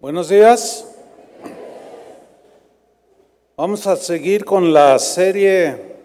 Buenos 0.00 0.28
días. 0.28 0.86
Vamos 3.56 3.84
a 3.88 3.96
seguir 3.96 4.44
con 4.44 4.72
la 4.72 4.96
serie 5.00 5.96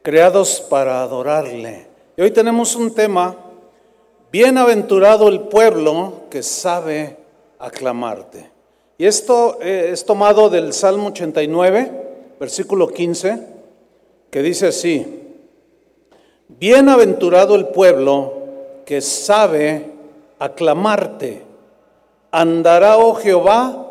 Creados 0.00 0.62
para 0.70 1.02
adorarle. 1.02 1.86
Y 2.16 2.22
hoy 2.22 2.30
tenemos 2.30 2.74
un 2.76 2.94
tema, 2.94 3.36
Bienaventurado 4.32 5.28
el 5.28 5.40
pueblo 5.40 6.22
que 6.30 6.42
sabe 6.42 7.18
aclamarte. 7.58 8.50
Y 8.96 9.04
esto 9.04 9.58
eh, 9.60 9.90
es 9.92 10.06
tomado 10.06 10.48
del 10.48 10.72
Salmo 10.72 11.08
89, 11.08 11.92
versículo 12.40 12.88
15, 12.88 13.38
que 14.30 14.40
dice 14.40 14.68
así, 14.68 15.20
Bienaventurado 16.48 17.54
el 17.54 17.66
pueblo 17.66 18.32
que 18.86 19.02
sabe 19.02 19.92
aclamarte. 20.38 21.43
Andará, 22.36 22.98
oh 22.98 23.14
Jehová, 23.14 23.90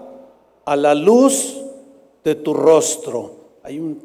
a 0.65 0.75
la 0.75 0.93
luz 0.93 1.61
de 2.25 2.35
tu 2.35 2.53
rostro. 2.53 3.31
Hay 3.63 3.79
un... 3.79 4.03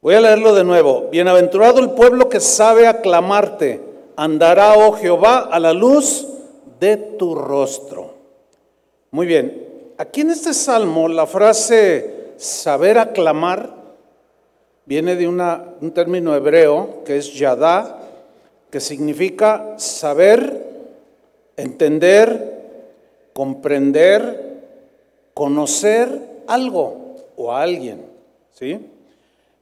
Voy 0.00 0.14
a 0.14 0.20
leerlo 0.20 0.54
de 0.54 0.62
nuevo. 0.62 1.08
Bienaventurado 1.10 1.80
el 1.80 1.90
pueblo 1.90 2.28
que 2.28 2.38
sabe 2.38 2.86
aclamarte. 2.86 3.80
Andará, 4.14 4.74
oh 4.78 4.92
Jehová, 4.92 5.48
a 5.50 5.58
la 5.58 5.72
luz 5.72 6.28
de 6.78 6.96
tu 6.96 7.34
rostro. 7.34 8.14
Muy 9.10 9.26
bien. 9.26 9.66
Aquí 9.98 10.20
en 10.20 10.30
este 10.30 10.54
salmo 10.54 11.08
la 11.08 11.26
frase 11.26 12.34
saber 12.36 12.98
aclamar 12.98 13.74
viene 14.84 15.16
de 15.16 15.26
un 15.26 15.90
término 15.92 16.36
hebreo 16.36 17.02
que 17.04 17.16
es 17.16 17.34
yadá, 17.34 17.98
que 18.70 18.78
significa 18.78 19.74
saber, 19.76 20.65
entender, 21.56 23.30
comprender, 23.32 24.62
conocer 25.34 26.20
algo 26.46 27.16
o 27.36 27.52
a 27.52 27.62
alguien, 27.62 28.06
¿sí? 28.52 28.80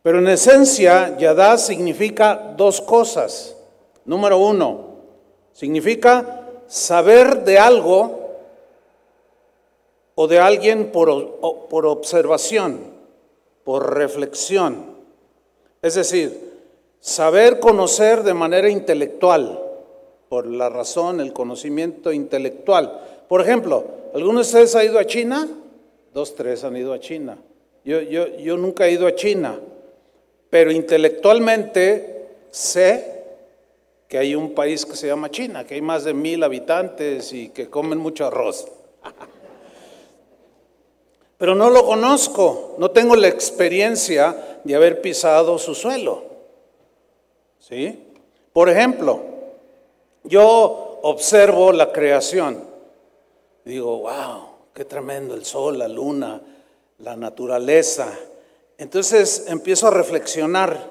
Pero 0.02 0.18
en 0.18 0.28
esencia, 0.28 1.16
yadá 1.16 1.56
significa 1.56 2.54
dos 2.56 2.80
cosas. 2.80 3.56
Número 4.04 4.38
uno, 4.38 4.96
significa 5.52 6.42
saber 6.66 7.42
de 7.44 7.58
algo 7.58 8.20
o 10.14 10.28
de 10.28 10.38
alguien 10.38 10.92
por, 10.92 11.68
por 11.68 11.86
observación, 11.86 12.80
por 13.64 13.94
reflexión. 13.94 14.94
Es 15.80 15.94
decir, 15.94 16.52
saber 17.00 17.58
conocer 17.58 18.22
de 18.22 18.34
manera 18.34 18.68
intelectual, 18.68 19.63
por 20.34 20.46
la 20.48 20.68
razón, 20.68 21.20
el 21.20 21.32
conocimiento 21.32 22.12
intelectual. 22.12 23.24
Por 23.28 23.40
ejemplo, 23.40 23.84
¿algunos 24.16 24.50
de 24.50 24.64
ustedes 24.64 24.74
han 24.74 24.90
ido 24.90 24.98
a 24.98 25.06
China? 25.06 25.48
Dos, 26.12 26.34
tres 26.34 26.64
han 26.64 26.76
ido 26.76 26.92
a 26.92 26.98
China. 26.98 27.38
Yo, 27.84 28.00
yo, 28.00 28.26
yo 28.38 28.56
nunca 28.56 28.84
he 28.84 28.90
ido 28.90 29.06
a 29.06 29.14
China, 29.14 29.60
pero 30.50 30.72
intelectualmente 30.72 32.30
sé 32.50 33.22
que 34.08 34.18
hay 34.18 34.34
un 34.34 34.56
país 34.56 34.84
que 34.84 34.96
se 34.96 35.06
llama 35.06 35.30
China, 35.30 35.64
que 35.64 35.74
hay 35.74 35.82
más 35.82 36.02
de 36.02 36.14
mil 36.14 36.42
habitantes 36.42 37.32
y 37.32 37.50
que 37.50 37.70
comen 37.70 38.00
mucho 38.00 38.26
arroz. 38.26 38.66
Pero 41.38 41.54
no 41.54 41.70
lo 41.70 41.86
conozco, 41.86 42.74
no 42.78 42.90
tengo 42.90 43.14
la 43.14 43.28
experiencia 43.28 44.58
de 44.64 44.74
haber 44.74 45.00
pisado 45.00 45.58
su 45.60 45.76
suelo. 45.76 46.24
¿Sí? 47.60 48.00
Por 48.52 48.68
ejemplo, 48.68 49.33
yo 50.24 51.00
observo 51.02 51.72
la 51.72 51.92
creación. 51.92 52.64
Digo, 53.64 53.98
wow, 53.98 54.48
qué 54.74 54.84
tremendo 54.84 55.34
el 55.34 55.44
sol, 55.44 55.78
la 55.78 55.88
luna, 55.88 56.40
la 56.98 57.16
naturaleza. 57.16 58.08
Entonces 58.78 59.44
empiezo 59.48 59.88
a 59.88 59.90
reflexionar 59.90 60.90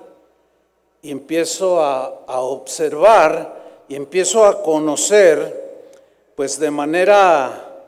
y 1.02 1.12
empiezo 1.12 1.81
a, 1.81 2.41
observar 2.41 3.62
y 3.88 3.96
empiezo 3.96 4.46
a 4.46 4.63
conocer, 4.63 5.91
pues 6.36 6.57
de 6.59 6.72
manera 6.72 7.84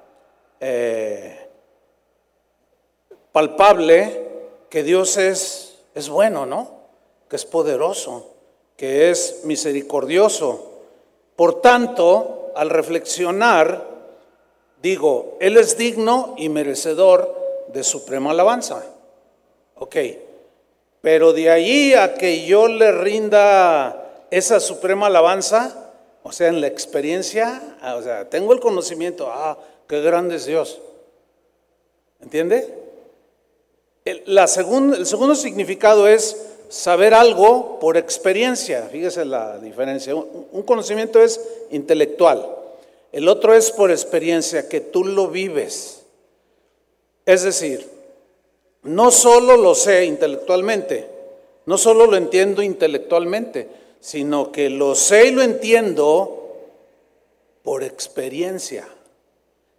eh, 0.59 1.47
palpable 3.31 4.25
que 4.69 4.83
Dios 4.83 5.15
es, 5.17 5.77
es 5.93 6.09
bueno, 6.09 6.45
¿no? 6.45 6.71
Que 7.29 7.37
es 7.37 7.45
poderoso, 7.45 8.33
que 8.75 9.09
es 9.09 9.41
misericordioso. 9.45 10.74
Por 11.35 11.61
tanto, 11.61 12.51
al 12.55 12.69
reflexionar, 12.69 13.85
digo, 14.81 15.37
Él 15.41 15.57
es 15.57 15.77
digno 15.77 16.35
y 16.37 16.49
merecedor 16.49 17.67
de 17.73 17.83
suprema 17.83 18.31
alabanza. 18.31 18.83
Ok, 19.77 19.95
pero 21.01 21.33
de 21.33 21.49
ahí 21.49 21.93
a 21.93 22.13
que 22.15 22.45
yo 22.45 22.67
le 22.67 22.91
rinda 22.91 24.25
esa 24.31 24.59
suprema 24.59 25.07
alabanza, 25.07 25.91
o 26.23 26.31
sea, 26.31 26.47
en 26.47 26.61
la 26.61 26.67
experiencia, 26.67 27.77
o 27.95 28.01
sea, 28.01 28.29
tengo 28.29 28.53
el 28.53 28.59
conocimiento, 28.59 29.29
ah, 29.31 29.57
qué 29.87 30.01
grande 30.01 30.37
es 30.37 30.45
Dios. 30.45 30.81
¿Entiende? 32.21 32.73
El, 34.05 34.23
el 34.25 35.05
segundo 35.05 35.35
significado 35.35 36.07
es 36.07 36.54
saber 36.69 37.13
algo 37.13 37.79
por 37.79 37.97
experiencia. 37.97 38.87
Fíjese 38.91 39.25
la 39.25 39.57
diferencia. 39.59 40.15
Un, 40.15 40.63
conocimiento 40.63 41.21
es 41.21 41.39
intelectual. 41.71 42.45
El 43.11 43.27
otro 43.27 43.53
es 43.53 43.71
por 43.71 43.91
experiencia, 43.91 44.67
que 44.67 44.81
tú 44.81 45.03
lo 45.03 45.27
vives. 45.29 46.01
Es 47.25 47.43
decir, 47.43 47.87
no 48.83 49.11
solo 49.11 49.57
lo 49.57 49.73
sé 49.73 50.05
intelectualmente, 50.05 51.07
no 51.65 51.77
solo 51.77 52.05
lo 52.05 52.17
entiendo 52.17 52.61
intelectualmente, 52.61 53.67
sino 53.99 54.51
que 54.51 54.69
lo 54.69 54.95
sé 54.95 55.27
y 55.27 55.31
lo 55.31 55.41
entiendo 55.41 56.55
por 57.63 57.83
experiencia. 57.83 58.87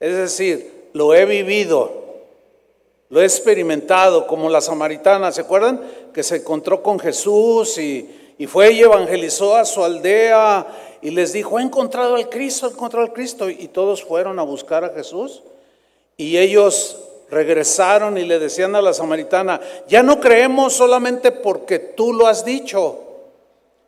Es 0.00 0.16
decir, 0.16 0.88
lo 0.92 1.14
he 1.14 1.24
vivido, 1.24 2.06
lo 3.10 3.20
he 3.20 3.24
experimentado 3.24 4.26
como 4.26 4.50
la 4.50 4.60
samaritana, 4.60 5.30
¿se 5.30 5.42
acuerdan? 5.42 5.80
Que 6.16 6.22
se 6.22 6.36
encontró 6.36 6.82
con 6.82 6.98
Jesús 6.98 7.76
y, 7.76 8.08
fue 8.46 8.72
y 8.72 8.80
evangelizó 8.80 9.54
a 9.54 9.66
su 9.66 9.84
aldea 9.84 10.66
y 11.02 11.10
les 11.10 11.34
dijo, 11.34 11.58
he 11.58 11.62
encontrado 11.62 12.14
al 12.14 12.30
Cristo, 12.30 12.66
he 12.66 12.70
encontrado 12.70 13.04
al 13.04 13.12
Cristo. 13.12 13.50
Y 13.50 13.68
todos 13.68 14.02
fueron 14.02 14.38
a 14.38 14.42
buscar 14.42 14.82
a 14.82 14.94
Jesús 14.94 15.42
y 16.16 16.38
ellos 16.38 16.96
regresaron 17.28 18.16
y 18.16 18.24
le 18.24 18.38
decían 18.38 18.74
a 18.76 18.80
la 18.80 18.94
samaritana, 18.94 19.60
ya 19.88 20.02
no 20.02 20.18
creemos 20.18 20.72
solamente 20.72 21.32
porque 21.32 21.78
tú 21.78 22.14
lo 22.14 22.26
has 22.26 22.46
dicho, 22.46 22.98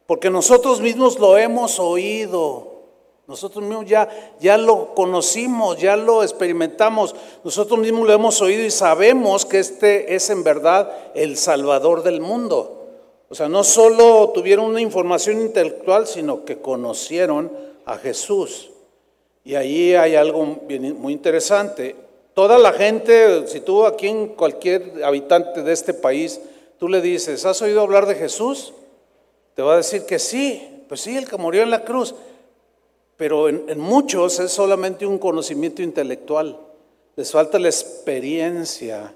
porque 0.07 0.29
nosotros 0.29 0.83
mismos 0.83 1.19
lo 1.19 1.39
hemos 1.39 1.81
oído. 1.81 2.68
Nosotros 3.29 3.63
mismos 3.63 3.85
ya, 3.85 4.09
ya 4.41 4.57
lo 4.57 4.95
conocimos, 4.95 5.79
ya 5.79 5.97
lo 5.97 6.23
experimentamos, 6.23 7.15
nosotros 7.45 7.79
mismos 7.79 8.07
lo 8.07 8.15
hemos 8.15 8.41
oído 8.41 8.65
y 8.65 8.71
sabemos 8.71 9.45
que 9.45 9.59
este 9.59 10.15
es 10.15 10.31
en 10.31 10.43
verdad 10.43 10.91
el 11.15 11.37
Salvador 11.37 12.03
del 12.03 12.23
mundo. 12.23 12.89
O 13.29 13.35
sea, 13.35 13.47
no 13.47 13.65
solo 13.65 14.31
tuvieron 14.31 14.65
una 14.65 14.81
información 14.81 15.43
intelectual, 15.43 16.07
sino 16.07 16.47
que 16.47 16.63
conocieron 16.63 17.53
a 17.85 17.99
Jesús. 17.99 18.71
Y 19.45 19.57
ahí 19.57 19.95
hay 19.95 20.17
algo 20.17 20.47
muy 20.47 21.13
interesante. 21.13 21.97
Toda 22.33 22.57
la 22.57 22.73
gente, 22.73 23.47
si 23.47 23.61
tú 23.61 23.85
aquí 23.85 24.09
en 24.09 24.29
cualquier 24.29 25.05
habitante 25.05 25.63
de 25.63 25.73
este 25.75 25.93
país, 25.93 26.41
tú 26.79 26.89
le 26.89 27.03
dices, 27.03 27.45
¿has 27.45 27.61
oído 27.61 27.83
hablar 27.83 28.07
de 28.07 28.15
Jesús? 28.15 28.73
Te 29.55 29.61
va 29.61 29.75
a 29.75 29.79
decir 29.79 30.07
que 30.07 30.19
sí, 30.19 30.85
pues 30.89 31.03
sí, 31.03 31.15
el 31.15 31.29
que 31.29 31.37
murió 31.37 31.63
en 31.63 31.71
la 31.71 31.85
cruz 31.85 32.15
pero 33.19 33.49
en, 33.49 33.79
muchos 33.81 34.39
es 34.39 34.53
solamente 34.53 35.05
un 35.05 35.19
conocimiento 35.19 35.83
intelectual. 35.83 36.57
Les 37.17 37.33
falta 37.33 37.59
la 37.59 37.69
experiencia 37.69 39.13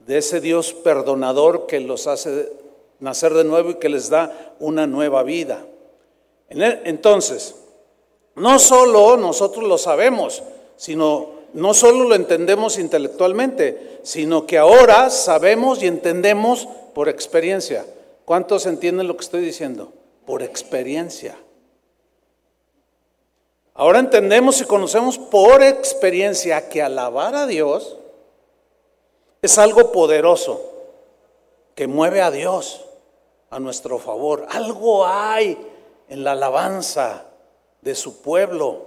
de 0.00 0.18
ese 0.18 0.40
Dios 0.40 0.74
perdonador 0.74 1.66
que 1.66 1.80
los 1.80 2.06
hace 2.06 2.52
nacer 3.00 3.32
de 3.32 3.44
nuevo 3.44 3.70
y 3.70 3.74
que 3.76 3.88
les 3.88 4.10
da 4.10 4.54
una 4.60 4.86
nueva 4.86 5.22
vida. 5.22 5.64
Entonces, 6.50 7.56
no 8.34 8.58
solo 8.58 9.16
nosotros 9.16 9.64
lo 9.64 9.78
sabemos, 9.78 10.42
sino 10.76 11.30
no 11.54 11.72
solo 11.72 12.04
lo 12.04 12.14
entendemos 12.14 12.78
intelectualmente, 12.78 14.00
sino 14.02 14.46
que 14.46 14.58
ahora 14.58 15.08
sabemos 15.08 15.82
y 15.82 15.86
entendemos 15.86 16.68
por 16.94 17.08
experiencia. 17.08 17.86
¿Cuántos 18.26 18.66
entienden 18.66 19.08
lo 19.08 19.16
que 19.16 19.24
estoy 19.24 19.40
diciendo? 19.40 19.90
Por 20.26 20.42
experiencia. 20.42 21.34
Ahora 23.78 23.98
entendemos 23.98 24.60
y 24.62 24.64
conocemos 24.64 25.18
por 25.18 25.62
experiencia 25.62 26.68
que 26.70 26.80
alabar 26.80 27.34
a 27.34 27.46
Dios 27.46 27.98
es 29.42 29.58
algo 29.58 29.92
poderoso, 29.92 30.60
que 31.74 31.86
mueve 31.86 32.22
a 32.22 32.30
Dios 32.30 32.86
a 33.50 33.60
nuestro 33.60 33.98
favor. 33.98 34.46
Algo 34.48 35.06
hay 35.06 35.58
en 36.08 36.24
la 36.24 36.32
alabanza 36.32 37.24
de 37.82 37.94
su 37.94 38.22
pueblo. 38.22 38.78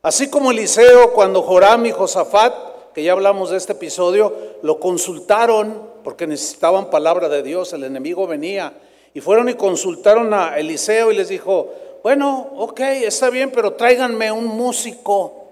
Así 0.00 0.30
como 0.30 0.50
Eliseo, 0.50 1.12
cuando 1.12 1.42
Joram 1.42 1.84
y 1.84 1.92
Josafat, 1.92 2.54
que 2.94 3.02
ya 3.02 3.12
hablamos 3.12 3.50
de 3.50 3.58
este 3.58 3.72
episodio, 3.72 4.34
lo 4.62 4.80
consultaron 4.80 5.90
porque 6.02 6.26
necesitaban 6.26 6.90
palabra 6.90 7.28
de 7.28 7.42
Dios, 7.42 7.74
el 7.74 7.84
enemigo 7.84 8.26
venía, 8.26 8.72
y 9.12 9.20
fueron 9.20 9.50
y 9.50 9.54
consultaron 9.54 10.32
a 10.32 10.58
Eliseo 10.58 11.12
y 11.12 11.16
les 11.16 11.28
dijo, 11.28 11.70
bueno, 12.02 12.52
ok, 12.56 12.80
está 12.80 13.30
bien, 13.30 13.50
pero 13.50 13.74
tráiganme 13.74 14.32
un 14.32 14.46
músico, 14.46 15.46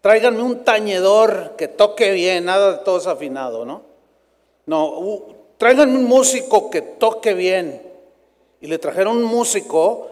tráiganme 0.00 0.42
un 0.42 0.64
tañedor 0.64 1.54
que 1.56 1.68
toque 1.68 2.12
bien, 2.12 2.44
nada 2.44 2.72
de 2.72 2.78
todo 2.78 3.10
afinado, 3.10 3.64
¿no? 3.64 3.82
No, 4.66 5.22
tráiganme 5.58 5.98
un 5.98 6.04
músico 6.04 6.70
que 6.70 6.82
toque 6.82 7.34
bien. 7.34 7.82
Y 8.60 8.68
le 8.68 8.78
trajeron 8.78 9.18
un 9.18 9.24
músico 9.24 10.08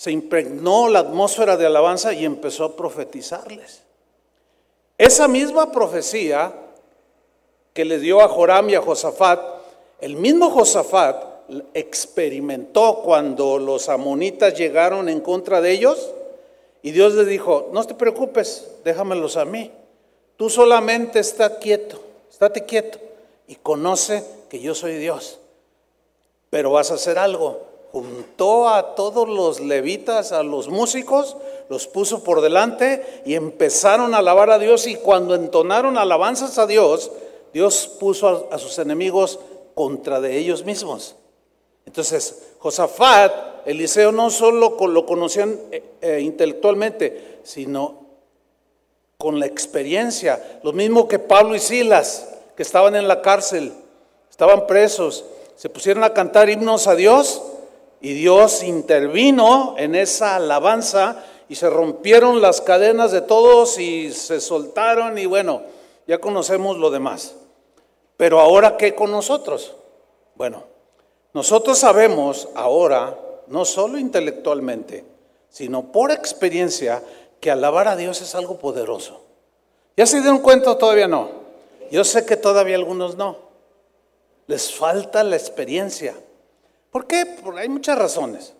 se 0.00 0.10
impregnó 0.10 0.88
la 0.88 1.00
atmósfera 1.00 1.58
de 1.58 1.66
alabanza 1.66 2.14
y 2.14 2.24
empezó 2.24 2.64
a 2.64 2.74
profetizarles. 2.74 3.82
Esa 4.96 5.28
misma 5.28 5.70
profecía 5.70 6.54
que 7.74 7.84
le 7.84 7.98
dio 7.98 8.22
a 8.22 8.28
Joram 8.28 8.70
y 8.70 8.76
a 8.76 8.80
Josafat, 8.80 9.38
el 10.00 10.16
mismo 10.16 10.48
Josafat 10.48 11.22
experimentó 11.74 13.00
cuando 13.04 13.58
los 13.58 13.88
amonitas 13.88 14.54
llegaron 14.54 15.08
en 15.08 15.20
contra 15.20 15.60
de 15.60 15.72
ellos 15.72 16.10
y 16.82 16.92
Dios 16.92 17.14
le 17.14 17.24
dijo, 17.24 17.68
no 17.72 17.84
te 17.84 17.94
preocupes, 17.94 18.70
déjamelos 18.84 19.36
a 19.36 19.44
mí. 19.44 19.70
Tú 20.36 20.48
solamente 20.48 21.18
está 21.18 21.58
quieto, 21.58 22.00
estate 22.30 22.64
quieto 22.64 22.98
y 23.46 23.56
conoce 23.56 24.24
que 24.48 24.60
yo 24.60 24.74
soy 24.74 24.94
Dios. 24.94 25.38
Pero 26.48 26.72
vas 26.72 26.90
a 26.90 26.94
hacer 26.94 27.18
algo 27.18 27.70
juntó 27.92 28.68
a 28.68 28.94
todos 28.94 29.28
los 29.28 29.60
levitas, 29.60 30.32
a 30.32 30.42
los 30.42 30.68
músicos, 30.68 31.36
los 31.68 31.86
puso 31.86 32.22
por 32.22 32.40
delante 32.40 33.22
y 33.26 33.34
empezaron 33.34 34.14
a 34.14 34.18
alabar 34.18 34.50
a 34.50 34.58
Dios 34.58 34.86
y 34.86 34.96
cuando 34.96 35.34
entonaron 35.34 35.98
alabanzas 35.98 36.58
a 36.58 36.66
Dios, 36.66 37.10
Dios 37.52 37.88
puso 37.98 38.48
a, 38.50 38.58
sus 38.58 38.78
enemigos 38.78 39.40
contra 39.74 40.20
de 40.20 40.38
ellos 40.38 40.64
mismos. 40.64 41.16
Entonces, 41.90 42.52
Josafat, 42.60 43.66
Eliseo 43.66 44.12
no 44.12 44.30
solo 44.30 44.76
lo 44.86 45.06
conocían 45.06 45.58
eh, 45.72 45.82
eh, 46.00 46.20
intelectualmente, 46.20 47.40
sino 47.42 48.06
con 49.18 49.40
la 49.40 49.46
experiencia. 49.46 50.60
Lo 50.62 50.72
mismo 50.72 51.08
que 51.08 51.18
Pablo 51.18 51.56
y 51.56 51.58
Silas, 51.58 52.28
que 52.56 52.62
estaban 52.62 52.94
en 52.94 53.08
la 53.08 53.22
cárcel, 53.22 53.72
estaban 54.30 54.68
presos, 54.68 55.24
se 55.56 55.68
pusieron 55.68 56.04
a 56.04 56.14
cantar 56.14 56.48
himnos 56.48 56.86
a 56.86 56.94
Dios 56.94 57.42
y 58.00 58.12
Dios 58.12 58.62
intervino 58.62 59.74
en 59.76 59.96
esa 59.96 60.36
alabanza 60.36 61.24
y 61.48 61.56
se 61.56 61.68
rompieron 61.68 62.40
las 62.40 62.60
cadenas 62.60 63.10
de 63.10 63.22
todos 63.22 63.80
y 63.80 64.12
se 64.12 64.40
soltaron 64.40 65.18
y 65.18 65.26
bueno, 65.26 65.62
ya 66.06 66.18
conocemos 66.18 66.78
lo 66.78 66.92
demás. 66.92 67.34
Pero 68.16 68.38
ahora, 68.38 68.76
¿qué 68.76 68.94
con 68.94 69.10
nosotros? 69.10 69.74
Bueno, 70.36 70.69
nosotros 71.32 71.78
sabemos 71.78 72.48
ahora, 72.54 73.16
no 73.46 73.64
solo 73.64 73.98
intelectualmente, 73.98 75.04
sino 75.48 75.92
por 75.92 76.10
experiencia, 76.10 77.02
que 77.40 77.50
alabar 77.50 77.88
a 77.88 77.96
Dios 77.96 78.20
es 78.20 78.34
algo 78.34 78.58
poderoso. 78.58 79.22
¿Ya 79.96 80.06
se 80.06 80.20
dieron 80.20 80.38
cuenta 80.38 80.76
todavía 80.76 81.08
no? 81.08 81.30
Yo 81.90 82.04
sé 82.04 82.24
que 82.24 82.36
todavía 82.36 82.76
algunos 82.76 83.16
no. 83.16 83.38
Les 84.46 84.72
falta 84.72 85.24
la 85.24 85.36
experiencia. 85.36 86.14
¿Por 86.90 87.06
qué? 87.06 87.26
Porque 87.42 87.60
hay 87.60 87.68
muchas 87.68 87.98
razones. 87.98 88.54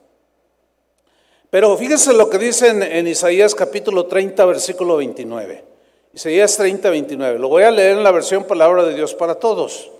Pero 1.50 1.76
fíjese 1.76 2.12
lo 2.12 2.30
que 2.30 2.38
dice 2.38 2.68
en, 2.68 3.06
Isaías 3.06 3.54
capítulo 3.54 4.06
30, 4.06 4.44
versículo 4.44 4.96
29. 4.96 5.64
Isaías 6.14 6.56
30, 6.56 6.90
29. 6.90 7.38
Lo 7.38 7.48
voy 7.48 7.64
a 7.64 7.70
leer 7.70 7.96
en 7.96 8.04
la 8.04 8.12
versión 8.12 8.44
Palabra 8.44 8.84
de 8.84 8.94
Dios 8.94 9.14
para 9.14 9.34
todos. 9.34 9.90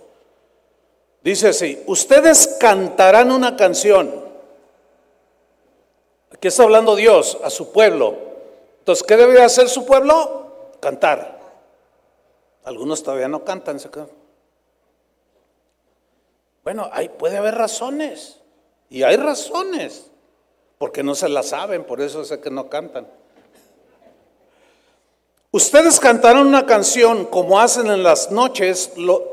Dice 1.23 1.49
así, 1.49 1.81
ustedes 1.85 2.57
cantarán 2.59 3.31
una 3.31 3.55
canción. 3.55 4.11
Aquí 6.33 6.47
está 6.47 6.63
hablando 6.63 6.95
Dios 6.95 7.37
a 7.43 7.49
su 7.51 7.71
pueblo. 7.71 8.15
Entonces, 8.79 9.05
¿qué 9.05 9.15
debe 9.15 9.43
hacer 9.43 9.69
su 9.69 9.85
pueblo? 9.85 10.71
Cantar. 10.79 11.39
Algunos 12.63 13.03
todavía 13.03 13.27
no 13.27 13.43
cantan. 13.43 13.79
¿se 13.79 13.89
bueno, 16.63 16.89
hay, 16.91 17.09
puede 17.09 17.37
haber 17.37 17.55
razones. 17.55 18.39
Y 18.89 19.03
hay 19.03 19.17
razones. 19.17 20.07
Porque 20.79 21.03
no 21.03 21.13
se 21.13 21.29
las 21.29 21.49
saben, 21.49 21.83
por 21.83 22.01
eso 22.01 22.25
sé 22.25 22.39
que 22.39 22.49
no 22.49 22.69
cantan. 22.69 23.07
Ustedes 25.51 25.99
cantaron 25.99 26.47
una 26.47 26.65
canción 26.65 27.25
como 27.25 27.59
hacen 27.59 27.87
en 27.87 28.03
las 28.03 28.31
noches 28.31 28.93
lo, 28.95 29.30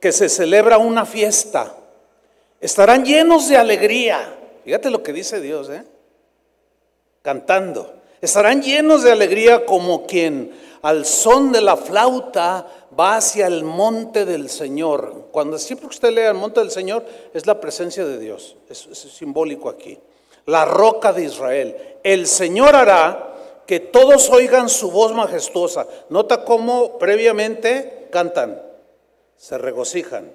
que 0.00 0.12
se 0.12 0.28
celebra 0.28 0.78
una 0.78 1.04
fiesta. 1.04 1.74
Estarán 2.60 3.04
llenos 3.04 3.48
de 3.48 3.56
alegría. 3.56 4.36
Fíjate 4.64 4.90
lo 4.90 5.02
que 5.02 5.12
dice 5.12 5.40
Dios, 5.40 5.70
¿eh? 5.70 5.84
Cantando. 7.22 7.94
Estarán 8.20 8.62
llenos 8.62 9.02
de 9.02 9.12
alegría 9.12 9.64
como 9.64 10.06
quien 10.06 10.52
al 10.82 11.04
son 11.06 11.52
de 11.52 11.60
la 11.60 11.76
flauta 11.76 12.66
va 12.98 13.16
hacia 13.16 13.46
el 13.46 13.64
monte 13.64 14.24
del 14.24 14.48
Señor. 14.48 15.28
Cuando 15.30 15.58
siempre 15.58 15.88
usted 15.88 16.10
lea 16.10 16.30
el 16.30 16.36
monte 16.36 16.60
del 16.60 16.70
Señor, 16.70 17.04
es 17.34 17.46
la 17.46 17.60
presencia 17.60 18.04
de 18.04 18.18
Dios. 18.18 18.56
Es, 18.68 18.86
es 18.86 18.98
simbólico 18.98 19.68
aquí. 19.68 19.98
La 20.46 20.64
roca 20.64 21.12
de 21.12 21.24
Israel. 21.24 21.76
El 22.02 22.26
Señor 22.26 22.74
hará 22.74 23.28
que 23.66 23.80
todos 23.80 24.30
oigan 24.30 24.68
su 24.68 24.90
voz 24.90 25.12
majestuosa. 25.12 25.86
Nota 26.08 26.44
cómo 26.44 26.98
previamente 26.98 28.08
cantan, 28.10 28.62
se 29.38 29.56
regocijan. 29.56 30.30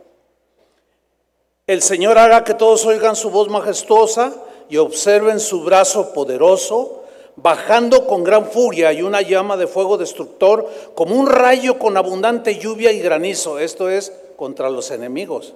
El 1.67 1.83
Señor 1.83 2.17
hará 2.17 2.43
que 2.43 2.55
todos 2.55 2.83
oigan 2.85 3.15
su 3.15 3.29
voz 3.29 3.49
majestuosa 3.49 4.33
y 4.69 4.77
observen 4.77 5.39
su 5.39 5.63
brazo 5.63 6.11
poderoso 6.13 7.03
bajando 7.35 8.05
con 8.07 8.23
gran 8.23 8.45
furia 8.45 8.93
y 8.93 9.01
una 9.01 9.21
llama 9.21 9.57
de 9.57 9.67
fuego 9.67 9.97
destructor, 9.97 10.69
como 10.95 11.15
un 11.15 11.27
rayo 11.27 11.79
con 11.79 11.97
abundante 11.97 12.57
lluvia 12.57 12.91
y 12.91 12.99
granizo. 12.99 13.59
Esto 13.59 13.89
es 13.89 14.13
contra 14.35 14.69
los 14.69 14.91
enemigos. 14.91 15.53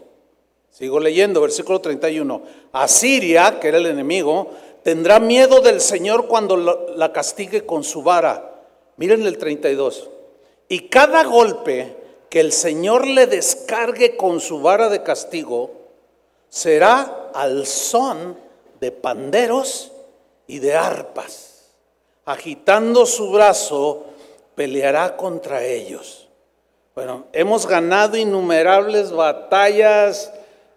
Sigo 0.71 0.99
leyendo, 0.99 1.41
versículo 1.41 1.81
31. 1.81 2.41
Asiria, 2.71 3.59
que 3.59 3.67
era 3.67 3.77
el 3.77 3.85
enemigo, 3.85 4.51
tendrá 4.83 5.19
miedo 5.19 5.61
del 5.61 5.81
Señor 5.81 6.27
cuando 6.27 6.57
la 6.95 7.11
castigue 7.11 7.65
con 7.65 7.83
su 7.83 8.03
vara. 8.03 8.61
Miren 8.97 9.25
el 9.25 9.37
32. 9.37 10.09
Y 10.69 10.87
cada 10.89 11.23
golpe 11.23 11.96
que 12.29 12.39
el 12.39 12.51
Señor 12.51 13.07
le 13.07 13.27
descargue 13.27 14.17
con 14.17 14.39
su 14.39 14.61
vara 14.61 14.89
de 14.89 15.03
castigo 15.03 15.71
será 16.49 17.31
al 17.33 17.65
son 17.65 18.37
de 18.79 18.91
panderos 18.91 19.91
y 20.47 20.59
de 20.59 20.75
arpas 20.75 21.57
agitando 22.27 23.05
su 23.05 23.31
brazo, 23.31 24.03
peleará 24.53 25.15
contra 25.15 25.63
ellos. 25.63 26.27
Bueno, 26.93 27.27
hemos 27.31 27.65
ganado 27.65 28.17
innumerables 28.17 29.11
batallas 29.11 30.33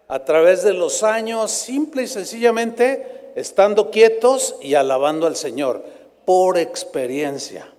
a 0.07 0.23
través 0.23 0.63
de 0.63 0.73
los 0.73 1.03
años, 1.03 1.51
simple 1.51 2.03
y 2.03 2.07
sencillamente 2.07 3.33
estando 3.35 3.91
quietos 3.91 4.55
y 4.61 4.75
alabando 4.75 5.27
al 5.27 5.35
Señor, 5.35 5.83
por 6.23 6.57
experiencia. 6.57 7.69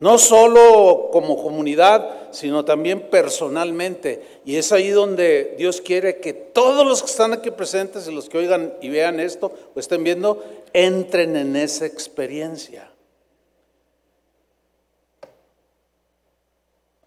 No 0.00 0.16
solo 0.16 1.08
como 1.12 1.42
comunidad, 1.42 2.28
sino 2.30 2.64
también 2.64 3.10
personalmente. 3.10 4.40
Y 4.44 4.56
es 4.56 4.70
ahí 4.70 4.90
donde 4.90 5.56
Dios 5.58 5.80
quiere 5.80 6.20
que 6.20 6.32
todos 6.32 6.86
los 6.86 7.02
que 7.02 7.10
están 7.10 7.32
aquí 7.32 7.50
presentes 7.50 8.06
y 8.06 8.12
los 8.12 8.28
que 8.28 8.38
oigan 8.38 8.74
y 8.80 8.90
vean 8.90 9.18
esto 9.18 9.52
o 9.74 9.80
estén 9.80 10.04
viendo, 10.04 10.44
entren 10.72 11.36
en 11.36 11.56
esa 11.56 11.84
experiencia. 11.86 12.92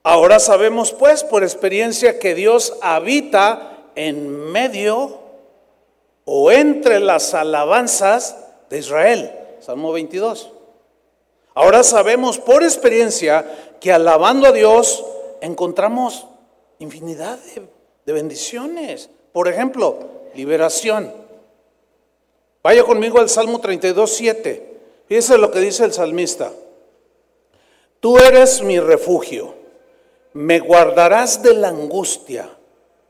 Ahora 0.04 0.40
sabemos 0.40 0.92
pues 0.92 1.24
por 1.24 1.44
experiencia 1.44 2.20
que 2.20 2.34
Dios 2.34 2.74
habita 2.82 3.78
en 3.96 4.52
medio 4.52 5.20
o 6.26 6.52
entre 6.52 7.00
las 7.00 7.34
alabanzas 7.34 8.36
de 8.70 8.80
Israel. 8.80 9.32
Salmo 9.60 9.92
22. 9.92 10.61
Ahora 11.62 11.84
sabemos 11.84 12.40
por 12.40 12.64
experiencia 12.64 13.46
que 13.80 13.92
alabando 13.92 14.48
a 14.48 14.52
Dios 14.52 15.06
encontramos 15.42 16.26
infinidad 16.80 17.38
de, 18.04 18.14
bendiciones. 18.14 19.12
Por 19.32 19.48
ejemplo, 19.48 20.00
liberación. 20.34 21.14
Vaya 22.64 22.84
conmigo 22.84 23.20
al 23.20 23.30
Salmo 23.30 23.62
32, 23.62 24.12
7. 24.12 24.78
Fíjese 25.08 25.38
lo 25.38 25.52
que 25.52 25.60
dice 25.60 25.86
el 25.86 25.94
salmista. 25.94 26.52
Tú 28.00 28.18
eres 28.18 28.64
mi 28.64 28.80
refugio 28.80 29.54
me 30.34 30.60
guardarás 30.62 31.44
de 31.44 31.54
la 31.54 31.68
angustia, 31.68 32.50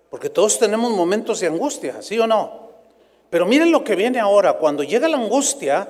porque 0.10 0.30
todos 0.30 0.60
tenemos 0.60 0.92
momentos 0.92 1.40
de 1.40 1.48
angustia, 1.48 2.02
¿sí 2.02 2.20
o 2.20 2.28
no? 2.28 2.72
Pero 3.30 3.46
miren 3.46 3.72
lo 3.72 3.86
que 3.86 3.96
viene 3.96 4.20
ahora, 4.20 4.58
cuando 4.58 4.84
llega 4.84 5.08
la 5.08 5.16
angustia, 5.16 5.88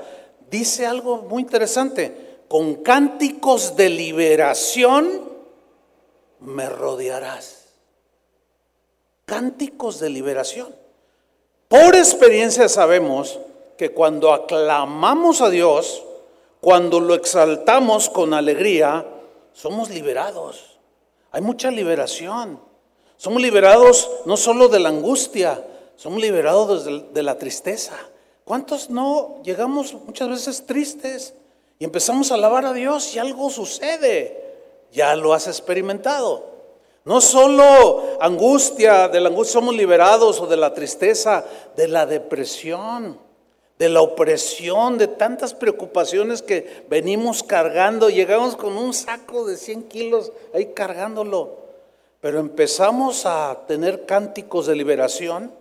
dice 0.51 0.85
algo 0.85 1.23
muy 1.23 1.41
interesante, 1.41 2.30
con 2.51 2.75
cánticos 2.83 3.77
de 3.77 3.87
liberación 3.87 5.21
me 6.41 6.67
rodearás. 6.67 7.69
Cánticos 9.23 10.01
de 10.01 10.09
liberación. 10.09 10.75
Por 11.69 11.95
experiencia 11.95 12.67
sabemos 12.67 13.39
que 13.77 13.93
cuando 13.93 14.33
aclamamos 14.33 15.39
a 15.39 15.49
Dios, 15.49 16.03
cuando 16.59 16.99
lo 16.99 17.15
exaltamos 17.15 18.09
con 18.09 18.33
alegría, 18.33 19.05
somos 19.53 19.89
liberados. 19.89 20.77
Hay 21.31 21.39
mucha 21.39 21.71
liberación. 21.71 22.59
Somos 23.15 23.41
liberados 23.41 24.11
no 24.25 24.35
solo 24.35 24.67
de 24.67 24.81
la 24.81 24.89
angustia, 24.89 25.65
somos 25.95 26.19
liberados 26.19 27.13
de 27.13 27.23
la 27.23 27.37
tristeza. 27.37 27.95
¿Cuántos 28.43 28.89
no 28.89 29.41
llegamos 29.41 29.93
muchas 29.93 30.27
veces 30.27 30.65
tristes 30.65 31.35
y 31.81 31.83
empezamos 31.83 32.29
a 32.29 32.35
alabar 32.35 32.63
a 32.63 32.73
Dios 32.73 33.15
y 33.15 33.17
algo 33.17 33.49
sucede? 33.49 34.39
Ya 34.91 35.15
lo 35.15 35.33
has 35.33 35.47
experimentado. 35.47 36.45
No 37.05 37.21
solo 37.21 38.19
angustia, 38.21 39.07
de 39.07 39.19
la 39.19 39.29
angustia 39.29 39.53
somos 39.53 39.75
liberados 39.75 40.39
o 40.41 40.45
de 40.45 40.57
la 40.57 40.75
tristeza, 40.75 41.43
de 41.75 41.87
la 41.87 42.05
depresión, 42.05 43.17
de 43.79 43.89
la 43.89 44.03
opresión, 44.03 44.99
de 44.99 45.07
tantas 45.07 45.55
preocupaciones 45.55 46.43
que 46.43 46.85
venimos 46.87 47.41
cargando. 47.41 48.11
Llegamos 48.11 48.55
con 48.55 48.77
un 48.77 48.93
saco 48.93 49.47
de 49.47 49.57
100 49.57 49.83
kilos 49.85 50.31
ahí 50.53 50.67
cargándolo. 50.75 51.61
Pero 52.19 52.39
empezamos 52.39 53.25
a 53.25 53.57
tener 53.67 54.05
cánticos 54.05 54.67
de 54.67 54.75
liberación 54.75 55.51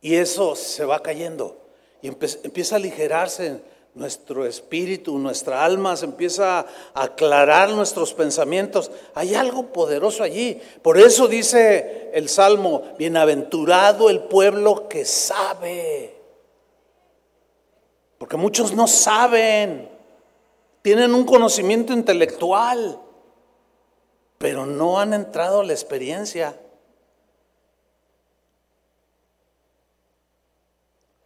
y 0.00 0.14
eso 0.14 0.54
se 0.54 0.84
va 0.84 1.02
cayendo 1.02 1.56
y 2.00 2.06
empieza 2.06 2.76
a 2.76 2.78
aligerarse 2.78 3.60
nuestro 3.98 4.46
espíritu, 4.46 5.18
nuestra 5.18 5.64
alma, 5.64 5.96
se 5.96 6.04
empieza 6.04 6.60
a 6.60 6.66
aclarar 7.02 7.70
nuestros 7.70 8.14
pensamientos. 8.14 8.90
Hay 9.14 9.34
algo 9.34 9.66
poderoso 9.72 10.22
allí. 10.22 10.60
Por 10.82 10.98
eso 10.98 11.26
dice 11.26 12.10
el 12.14 12.28
Salmo, 12.28 12.82
bienaventurado 12.96 14.08
el 14.08 14.20
pueblo 14.20 14.88
que 14.88 15.04
sabe. 15.04 16.14
Porque 18.18 18.36
muchos 18.36 18.72
no 18.72 18.86
saben, 18.86 19.88
tienen 20.82 21.14
un 21.14 21.24
conocimiento 21.24 21.92
intelectual, 21.92 23.00
pero 24.38 24.64
no 24.64 25.00
han 25.00 25.12
entrado 25.12 25.60
a 25.60 25.64
la 25.64 25.72
experiencia. 25.72 26.56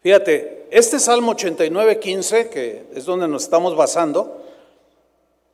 Fíjate, 0.00 0.62
este 0.73 0.99
Salmo 0.99 1.33
89, 1.33 2.00
15, 2.00 2.49
que 2.49 2.87
es 2.95 3.05
donde 3.05 3.29
nos 3.29 3.45
estamos 3.45 3.76
basando, 3.76 4.43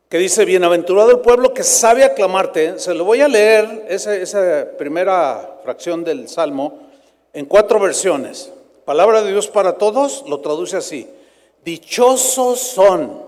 que 0.08 0.18
dice, 0.18 0.44
bienaventurado 0.44 1.10
el 1.10 1.20
pueblo 1.20 1.52
que 1.52 1.64
sabe 1.64 2.04
aclamarte, 2.04 2.78
se 2.78 2.94
lo 2.94 3.04
voy 3.04 3.20
a 3.20 3.28
leer, 3.28 3.86
esa, 3.88 4.14
esa 4.14 4.66
primera 4.78 5.58
fracción 5.62 6.04
del 6.04 6.28
Salmo, 6.28 6.78
en 7.32 7.44
cuatro 7.46 7.78
versiones. 7.78 8.52
Palabra 8.84 9.22
de 9.22 9.32
Dios 9.32 9.48
para 9.48 9.74
todos, 9.76 10.24
lo 10.26 10.40
traduce 10.40 10.76
así, 10.76 11.10
dichosos 11.64 12.60
son, 12.60 13.22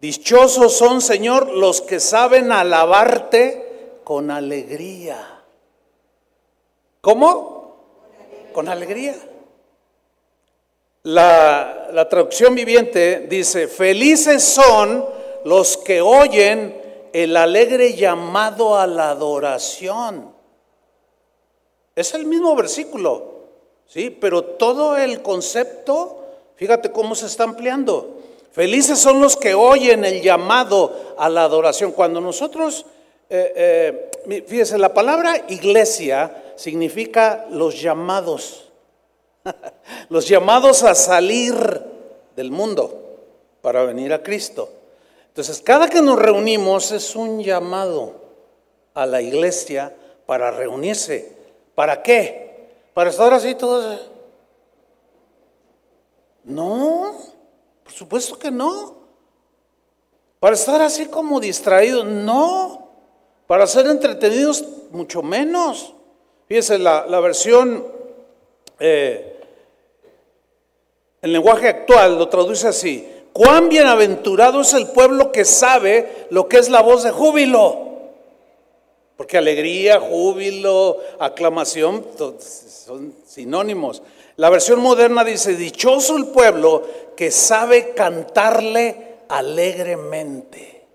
dichosos 0.00 0.76
son, 0.76 1.00
Señor, 1.00 1.48
los 1.48 1.82
que 1.82 2.00
saben 2.00 2.50
alabarte 2.50 4.00
con 4.02 4.30
alegría. 4.30 5.44
¿Cómo? 7.00 7.58
con 8.58 8.68
alegría. 8.68 9.14
La, 11.08 12.06
traducción 12.10 12.54
viviente 12.54 13.26
dice, 13.30 13.66
felices 13.66 14.44
son 14.44 15.06
los 15.46 15.78
que 15.78 16.02
oyen 16.02 17.08
el 17.14 17.34
alegre 17.34 17.94
llamado 17.94 18.76
a 18.76 18.86
la 18.86 19.08
adoración. 19.08 20.30
Es 21.96 22.12
el 22.12 22.26
mismo 22.26 22.54
versículo, 22.54 23.36
¿sí? 23.86 24.10
Pero 24.10 24.44
todo 24.44 24.98
el 24.98 25.22
concepto, 25.22 26.24
fíjate 26.56 26.92
cómo 26.92 27.14
se 27.14 27.24
está 27.24 27.44
ampliando. 27.44 28.18
Felices 28.52 28.98
son 28.98 29.22
los 29.22 29.34
que 29.34 29.54
oyen 29.54 30.04
el 30.04 30.20
llamado 30.20 31.14
a 31.16 31.30
la 31.30 31.44
adoración. 31.44 31.92
Cuando 31.92 32.20
nosotros, 32.20 32.84
eh, 33.30 34.10
eh, 34.26 34.44
fíjese, 34.46 34.76
la 34.76 34.92
palabra 34.92 35.46
iglesia 35.48 36.52
significa 36.56 37.46
los 37.48 37.80
llamados, 37.80 38.67
los 40.08 40.28
llamados 40.28 40.82
a 40.82 40.94
salir 40.94 41.54
del 42.36 42.50
mundo 42.50 43.08
para 43.62 43.84
venir 43.84 44.12
a 44.12 44.22
Cristo. 44.22 44.68
Entonces, 45.28 45.60
cada 45.60 45.88
que 45.88 46.02
nos 46.02 46.18
reunimos 46.18 46.90
es 46.92 47.14
un 47.14 47.42
llamado 47.42 48.14
a 48.94 49.06
la 49.06 49.22
iglesia 49.22 49.94
para 50.26 50.50
reunirse. 50.50 51.36
¿Para 51.74 52.02
qué? 52.02 52.48
¿Para 52.92 53.10
estar 53.10 53.32
así 53.32 53.54
todos? 53.54 54.10
No, 56.44 57.14
por 57.84 57.92
supuesto 57.92 58.38
que 58.38 58.50
no. 58.50 58.96
Para 60.40 60.54
estar 60.54 60.80
así 60.80 61.06
como 61.06 61.38
distraídos, 61.38 62.04
no. 62.04 62.88
Para 63.46 63.66
ser 63.66 63.86
entretenidos, 63.86 64.64
mucho 64.90 65.22
menos. 65.22 65.94
Fíjense, 66.48 66.78
la, 66.78 67.20
versión, 67.20 67.86
eh, 68.80 69.37
el 71.28 71.32
lenguaje 71.32 71.68
actual 71.68 72.18
lo 72.18 72.28
traduce 72.28 72.68
así. 72.68 73.06
Cuán 73.32 73.68
bienaventurado 73.68 74.62
es 74.62 74.72
el 74.72 74.88
pueblo 74.88 75.30
que 75.30 75.44
sabe 75.44 76.26
lo 76.30 76.48
que 76.48 76.56
es 76.56 76.70
la 76.70 76.80
voz 76.80 77.02
de 77.04 77.10
júbilo. 77.10 77.86
Porque 79.16 79.36
alegría, 79.36 80.00
júbilo, 80.00 80.98
aclamación 81.18 82.04
son 82.48 83.14
sinónimos. 83.26 84.02
La 84.36 84.48
versión 84.48 84.80
moderna 84.80 85.22
dice, 85.22 85.54
dichoso 85.54 86.16
el 86.16 86.28
pueblo 86.28 86.84
que 87.16 87.30
sabe 87.30 87.92
cantarle 87.94 89.18
alegremente. 89.28 90.86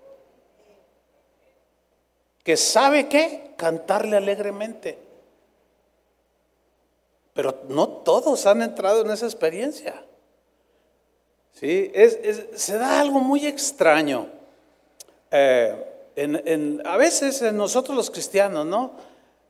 ¿Que 2.42 2.56
sabe 2.56 3.08
qué? 3.08 3.52
Cantarle 3.56 4.16
alegremente. 4.16 4.98
Pero 7.34 7.62
no 7.68 7.88
todos 7.88 8.46
han 8.46 8.62
entrado 8.62 9.02
en 9.02 9.10
esa 9.10 9.26
experiencia. 9.26 10.04
¿Sí? 11.54 11.92
se 12.54 12.78
da 12.78 13.00
algo 13.00 13.20
muy 13.20 13.46
extraño. 13.46 14.28
Eh, 15.30 15.74
a 16.84 16.96
veces 16.96 17.42
en 17.42 17.56
nosotros 17.56 17.96
los 17.96 18.10
cristianos, 18.10 18.66
¿no? 18.66 18.92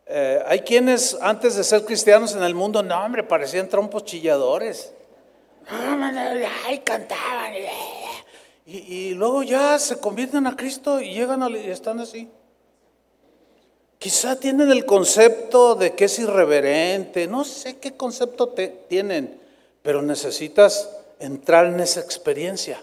Eh, 0.06 0.42
hay 0.46 0.60
quienes 0.60 1.16
antes 1.20 1.56
de 1.56 1.64
ser 1.64 1.84
cristianos 1.84 2.34
en 2.34 2.42
el 2.42 2.54
mundo, 2.54 2.82
no, 2.82 3.04
hombre, 3.04 3.22
parecían 3.22 3.68
trompos 3.68 4.04
chilladores. 4.04 4.92
Ay, 6.66 6.78
cantaban. 6.80 7.54
Y, 8.66 8.76
y, 8.76 9.14
luego 9.14 9.42
ya 9.42 9.78
se 9.78 9.98
convierten 9.98 10.46
a 10.46 10.56
Cristo 10.56 11.00
y 11.00 11.14
llegan 11.14 11.42
y 11.54 11.70
están 11.70 12.00
así. 12.00 12.30
Quizá 13.98 14.36
tienen 14.36 14.70
el 14.70 14.84
concepto 14.84 15.74
de 15.74 15.94
que 15.94 16.04
es 16.06 16.18
irreverente, 16.18 17.26
no 17.26 17.44
sé 17.44 17.78
qué 17.78 17.96
concepto 17.96 18.48
te, 18.50 18.68
tienen, 18.68 19.40
pero 19.82 20.02
necesitas 20.02 20.90
entrar 21.18 21.66
en 21.66 21.80
esa 21.80 22.00
experiencia. 22.00 22.82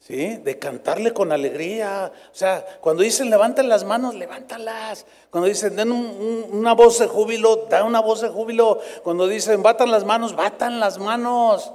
¿Sí? 0.00 0.38
De 0.38 0.58
cantarle 0.58 1.12
con 1.12 1.32
alegría. 1.32 2.10
O 2.32 2.34
sea, 2.34 2.64
cuando 2.80 3.02
dicen 3.02 3.28
levanten 3.28 3.68
las 3.68 3.84
manos, 3.84 4.14
levántalas. 4.14 5.04
Cuando 5.30 5.48
dicen 5.48 5.76
den 5.76 5.92
una 5.92 6.72
voz 6.72 6.98
de 6.98 7.06
júbilo, 7.06 7.66
da 7.68 7.84
una 7.84 8.00
voz 8.00 8.22
de 8.22 8.28
júbilo. 8.28 8.80
Cuando 9.02 9.26
dicen 9.26 9.62
batan 9.62 9.90
las 9.90 10.04
manos, 10.04 10.34
batan 10.34 10.80
las 10.80 10.98
manos. 10.98 11.72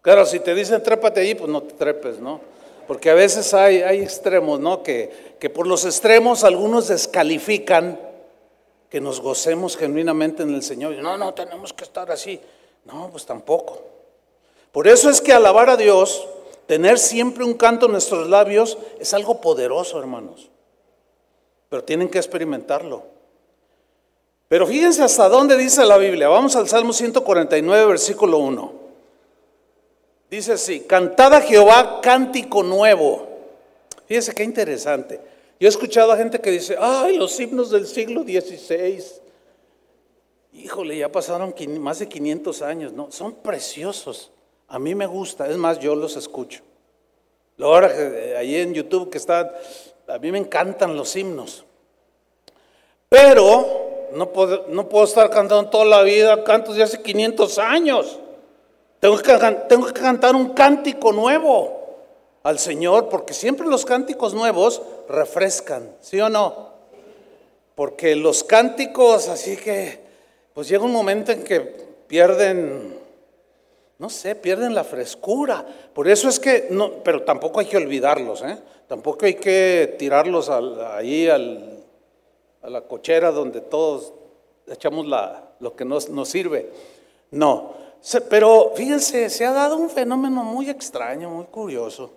Claro, 0.00 0.24
si 0.24 0.40
te 0.40 0.54
dicen 0.54 0.82
trépate 0.82 1.20
allí, 1.20 1.34
pues 1.34 1.50
no 1.50 1.62
te 1.62 1.74
trepes, 1.74 2.18
¿no? 2.18 2.40
Porque 2.86 3.10
a 3.10 3.14
veces 3.14 3.52
hay, 3.52 3.82
hay 3.82 4.00
extremos, 4.00 4.58
¿no? 4.58 4.82
Que, 4.82 5.36
que 5.38 5.50
por 5.50 5.66
los 5.66 5.84
extremos 5.84 6.44
algunos 6.44 6.88
descalifican 6.88 8.00
que 8.88 9.00
nos 9.00 9.20
gocemos 9.20 9.76
genuinamente 9.76 10.42
en 10.42 10.54
el 10.54 10.62
Señor. 10.62 10.94
No, 10.96 11.16
no, 11.16 11.32
tenemos 11.32 11.72
que 11.72 11.84
estar 11.84 12.10
así. 12.10 12.40
No, 12.92 13.08
pues 13.10 13.24
tampoco. 13.26 13.82
Por 14.72 14.88
eso 14.88 15.10
es 15.10 15.20
que 15.20 15.32
alabar 15.32 15.70
a 15.70 15.76
Dios, 15.76 16.26
tener 16.66 16.98
siempre 16.98 17.44
un 17.44 17.54
canto 17.54 17.86
en 17.86 17.92
nuestros 17.92 18.28
labios, 18.28 18.78
es 18.98 19.14
algo 19.14 19.40
poderoso, 19.40 19.98
hermanos. 19.98 20.48
Pero 21.68 21.84
tienen 21.84 22.08
que 22.08 22.18
experimentarlo. 22.18 23.04
Pero 24.48 24.66
fíjense 24.66 25.02
hasta 25.02 25.28
dónde 25.28 25.56
dice 25.56 25.84
la 25.86 25.96
Biblia. 25.96 26.28
Vamos 26.28 26.56
al 26.56 26.68
Salmo 26.68 26.92
149, 26.92 27.86
versículo 27.86 28.38
1. 28.38 28.72
Dice 30.28 30.52
así, 30.52 30.80
cantad 30.80 31.34
a 31.34 31.40
Jehová 31.40 32.00
cántico 32.00 32.62
nuevo. 32.62 33.28
Fíjense 34.06 34.34
qué 34.34 34.42
interesante. 34.42 35.20
Yo 35.60 35.66
he 35.66 35.68
escuchado 35.68 36.10
a 36.10 36.16
gente 36.16 36.40
que 36.40 36.50
dice, 36.50 36.76
ay, 36.80 37.16
los 37.16 37.38
himnos 37.38 37.70
del 37.70 37.86
siglo 37.86 38.22
XVI. 38.22 39.04
Híjole, 40.52 40.96
ya 40.98 41.10
pasaron 41.10 41.54
más 41.78 42.00
de 42.00 42.08
500 42.08 42.62
años, 42.62 42.92
¿no? 42.92 43.10
Son 43.12 43.34
preciosos. 43.34 44.30
A 44.68 44.78
mí 44.78 44.94
me 44.94 45.06
gusta, 45.06 45.48
es 45.48 45.56
más, 45.56 45.78
yo 45.78 45.94
los 45.94 46.16
escucho. 46.16 46.62
Ahora 47.60 47.94
que 47.94 48.36
ahí 48.36 48.56
en 48.56 48.74
YouTube 48.74 49.10
que 49.10 49.18
está, 49.18 49.54
a 50.08 50.18
mí 50.18 50.32
me 50.32 50.38
encantan 50.38 50.96
los 50.96 51.14
himnos. 51.14 51.64
Pero 53.08 54.08
no 54.12 54.30
puedo, 54.30 54.66
no 54.68 54.88
puedo 54.88 55.04
estar 55.04 55.30
cantando 55.30 55.70
toda 55.70 55.84
la 55.84 56.02
vida 56.02 56.42
cantos 56.44 56.76
de 56.76 56.82
hace 56.82 57.02
500 57.02 57.58
años. 57.58 58.18
Tengo 58.98 59.18
que, 59.18 59.32
tengo 59.68 59.86
que 59.86 60.00
cantar 60.00 60.34
un 60.34 60.50
cántico 60.50 61.12
nuevo 61.12 61.80
al 62.42 62.58
Señor, 62.58 63.08
porque 63.08 63.34
siempre 63.34 63.66
los 63.66 63.84
cánticos 63.84 64.34
nuevos 64.34 64.82
refrescan, 65.08 65.90
¿sí 66.00 66.20
o 66.20 66.28
no? 66.28 66.70
Porque 67.74 68.16
los 68.16 68.44
cánticos, 68.44 69.28
así 69.28 69.56
que, 69.56 70.09
pues 70.54 70.68
llega 70.68 70.84
un 70.84 70.92
momento 70.92 71.32
en 71.32 71.44
que 71.44 71.60
pierden, 71.60 72.98
no 73.98 74.10
sé, 74.10 74.34
pierden 74.34 74.74
la 74.74 74.84
frescura. 74.84 75.64
Por 75.94 76.08
eso 76.08 76.28
es 76.28 76.40
que, 76.40 76.68
no, 76.70 77.02
pero 77.02 77.22
tampoco 77.22 77.60
hay 77.60 77.66
que 77.66 77.76
olvidarlos, 77.76 78.42
¿eh? 78.42 78.58
Tampoco 78.88 79.26
hay 79.26 79.34
que 79.34 79.94
tirarlos 79.98 80.48
ahí 80.48 81.28
a 81.28 81.38
la 82.68 82.80
cochera 82.82 83.30
donde 83.30 83.60
todos 83.60 84.12
echamos 84.66 85.06
lo 85.60 85.76
que 85.76 85.84
nos, 85.84 86.08
nos 86.08 86.28
sirve. 86.28 86.70
No, 87.30 87.74
pero 88.28 88.72
fíjense, 88.74 89.30
se 89.30 89.44
ha 89.44 89.52
dado 89.52 89.76
un 89.76 89.90
fenómeno 89.90 90.42
muy 90.42 90.68
extraño, 90.68 91.30
muy 91.30 91.44
curioso. 91.44 92.10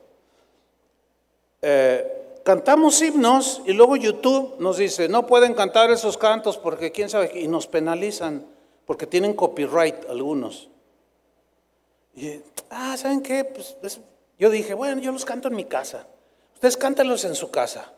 Eh, 1.62 2.23
cantamos 2.44 3.02
himnos 3.02 3.62
y 3.66 3.74
luego 3.74 3.96
YouTube 3.96 4.56
nos 4.60 4.78
dice, 4.78 5.08
no 5.10 5.26
pueden 5.26 5.54
cantar 5.54 5.92
esos 5.92 6.18
cantos 6.18 6.58
porque 6.58 6.92
quién 6.92 7.10
sabe, 7.10 7.32
y 7.40 7.48
nos 7.48 7.68
penalizan 7.68 8.46
porque 8.86 9.08
tienen 9.08 9.34
copyright 9.34 10.10
algunos. 10.10 10.70
Y, 12.16 12.42
ah, 12.70 12.96
¿saben 12.98 13.22
qué? 13.22 13.44
Pues, 13.44 13.76
pues, 13.80 14.00
yo 14.38 14.50
dije, 14.50 14.74
bueno, 14.74 15.02
yo 15.02 15.12
los 15.12 15.26
canto 15.26 15.48
en 15.48 15.56
mi 15.56 15.66
casa. 15.66 16.08
Ustedes 16.54 16.78
cántenlos 16.78 17.24
en 17.26 17.36
su 17.36 17.50
casa. 17.50 17.94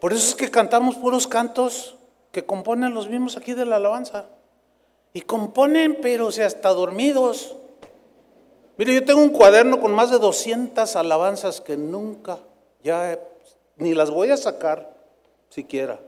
Por 0.00 0.12
eso 0.12 0.28
es 0.28 0.34
que 0.34 0.50
cantamos 0.50 0.96
puros 0.96 1.26
cantos 1.26 1.96
que 2.30 2.44
componen 2.44 2.94
los 2.94 3.08
mismos 3.08 3.36
aquí 3.36 3.52
de 3.52 3.66
la 3.66 3.76
alabanza. 3.76 4.26
Y 5.12 5.20
componen, 5.22 5.98
pero 6.00 6.26
o 6.26 6.28
hasta 6.28 6.70
dormidos. 6.70 7.56
Mire, 8.78 8.94
yo 8.94 9.04
tengo 9.04 9.20
un 9.20 9.28
cuaderno 9.28 9.80
con 9.80 9.92
más 9.92 10.10
de 10.10 10.18
200 10.18 10.96
alabanzas 10.96 11.60
que 11.60 11.76
nunca, 11.76 12.38
ya 12.82 13.18
ni 13.82 13.94
las 13.94 14.10
voy 14.10 14.30
a 14.30 14.36
sacar 14.36 14.94
siquiera. 15.50 16.00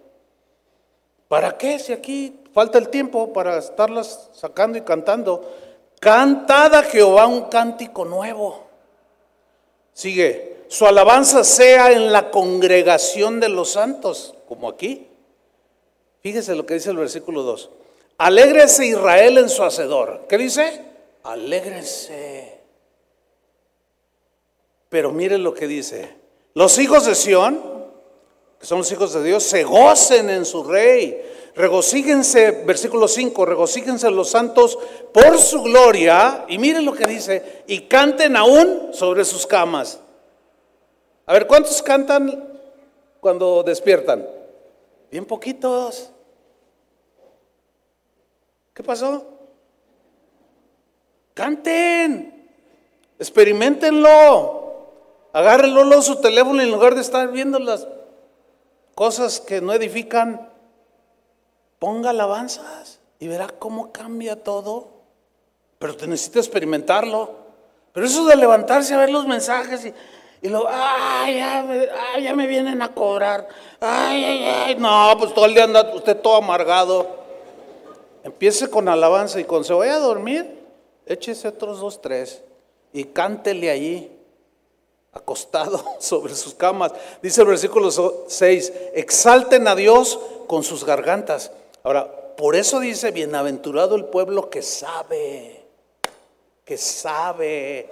¿Para 1.29 1.59
qué? 1.59 1.79
Si 1.79 1.93
aquí 1.93 2.41
falta 2.53 2.79
el 2.79 2.89
tiempo 2.89 3.33
para 3.33 3.59
estarlas 3.59 4.31
sacando 4.33 4.79
y 4.79 4.83
cantando. 4.83 5.53
Cantada 6.01 6.83
Jehová 6.85 7.27
un 7.27 7.49
cántico 7.49 8.05
nuevo. 8.05 8.65
Sigue, 9.93 10.65
su 10.69 10.87
alabanza 10.87 11.45
sea 11.45 11.93
en 11.93 12.13
la 12.13 12.31
congregación 12.31 13.41
de 13.41 13.49
los 13.49 13.71
santos, 13.71 14.35
como 14.49 14.69
aquí. 14.69 15.09
Fíjese 16.21 16.55
lo 16.55 16.67
que 16.67 16.75
dice 16.75 16.91
el 16.91 16.97
versículo 16.97 17.43
2. 17.43 17.71
Alégrese 18.19 18.87
Israel 18.87 19.39
en 19.39 19.49
su 19.49 19.63
hacedor. 19.63 20.27
¿Qué 20.29 20.39
dice? 20.39 20.83
Alégrese. 21.25 22.61
Pero 24.89 25.11
mire 25.11 25.39
lo 25.39 25.53
que 25.55 25.67
dice. 25.67 26.24
Los 26.55 26.79
hijos 26.79 27.05
de 27.05 27.17
Sión, 27.17 27.61
que 28.61 28.67
son 28.67 28.79
los 28.79 28.93
hijos 28.93 29.13
de 29.13 29.25
Dios, 29.25 29.43
se 29.43 29.65
gocen 29.65 30.31
en 30.31 30.45
su 30.45 30.63
rey. 30.63 31.21
Regocíguense, 31.57 32.63
versículo 32.65 33.09
5, 33.09 33.45
regocíguense 33.45 34.09
los 34.11 34.31
santos 34.31 34.79
por 35.13 35.39
su 35.39 35.63
gloria. 35.63 36.45
Y 36.49 36.59
miren 36.59 36.85
lo 36.85 36.93
que 36.93 37.07
dice, 37.07 37.65
y 37.67 37.83
canten 37.83 38.37
aún 38.37 38.91
sobre 38.93 39.25
sus 39.25 39.47
camas. 39.47 39.99
A 41.27 41.33
ver, 41.33 41.49
¿cuántos 41.49 41.83
cantan 41.83 42.61
cuando 43.19 43.65
despiertan? 43.65 44.25
Bien 45.11 45.25
poquitos. 45.25 46.11
¿Qué 48.73 48.83
pasó? 48.83 49.27
Canten, 51.35 52.49
experimentenlo. 53.19 54.64
Agárrenlo 55.35 56.01
su 56.01 56.21
teléfono 56.21 56.63
en 56.63 56.71
lugar 56.71 56.95
de 56.95 57.01
estar 57.01 57.27
viendo 57.33 57.59
las 57.59 57.89
cosas 58.95 59.41
que 59.41 59.61
no 59.61 59.73
edifican. 59.73 60.49
Ponga 61.81 62.11
alabanzas 62.11 63.01
y 63.19 63.27
verá 63.27 63.49
cómo 63.49 63.91
cambia 63.91 64.45
todo. 64.45 64.91
Pero 65.81 65.97
te 65.97 66.07
necesita 66.07 66.39
experimentarlo. 66.39 67.35
Pero 67.93 68.07
eso 68.07 68.25
de 68.27 68.37
levantarse 68.37 68.95
a 68.95 68.99
ver 68.99 69.11
los 69.11 69.27
mensajes 69.27 69.85
y, 69.85 69.93
y 70.41 70.49
luego, 70.49 70.69
ay, 70.71 71.39
ya 72.23 72.33
me, 72.37 72.47
vienen 72.47 72.81
a 72.81 72.95
cobrar. 72.95 73.49
Ay, 73.81 74.25
ay, 74.25 74.45
ay. 74.45 74.75
No, 74.77 75.17
pues 75.19 75.35
todo 75.35 75.47
el 75.47 75.55
día 75.55 75.65
anda 75.65 75.95
usted 75.97 76.17
todo 76.17 76.37
amargado. 76.37 77.09
Empiece 78.23 78.71
con 78.71 78.89
alabanza 78.89 79.41
y 79.41 79.45
cuando 79.45 79.65
se 79.65 79.75
vaya 79.75 79.97
a 79.97 79.99
dormir, 79.99 80.65
échese 81.07 81.49
otros 81.49 81.81
dos, 81.81 82.01
tres 82.01 82.41
y 82.93 83.03
cántele 83.03 83.71
allí, 83.71 84.14
acostado 85.15 85.83
sobre 85.99 86.35
sus 86.35 86.55
camas. 86.55 86.93
Dice 87.23 87.41
el 87.43 87.49
versículo 87.49 87.91
6, 88.27 88.73
exalten 88.95 89.69
a 89.69 89.75
Dios 89.75 90.19
con 90.47 90.63
sus 90.63 90.85
gargantas. 90.85 91.53
Ahora, 91.83 92.11
por 92.37 92.57
eso 92.57 92.81
dice, 92.81 93.11
bienaventurado 93.11 93.97
el 93.97 94.07
pueblo 94.07 94.51
que 94.51 94.63
sabe, 94.63 95.65
que 96.65 96.77
sabe. 96.77 97.89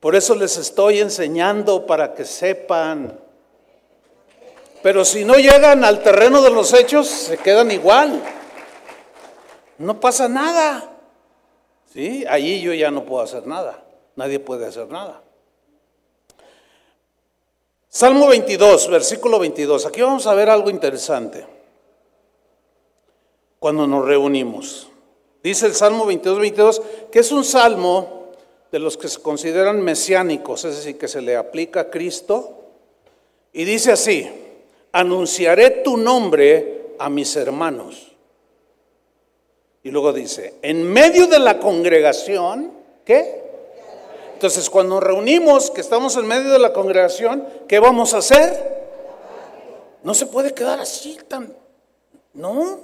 Por 0.00 0.14
eso 0.14 0.34
les 0.34 0.56
estoy 0.58 1.00
enseñando 1.00 1.86
para 1.86 2.14
que 2.14 2.24
sepan. 2.24 3.18
Pero 4.82 5.04
si 5.04 5.24
no 5.24 5.34
llegan 5.34 5.84
al 5.84 6.02
terreno 6.02 6.42
de 6.42 6.50
los 6.50 6.72
hechos, 6.74 7.08
se 7.08 7.38
quedan 7.38 7.70
igual 7.70 8.20
no 9.82 10.00
pasa 10.00 10.28
nada. 10.28 10.90
¿Sí? 11.92 12.24
Allí 12.28 12.60
yo 12.60 12.72
ya 12.72 12.90
no 12.90 13.04
puedo 13.04 13.22
hacer 13.22 13.46
nada. 13.46 13.82
Nadie 14.16 14.38
puede 14.38 14.66
hacer 14.66 14.88
nada. 14.88 15.21
Salmo 17.94 18.26
22, 18.26 18.88
versículo 18.88 19.38
22. 19.38 19.84
Aquí 19.84 20.00
vamos 20.00 20.26
a 20.26 20.32
ver 20.32 20.48
algo 20.48 20.70
interesante. 20.70 21.46
Cuando 23.58 23.86
nos 23.86 24.06
reunimos. 24.06 24.88
Dice 25.42 25.66
el 25.66 25.74
Salmo 25.74 26.06
22, 26.06 26.38
22, 26.38 26.82
que 27.10 27.18
es 27.18 27.30
un 27.32 27.44
salmo 27.44 28.30
de 28.70 28.78
los 28.78 28.96
que 28.96 29.08
se 29.08 29.20
consideran 29.20 29.82
mesiánicos, 29.82 30.64
es 30.64 30.76
decir, 30.76 30.96
que 30.96 31.06
se 31.06 31.20
le 31.20 31.36
aplica 31.36 31.80
a 31.80 31.90
Cristo. 31.90 32.62
Y 33.52 33.64
dice 33.64 33.92
así, 33.92 34.26
anunciaré 34.92 35.82
tu 35.84 35.98
nombre 35.98 36.94
a 36.98 37.10
mis 37.10 37.36
hermanos. 37.36 38.10
Y 39.82 39.90
luego 39.90 40.14
dice, 40.14 40.54
en 40.62 40.82
medio 40.82 41.26
de 41.26 41.40
la 41.40 41.58
congregación, 41.58 42.72
¿qué? 43.04 43.41
Entonces, 44.42 44.68
cuando 44.70 44.96
nos 44.96 45.04
reunimos, 45.04 45.70
que 45.70 45.80
estamos 45.80 46.16
en 46.16 46.26
medio 46.26 46.50
de 46.50 46.58
la 46.58 46.72
congregación, 46.72 47.46
¿qué 47.68 47.78
vamos 47.78 48.12
a 48.12 48.18
hacer? 48.18 48.82
No 50.02 50.14
se 50.14 50.26
puede 50.26 50.52
quedar 50.52 50.80
así 50.80 51.16
tan... 51.28 51.54
No, 52.34 52.80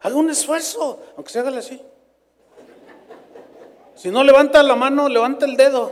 haga 0.00 0.14
un 0.14 0.28
esfuerzo, 0.28 1.00
aunque 1.16 1.32
se 1.32 1.38
haga 1.38 1.56
así. 1.58 1.80
Si 3.94 4.10
no 4.10 4.22
levanta 4.22 4.62
la 4.62 4.76
mano, 4.76 5.08
levanta 5.08 5.46
el 5.46 5.56
dedo, 5.56 5.90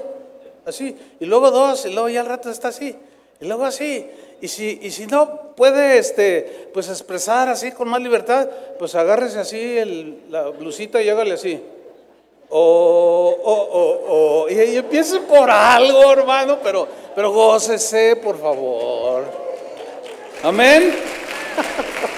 así, 0.66 0.94
y 1.20 1.24
luego 1.24 1.50
dos, 1.50 1.86
y 1.86 1.94
luego 1.94 2.10
ya 2.10 2.20
al 2.20 2.26
rato 2.26 2.50
está 2.50 2.68
así, 2.68 2.94
y 3.40 3.46
luego 3.46 3.64
así, 3.64 4.06
y 4.42 4.48
si, 4.48 4.78
y 4.82 4.90
si 4.90 5.06
no 5.06 5.54
puede 5.56 5.96
este, 5.96 6.68
pues 6.74 6.90
expresar 6.90 7.48
así 7.48 7.72
con 7.72 7.88
más 7.88 8.02
libertad, 8.02 8.46
pues 8.78 8.94
agárrese 8.94 9.38
así 9.38 9.78
el, 9.78 10.24
la 10.28 10.48
blusita 10.50 11.00
y 11.00 11.08
hágale 11.08 11.32
así. 11.32 11.62
O, 12.50 13.36
o, 13.42 13.52
o, 13.52 14.44
o. 14.44 14.48
Y, 14.48 14.54
y, 14.54 14.76
empiece 14.76 15.20
por 15.20 15.50
algo, 15.50 16.12
hermano, 16.12 16.58
pero, 16.62 16.86
pero 17.14 17.32
gócese, 17.32 18.16
por 18.16 18.40
favor. 18.40 19.24
Amén. 20.42 20.94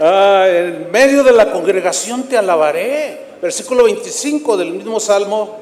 Ah, 0.00 0.46
en 0.48 0.92
medio 0.92 1.24
de 1.24 1.32
la 1.32 1.50
congregación 1.50 2.28
te 2.28 2.36
alabaré. 2.38 3.18
Versículo 3.42 3.82
25 3.82 4.56
del 4.56 4.72
mismo 4.72 5.00
Salmo 5.00 5.58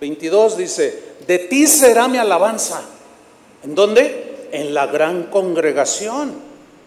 22 0.00 0.56
dice, 0.58 1.02
de 1.26 1.38
ti 1.38 1.66
será 1.66 2.08
mi 2.08 2.18
alabanza. 2.18 2.82
¿En 3.64 3.74
dónde? 3.74 4.48
En 4.52 4.74
la 4.74 4.86
gran 4.86 5.24
congregación. 5.24 6.45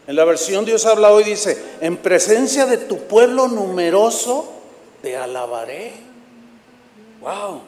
En 0.09 0.15
la 0.15 0.25
versión 0.25 0.65
Dios 0.65 0.87
habla 0.87 1.13
hoy 1.13 1.23
dice, 1.23 1.55
en 1.81 1.97
presencia 1.97 2.65
de 2.65 2.77
tu 2.77 2.97
pueblo 2.97 3.47
numeroso 3.47 4.51
te 5.03 5.15
alabaré. 5.15 5.93
Wow. 7.21 7.61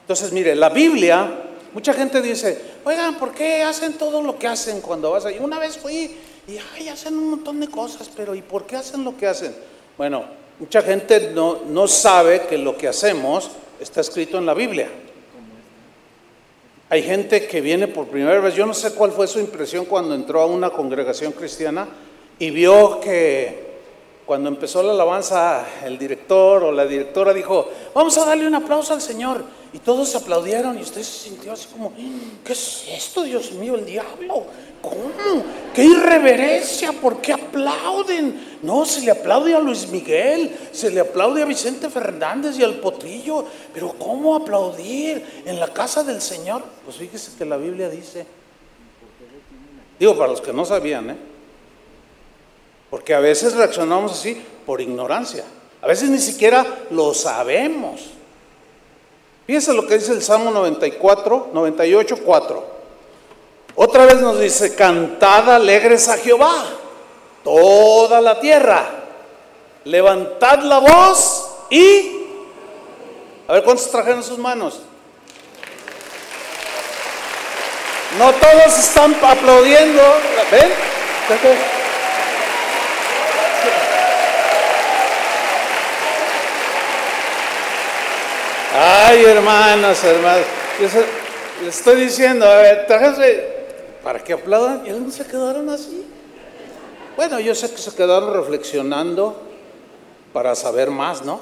Entonces, 0.00 0.32
mire, 0.32 0.56
la 0.56 0.70
Biblia, 0.70 1.30
mucha 1.72 1.92
gente 1.94 2.20
dice, 2.20 2.60
oigan, 2.82 3.16
¿por 3.16 3.30
qué 3.30 3.62
hacen 3.62 3.92
todo 3.92 4.20
lo 4.22 4.36
que 4.36 4.48
hacen 4.48 4.80
cuando 4.80 5.12
vas 5.12 5.24
ahí? 5.24 5.38
Una 5.38 5.60
vez 5.60 5.78
fui 5.78 6.16
y 6.48 6.58
ay, 6.74 6.88
hacen 6.88 7.16
un 7.16 7.30
montón 7.30 7.60
de 7.60 7.68
cosas, 7.68 8.10
pero 8.16 8.34
¿y 8.34 8.42
por 8.42 8.66
qué 8.66 8.74
hacen 8.74 9.04
lo 9.04 9.16
que 9.16 9.28
hacen? 9.28 9.54
Bueno, 9.96 10.24
Mucha 10.58 10.82
gente 10.82 11.30
no, 11.32 11.60
no 11.68 11.86
sabe 11.86 12.46
que 12.48 12.58
lo 12.58 12.76
que 12.76 12.88
hacemos 12.88 13.48
está 13.78 14.00
escrito 14.00 14.38
en 14.38 14.46
la 14.46 14.54
Biblia. 14.54 14.88
Hay 16.90 17.02
gente 17.02 17.46
que 17.46 17.60
viene 17.60 17.86
por 17.86 18.06
primera 18.06 18.40
vez, 18.40 18.54
yo 18.54 18.64
no 18.64 18.72
sé 18.72 18.94
cuál 18.94 19.12
fue 19.12 19.26
su 19.26 19.38
impresión 19.38 19.84
cuando 19.84 20.14
entró 20.14 20.40
a 20.40 20.46
una 20.46 20.70
congregación 20.70 21.32
cristiana 21.32 21.86
y 22.38 22.50
vio 22.50 22.98
que 22.98 23.68
cuando 24.24 24.48
empezó 24.48 24.82
la 24.82 24.92
alabanza 24.92 25.66
el 25.84 25.98
director 25.98 26.64
o 26.64 26.72
la 26.72 26.86
directora 26.86 27.34
dijo, 27.34 27.70
vamos 27.94 28.16
a 28.16 28.24
darle 28.24 28.46
un 28.46 28.54
aplauso 28.54 28.94
al 28.94 29.02
Señor. 29.02 29.44
Y 29.72 29.80
todos 29.80 30.14
aplaudieron 30.14 30.78
y 30.78 30.82
usted 30.82 31.02
se 31.02 31.28
sintió 31.28 31.52
así 31.52 31.66
como, 31.66 31.92
¿qué 32.42 32.52
es 32.54 32.84
esto, 32.90 33.22
Dios 33.22 33.52
mío, 33.52 33.74
el 33.74 33.84
diablo? 33.84 34.46
¿Cómo? 34.80 35.44
¡Qué 35.74 35.84
irreverencia! 35.84 36.92
¿Por 36.92 37.20
qué 37.20 37.34
aplauden? 37.34 38.58
No, 38.62 38.86
se 38.86 39.02
le 39.02 39.10
aplaude 39.10 39.54
a 39.54 39.60
Luis 39.60 39.88
Miguel, 39.88 40.56
se 40.72 40.90
le 40.90 41.00
aplaude 41.00 41.42
a 41.42 41.44
Vicente 41.44 41.90
Fernández 41.90 42.58
y 42.58 42.64
al 42.64 42.76
Potrillo, 42.76 43.44
pero 43.74 43.92
¿cómo 43.98 44.34
aplaudir 44.34 45.42
en 45.44 45.60
la 45.60 45.68
casa 45.68 46.02
del 46.02 46.22
Señor? 46.22 46.64
Pues 46.84 46.96
fíjese 46.96 47.36
que 47.36 47.44
la 47.44 47.58
Biblia 47.58 47.90
dice, 47.90 48.24
digo 50.00 50.16
para 50.16 50.30
los 50.30 50.40
que 50.40 50.52
no 50.54 50.64
sabían, 50.64 51.10
¿eh? 51.10 51.16
Porque 52.88 53.14
a 53.14 53.20
veces 53.20 53.52
reaccionamos 53.54 54.12
así 54.12 54.40
por 54.64 54.80
ignorancia, 54.80 55.44
a 55.82 55.86
veces 55.86 56.08
ni 56.08 56.18
siquiera 56.18 56.86
lo 56.90 57.12
sabemos. 57.12 58.17
Fíjense 59.48 59.72
lo 59.72 59.86
que 59.86 59.96
dice 59.96 60.12
el 60.12 60.22
Salmo 60.22 60.50
94, 60.50 61.48
98, 61.54 62.18
4. 62.22 62.66
Otra 63.76 64.04
vez 64.04 64.16
nos 64.16 64.38
dice, 64.38 64.74
cantad 64.74 65.50
alegres 65.50 66.06
a 66.10 66.18
Jehová, 66.18 66.66
toda 67.42 68.20
la 68.20 68.40
tierra. 68.40 68.90
Levantad 69.84 70.58
la 70.58 70.80
voz 70.80 71.50
y... 71.70 72.26
A 73.48 73.54
ver, 73.54 73.64
¿cuántos 73.64 73.90
trajeron 73.90 74.22
sus 74.22 74.36
manos? 74.36 74.80
No 78.18 78.30
todos 78.32 78.78
están 78.78 79.16
aplaudiendo. 79.22 80.02
¿Ven? 80.50 81.77
Ay, 88.80 89.24
hermanas, 89.24 90.04
hermanos. 90.04 90.46
Les 90.78 91.74
estoy 91.74 92.02
diciendo, 92.02 92.46
a 92.46 92.58
ver, 92.58 92.86
trajeron 92.86 93.40
para 94.04 94.22
que 94.22 94.32
aplaudan 94.32 94.86
y 94.86 94.90
algunos 94.90 95.14
se 95.14 95.26
quedaron 95.26 95.68
así. 95.68 96.06
Bueno, 97.16 97.40
yo 97.40 97.56
sé 97.56 97.72
que 97.72 97.78
se 97.78 97.92
quedaron 97.96 98.32
reflexionando 98.32 99.36
para 100.32 100.54
saber 100.54 100.90
más, 100.90 101.24
¿no? 101.24 101.40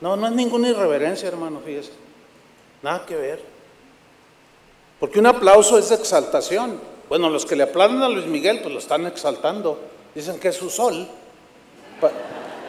No, 0.00 0.16
no 0.16 0.28
es 0.28 0.32
ninguna 0.32 0.70
irreverencia, 0.70 1.28
hermano, 1.28 1.60
fíjese. 1.62 1.92
Nada 2.80 3.04
que 3.04 3.16
ver. 3.16 3.42
Porque 4.98 5.18
un 5.18 5.26
aplauso 5.26 5.76
es 5.76 5.90
exaltación. 5.90 6.80
Bueno, 7.10 7.28
los 7.28 7.44
que 7.44 7.54
le 7.54 7.64
aplauden 7.64 8.02
a 8.02 8.08
Luis 8.08 8.24
Miguel, 8.24 8.60
pues 8.60 8.72
lo 8.72 8.78
están 8.78 9.04
exaltando. 9.04 9.78
Dicen 10.14 10.40
que 10.40 10.48
es 10.48 10.56
su 10.56 10.70
sol. 10.70 11.06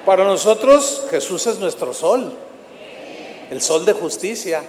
Para 0.05 0.25
nosotros, 0.25 1.05
Jesús 1.09 1.47
es 1.47 1.57
nuestro 1.57 1.93
sol. 1.93 2.33
El 3.49 3.61
sol 3.61 3.85
de 3.85 3.93
justicia. 3.93 4.63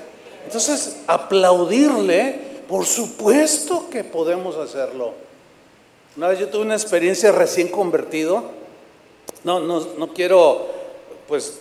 Entonces, 0.44 0.98
aplaudirle 1.06 2.48
por 2.68 2.84
supuesto 2.84 3.88
que 3.90 4.04
podemos 4.04 4.56
hacerlo. 4.56 5.14
Una 6.16 6.28
vez 6.28 6.38
yo 6.38 6.48
tuve 6.48 6.62
una 6.62 6.74
experiencia 6.74 7.32
recién 7.32 7.68
convertido. 7.68 8.44
No, 9.42 9.58
no, 9.60 9.80
no 9.96 10.12
quiero 10.12 10.66
pues 11.26 11.60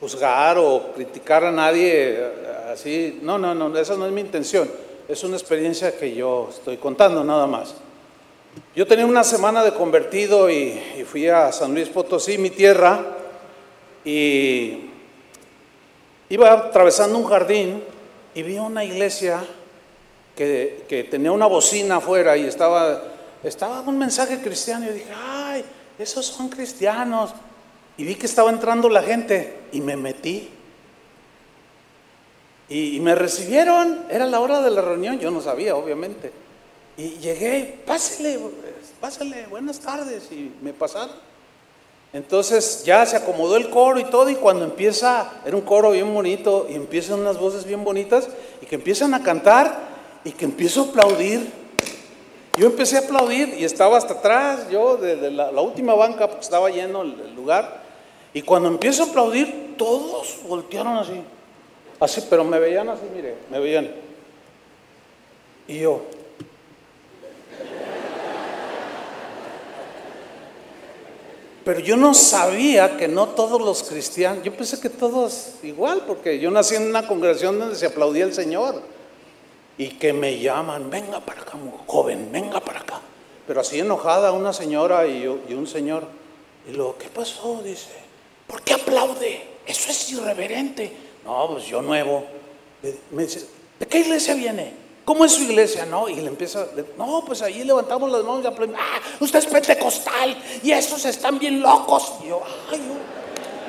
juzgar 0.00 0.58
o 0.58 0.92
criticar 0.94 1.44
a 1.44 1.50
nadie 1.50 2.14
eh, 2.18 2.32
así. 2.72 3.18
No, 3.22 3.38
no, 3.38 3.54
no, 3.54 3.76
esa 3.76 3.96
no 3.96 4.06
es 4.06 4.12
mi 4.12 4.20
intención. 4.20 4.70
Es 5.08 5.24
una 5.24 5.36
experiencia 5.36 5.96
que 5.96 6.14
yo 6.14 6.48
estoy 6.50 6.76
contando 6.76 7.24
nada 7.24 7.48
más. 7.48 7.74
Yo 8.74 8.86
tenía 8.86 9.04
una 9.04 9.24
semana 9.24 9.64
de 9.64 9.72
convertido 9.72 10.48
y, 10.48 10.80
y 10.98 11.04
fui 11.04 11.26
a 11.28 11.50
San 11.50 11.74
Luis 11.74 11.88
Potosí, 11.88 12.38
mi 12.38 12.50
tierra, 12.50 13.04
y 14.04 14.85
iba 16.28 16.52
atravesando 16.52 17.18
un 17.18 17.24
jardín 17.24 17.82
y 18.34 18.42
vi 18.42 18.58
una 18.58 18.84
iglesia 18.84 19.44
que, 20.36 21.08
tenía 21.10 21.32
una 21.32 21.46
bocina 21.46 21.96
afuera 21.96 22.36
y 22.36 22.46
estaba, 22.46 23.02
estaba 23.42 23.80
un 23.80 23.98
mensaje 23.98 24.40
cristiano. 24.40 24.86
Y 24.86 24.92
dije, 24.92 25.12
ay, 25.14 25.64
esos 25.98 26.26
son 26.26 26.48
cristianos. 26.48 27.32
Y 27.96 28.04
vi 28.04 28.14
que 28.14 28.26
estaba 28.26 28.50
entrando 28.50 28.88
la 28.88 29.02
gente 29.02 29.60
y 29.72 29.80
me 29.80 29.96
metí. 29.96 30.50
Y, 32.68 32.98
me 33.00 33.14
recibieron, 33.14 34.06
era 34.10 34.26
la 34.26 34.40
hora 34.40 34.60
de 34.60 34.70
la 34.70 34.82
reunión, 34.82 35.18
yo 35.18 35.30
no 35.30 35.40
sabía, 35.40 35.76
obviamente. 35.76 36.32
Y 36.96 37.10
llegué, 37.18 37.80
pásele, 37.86 38.38
pásele, 39.00 39.46
buenas 39.46 39.80
tardes. 39.80 40.30
Y 40.32 40.52
me 40.60 40.72
pasaron. 40.72 41.14
Entonces 42.12 42.82
ya 42.84 43.04
se 43.04 43.16
acomodó 43.16 43.56
el 43.56 43.68
coro 43.68 43.98
y 43.98 44.04
todo, 44.04 44.30
y 44.30 44.36
cuando 44.36 44.64
empieza, 44.64 45.40
era 45.44 45.56
un 45.56 45.62
coro 45.62 45.90
bien 45.90 46.12
bonito, 46.14 46.66
y 46.68 46.74
empiezan 46.74 47.20
unas 47.20 47.38
voces 47.38 47.64
bien 47.64 47.84
bonitas, 47.84 48.28
y 48.62 48.66
que 48.66 48.76
empiezan 48.76 49.12
a 49.14 49.22
cantar, 49.22 49.76
y 50.24 50.32
que 50.32 50.44
empiezo 50.44 50.82
a 50.82 50.84
aplaudir. 50.86 51.50
Yo 52.56 52.66
empecé 52.66 52.96
a 52.96 53.00
aplaudir 53.00 53.54
y 53.58 53.64
estaba 53.64 53.98
hasta 53.98 54.14
atrás, 54.14 54.70
yo 54.70 54.96
de, 54.96 55.30
la, 55.30 55.50
última 55.60 55.94
banca, 55.94 56.26
porque 56.26 56.42
estaba 56.42 56.70
lleno 56.70 57.02
el, 57.02 57.34
lugar. 57.34 57.82
Y 58.32 58.42
cuando 58.42 58.68
empiezo 58.68 59.04
a 59.04 59.06
aplaudir, 59.06 59.74
todos 59.76 60.38
voltearon 60.48 60.96
así. 60.96 61.22
Así, 62.00 62.24
pero 62.30 62.44
me 62.44 62.58
veían 62.58 62.88
así, 62.88 63.02
mire, 63.14 63.36
me 63.50 63.60
veían. 63.60 63.90
Y 65.68 65.80
yo. 65.80 66.02
Pero 71.66 71.80
yo 71.80 71.96
no 71.96 72.14
sabía 72.14 72.96
que 72.96 73.08
no 73.08 73.30
todos 73.30 73.60
los 73.60 73.82
cristianos, 73.82 74.44
yo 74.44 74.56
pensé 74.56 74.78
que 74.78 74.88
todos 74.88 75.54
igual, 75.64 76.04
porque 76.06 76.38
yo 76.38 76.48
nací 76.48 76.76
en 76.76 76.84
una 76.84 77.08
congregación 77.08 77.58
donde 77.58 77.74
se 77.74 77.86
aplaudía 77.86 78.22
el 78.24 78.32
Señor 78.32 78.80
y 79.76 79.88
que 79.88 80.12
me 80.12 80.38
llaman, 80.38 80.88
venga 80.88 81.18
para 81.18 81.42
acá, 81.42 81.58
joven, 81.88 82.30
venga 82.30 82.60
para 82.60 82.78
acá. 82.78 83.00
Pero 83.48 83.62
así 83.62 83.80
enojada 83.80 84.30
una 84.30 84.52
señora 84.52 85.08
y, 85.08 85.26
un 85.26 85.66
señor. 85.66 86.04
Y 86.70 86.72
luego, 86.72 86.98
¿qué 86.98 87.08
pasó? 87.08 87.60
Dice, 87.64 87.90
¿por 88.46 88.62
qué 88.62 88.74
aplaude? 88.74 89.42
Eso 89.66 89.90
es 89.90 90.12
irreverente. 90.12 90.92
No, 91.24 91.48
pues 91.50 91.66
yo 91.66 91.82
nuevo. 91.82 92.26
Me 93.10 93.24
dice, 93.24 93.44
¿de 93.80 93.86
qué 93.86 93.98
iglesia 93.98 94.36
viene? 94.36 94.72
¿Cómo 95.06 95.24
es 95.24 95.34
su 95.34 95.44
iglesia? 95.44 95.86
No, 95.86 96.08
y 96.08 96.16
le 96.16 96.26
empieza, 96.26 96.66
no, 96.98 97.22
pues 97.24 97.40
ahí 97.40 97.62
levantamos 97.62 98.10
las 98.10 98.24
manos 98.24 98.42
y 98.42 98.48
aplaudimos. 98.48 98.80
Ah, 98.82 99.00
usted 99.20 99.38
es 99.38 99.46
pentecostal 99.46 100.36
y 100.64 100.72
esos 100.72 101.04
están 101.04 101.38
bien 101.38 101.62
locos. 101.62 102.14
Y 102.24 102.28
yo, 102.28 102.42
ay, 102.72 102.80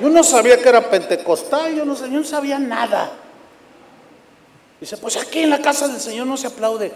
yo, 0.00 0.08
no 0.08 0.24
sabía 0.24 0.60
que 0.60 0.68
era 0.68 0.90
pentecostal, 0.90 1.76
yo 1.76 1.84
no, 1.84 1.94
yo 1.94 2.08
no 2.08 2.24
sabía 2.24 2.58
nada. 2.58 3.12
Dice, 4.80 4.96
pues 4.96 5.16
aquí 5.16 5.44
en 5.44 5.50
la 5.50 5.62
casa 5.62 5.86
del 5.86 6.00
Señor 6.00 6.26
no 6.26 6.36
se 6.36 6.48
aplaude. 6.48 6.90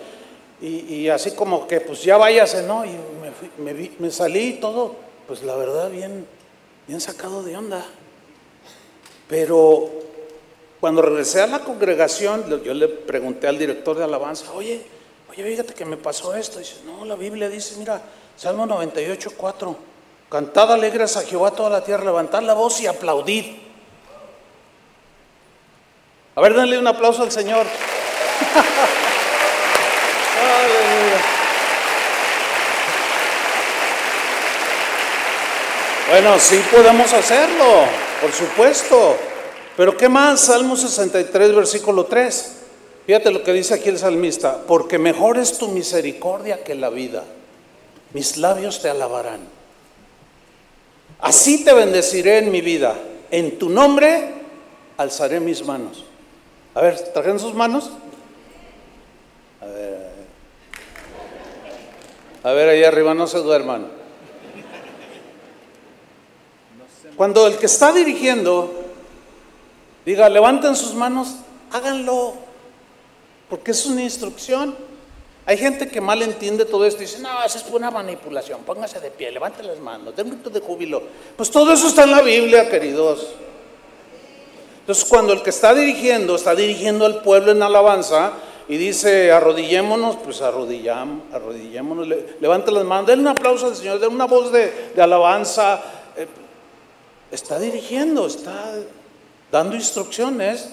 Y, 0.60 1.08
así 1.08 1.30
como 1.32 1.68
que, 1.68 1.80
pues 1.80 2.02
ya 2.02 2.16
váyase, 2.16 2.64
¿no? 2.64 2.84
Y 2.84 2.90
me, 3.58 3.90
me, 4.00 4.10
salí 4.10 4.54
todo, 4.54 4.96
pues 5.28 5.44
la 5.44 5.54
verdad, 5.54 5.88
bien, 5.88 6.26
bien 6.88 7.00
sacado 7.00 7.44
de 7.44 7.56
onda. 7.56 7.86
Pero 9.28 9.88
cuando 10.82 11.00
regresé 11.00 11.40
a 11.40 11.46
la 11.46 11.60
congregación, 11.60 12.60
yo 12.64 12.74
le 12.74 12.88
pregunté 12.88 13.46
al 13.46 13.56
director 13.56 13.96
de 13.96 14.02
alabanza, 14.02 14.50
oye, 14.52 14.84
oye, 15.30 15.44
fíjate 15.44 15.74
que 15.74 15.84
me 15.84 15.96
pasó 15.96 16.34
esto. 16.34 16.58
Dice, 16.58 16.78
no, 16.84 17.04
la 17.04 17.14
Biblia 17.14 17.48
dice, 17.48 17.76
mira, 17.78 18.02
Salmo 18.36 18.66
98, 18.66 19.30
4, 19.36 19.76
cantad 20.28 20.72
alegres 20.72 21.16
a 21.16 21.22
Jehová 21.22 21.52
toda 21.52 21.70
la 21.70 21.84
tierra, 21.84 22.06
levantad 22.06 22.42
la 22.42 22.54
voz 22.54 22.80
y 22.80 22.88
aplaudid. 22.88 23.44
A 26.34 26.40
ver, 26.40 26.52
denle 26.52 26.80
un 26.80 26.86
aplauso 26.88 27.22
al 27.22 27.30
Señor. 27.30 27.64
Bueno, 36.10 36.38
sí 36.38 36.62
podemos 36.70 37.10
hacerlo, 37.14 37.86
por 38.20 38.32
supuesto. 38.32 39.16
Pero 39.76 39.96
¿qué 39.96 40.08
más? 40.08 40.40
Salmo 40.40 40.76
63, 40.76 41.54
versículo 41.54 42.04
3. 42.04 42.52
Fíjate 43.06 43.30
lo 43.30 43.42
que 43.42 43.52
dice 43.52 43.74
aquí 43.74 43.88
el 43.88 43.98
salmista. 43.98 44.62
Porque 44.66 44.98
mejor 44.98 45.38
es 45.38 45.58
tu 45.58 45.68
misericordia 45.68 46.62
que 46.62 46.74
la 46.74 46.90
vida. 46.90 47.24
Mis 48.12 48.36
labios 48.36 48.82
te 48.82 48.90
alabarán. 48.90 49.40
Así 51.20 51.64
te 51.64 51.72
bendeciré 51.72 52.38
en 52.38 52.50
mi 52.50 52.60
vida. 52.60 52.94
En 53.30 53.58
tu 53.58 53.70
nombre 53.70 54.34
alzaré 54.98 55.40
mis 55.40 55.64
manos. 55.64 56.04
A 56.74 56.82
ver, 56.82 56.98
¿trajeron 57.12 57.38
sus 57.38 57.54
manos? 57.54 57.90
A 59.60 59.66
ver, 59.66 60.10
a 62.42 62.52
ver. 62.52 62.68
ahí 62.68 62.84
arriba, 62.84 63.14
no 63.14 63.26
se 63.26 63.38
duerman. 63.38 63.86
Cuando 67.16 67.46
el 67.46 67.56
que 67.56 67.66
está 67.66 67.92
dirigiendo 67.92 68.81
diga, 70.04 70.28
levanten 70.28 70.76
sus 70.76 70.94
manos, 70.94 71.36
háganlo, 71.70 72.34
porque 73.48 73.70
es 73.70 73.86
una 73.86 74.02
instrucción. 74.02 74.74
Hay 75.44 75.58
gente 75.58 75.88
que 75.88 76.00
mal 76.00 76.22
entiende 76.22 76.64
todo 76.64 76.86
esto 76.86 77.02
y 77.02 77.06
dice, 77.06 77.18
no, 77.18 77.42
eso 77.44 77.58
es 77.58 77.64
una 77.72 77.90
manipulación, 77.90 78.62
póngase 78.62 79.00
de 79.00 79.10
pie, 79.10 79.30
levante 79.32 79.62
las 79.62 79.78
manos, 79.80 80.14
den 80.14 80.26
un 80.26 80.32
grito 80.34 80.50
de 80.50 80.60
júbilo. 80.60 81.02
Pues 81.36 81.50
todo 81.50 81.72
eso 81.72 81.88
está 81.88 82.04
en 82.04 82.12
la 82.12 82.22
Biblia, 82.22 82.70
queridos. 82.70 83.26
Entonces, 84.80 85.04
cuando 85.04 85.32
el 85.32 85.42
que 85.42 85.50
está 85.50 85.74
dirigiendo, 85.74 86.34
está 86.36 86.54
dirigiendo 86.54 87.06
al 87.06 87.22
pueblo 87.22 87.52
en 87.52 87.62
alabanza 87.62 88.32
y 88.68 88.76
dice, 88.76 89.30
arrodillémonos, 89.32 90.16
pues 90.16 90.42
arrodillamos, 90.42 91.24
arrodillémonos, 91.32 92.08
levante 92.40 92.70
las 92.70 92.84
manos, 92.84 93.06
denle 93.06 93.22
un 93.22 93.28
aplauso 93.28 93.66
al 93.66 93.76
Señor, 93.76 93.98
denle 93.98 94.14
una 94.14 94.26
voz 94.26 94.50
de, 94.52 94.92
alabanza. 94.98 95.82
Eh, 96.16 96.26
está 97.30 97.58
dirigiendo, 97.58 98.26
está 98.26 98.74
dando 99.52 99.76
instrucciones 99.76 100.70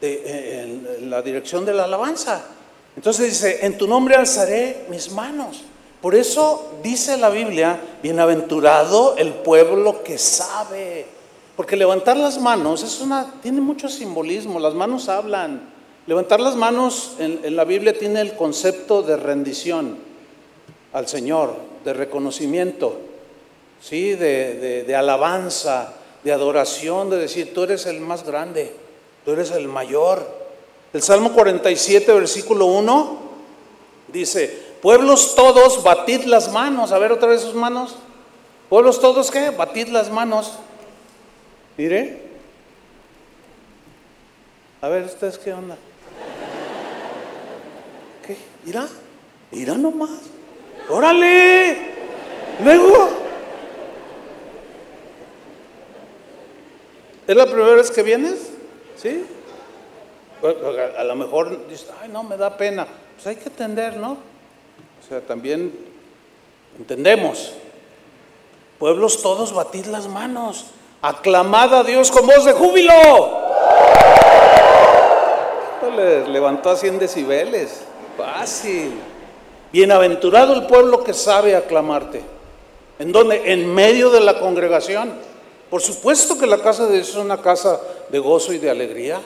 de, 0.00 0.60
en 1.00 1.08
la 1.08 1.22
dirección 1.22 1.64
de 1.64 1.72
la 1.72 1.84
alabanza. 1.84 2.44
Entonces 2.96 3.30
dice, 3.30 3.64
en 3.64 3.78
tu 3.78 3.86
nombre 3.86 4.16
alzaré 4.16 4.84
mis 4.90 5.12
manos. 5.12 5.62
Por 6.02 6.14
eso 6.14 6.72
dice 6.82 7.16
la 7.16 7.30
Biblia, 7.30 7.80
bienaventurado 8.02 9.16
el 9.16 9.32
pueblo 9.32 10.02
que 10.02 10.18
sabe. 10.18 11.06
Porque 11.54 11.76
levantar 11.76 12.16
las 12.16 12.38
manos 12.40 12.82
es 12.82 13.00
una, 13.00 13.32
tiene 13.42 13.60
mucho 13.60 13.88
simbolismo, 13.88 14.58
las 14.58 14.74
manos 14.74 15.08
hablan. 15.08 15.74
Levantar 16.06 16.40
las 16.40 16.56
manos 16.56 17.14
en, 17.18 17.56
la 17.56 17.64
Biblia 17.64 17.96
tiene 17.96 18.20
el 18.20 18.34
concepto 18.34 19.02
de 19.02 19.16
rendición 19.16 19.98
al 20.92 21.08
Señor, 21.08 21.54
de 21.84 21.92
reconocimiento, 21.92 23.00
¿sí? 23.80 24.14
de, 24.14 24.84
de 24.84 24.96
alabanza, 24.96 25.95
de 26.26 26.32
adoración, 26.32 27.08
de 27.08 27.18
decir, 27.18 27.54
tú 27.54 27.62
eres 27.62 27.86
el 27.86 28.00
más 28.00 28.24
grande, 28.24 28.74
tú 29.24 29.30
eres 29.30 29.52
el 29.52 29.68
mayor. 29.68 30.26
El 30.92 31.00
Salmo 31.00 31.32
47, 31.32 32.12
versículo 32.12 32.66
1, 32.66 33.18
dice, 34.08 34.48
pueblos 34.82 35.36
todos, 35.36 35.84
batid 35.84 36.24
las 36.24 36.50
manos. 36.50 36.90
A 36.90 36.98
ver 36.98 37.12
otra 37.12 37.28
vez 37.28 37.42
sus 37.42 37.54
manos. 37.54 37.94
Pueblos 38.68 39.00
todos, 39.00 39.30
¿qué? 39.30 39.50
Batid 39.50 39.86
las 39.86 40.10
manos. 40.10 40.54
Mire. 41.76 42.20
A 44.80 44.88
ver, 44.88 45.04
¿ustedes 45.04 45.38
qué 45.38 45.52
onda? 45.52 45.76
¿Qué? 48.26 48.36
¿Irá? 48.68 48.88
¿Irá 49.52 49.74
nomás? 49.74 50.10
¡Órale! 50.88 51.92
Luego. 52.64 53.25
¿Es 57.26 57.34
la 57.34 57.46
primera 57.46 57.74
vez 57.74 57.90
que 57.90 58.02
vienes? 58.02 58.50
¿Sí? 58.96 59.26
A, 60.96 61.02
lo 61.02 61.16
mejor 61.16 61.66
dices, 61.68 61.88
ay, 62.00 62.08
no, 62.08 62.22
me 62.22 62.36
da 62.36 62.56
pena. 62.56 62.86
Pues 63.14 63.26
hay 63.26 63.36
que 63.36 63.48
entender, 63.48 63.96
¿no? 63.96 64.12
O 64.12 65.08
sea, 65.08 65.20
también 65.20 65.76
entendemos. 66.78 67.54
Pueblos 68.78 69.22
todos, 69.22 69.52
batid 69.52 69.86
las 69.86 70.06
manos. 70.06 70.66
Aclamad 71.02 71.74
a 71.74 71.82
Dios 71.82 72.10
con 72.10 72.26
voz 72.26 72.44
de 72.44 72.52
júbilo. 72.52 72.92
Le 75.96 76.28
levantó 76.28 76.70
a 76.70 76.76
100 76.76 76.98
decibeles. 76.98 77.82
Fácil. 78.16 78.92
Bienaventurado 79.72 80.54
el 80.54 80.66
pueblo 80.66 81.02
que 81.02 81.14
sabe 81.14 81.56
aclamarte. 81.56 82.22
¿En 82.98 83.12
dónde? 83.12 83.52
En 83.52 83.74
medio 83.74 84.10
de 84.10 84.20
la 84.20 84.38
congregación. 84.38 85.12
Por 85.70 85.82
supuesto 85.82 86.38
que 86.38 86.46
la 86.46 86.58
casa 86.58 86.86
de 86.86 86.94
Dios 86.94 87.08
es 87.10 87.16
una 87.16 87.40
casa 87.42 87.80
de 88.08 88.18
gozo 88.18 88.52
y 88.52 88.58
de 88.58 88.70
alegría. 88.70 89.20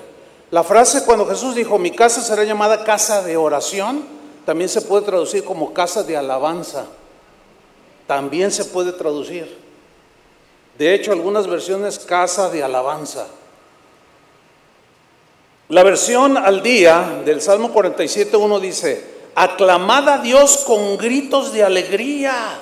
La 0.50 0.64
frase 0.64 1.04
cuando 1.04 1.26
Jesús 1.26 1.54
dijo, 1.54 1.78
mi 1.78 1.90
casa 1.90 2.22
será 2.22 2.44
llamada 2.44 2.84
casa 2.84 3.22
de 3.22 3.36
oración, 3.36 4.04
también 4.46 4.68
se 4.68 4.82
puede 4.82 5.04
traducir 5.04 5.44
como 5.44 5.72
casa 5.72 6.02
de 6.02 6.16
alabanza. 6.16 6.86
También 8.06 8.50
se 8.50 8.64
puede 8.64 8.92
traducir. 8.92 9.58
De 10.76 10.94
hecho, 10.94 11.12
algunas 11.12 11.46
versiones 11.46 11.98
casa 11.98 12.48
de 12.48 12.62
alabanza. 12.62 13.26
La 15.68 15.84
versión 15.84 16.36
al 16.36 16.62
día 16.62 17.22
del 17.24 17.40
Salmo 17.40 17.72
47.1 17.72 18.58
dice, 18.58 19.04
aclamad 19.36 20.08
a 20.08 20.18
Dios 20.18 20.64
con 20.66 20.96
gritos 20.96 21.52
de 21.52 21.62
alegría, 21.62 22.58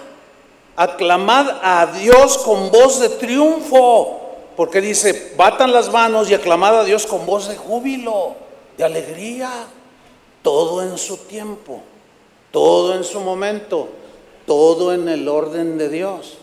aclamad 0.79 1.59
a 1.61 1.87
Dios 1.87 2.39
con 2.39 2.71
voz 2.71 3.01
de 3.01 3.09
triunfo, 3.09 4.21
porque 4.57 4.81
dice, 4.81 5.33
batan 5.37 5.73
las 5.73 5.91
manos 5.93 6.31
y 6.31 6.35
aclamad 6.35 6.79
a 6.79 6.85
Dios 6.85 7.05
con 7.05 7.27
voz 7.27 7.49
de 7.49 7.57
júbilo, 7.57 8.37
de 8.77 8.85
alegría, 8.85 9.51
todo 10.41 10.81
en 10.85 10.97
su 10.97 11.17
tiempo, 11.17 11.83
todo 12.53 12.95
en 12.95 13.03
su 13.03 13.19
momento, 13.19 13.89
todo 14.47 14.95
en 14.95 15.09
el 15.09 15.27
orden 15.27 15.79
de 15.79 15.89
Dios. 15.89 16.39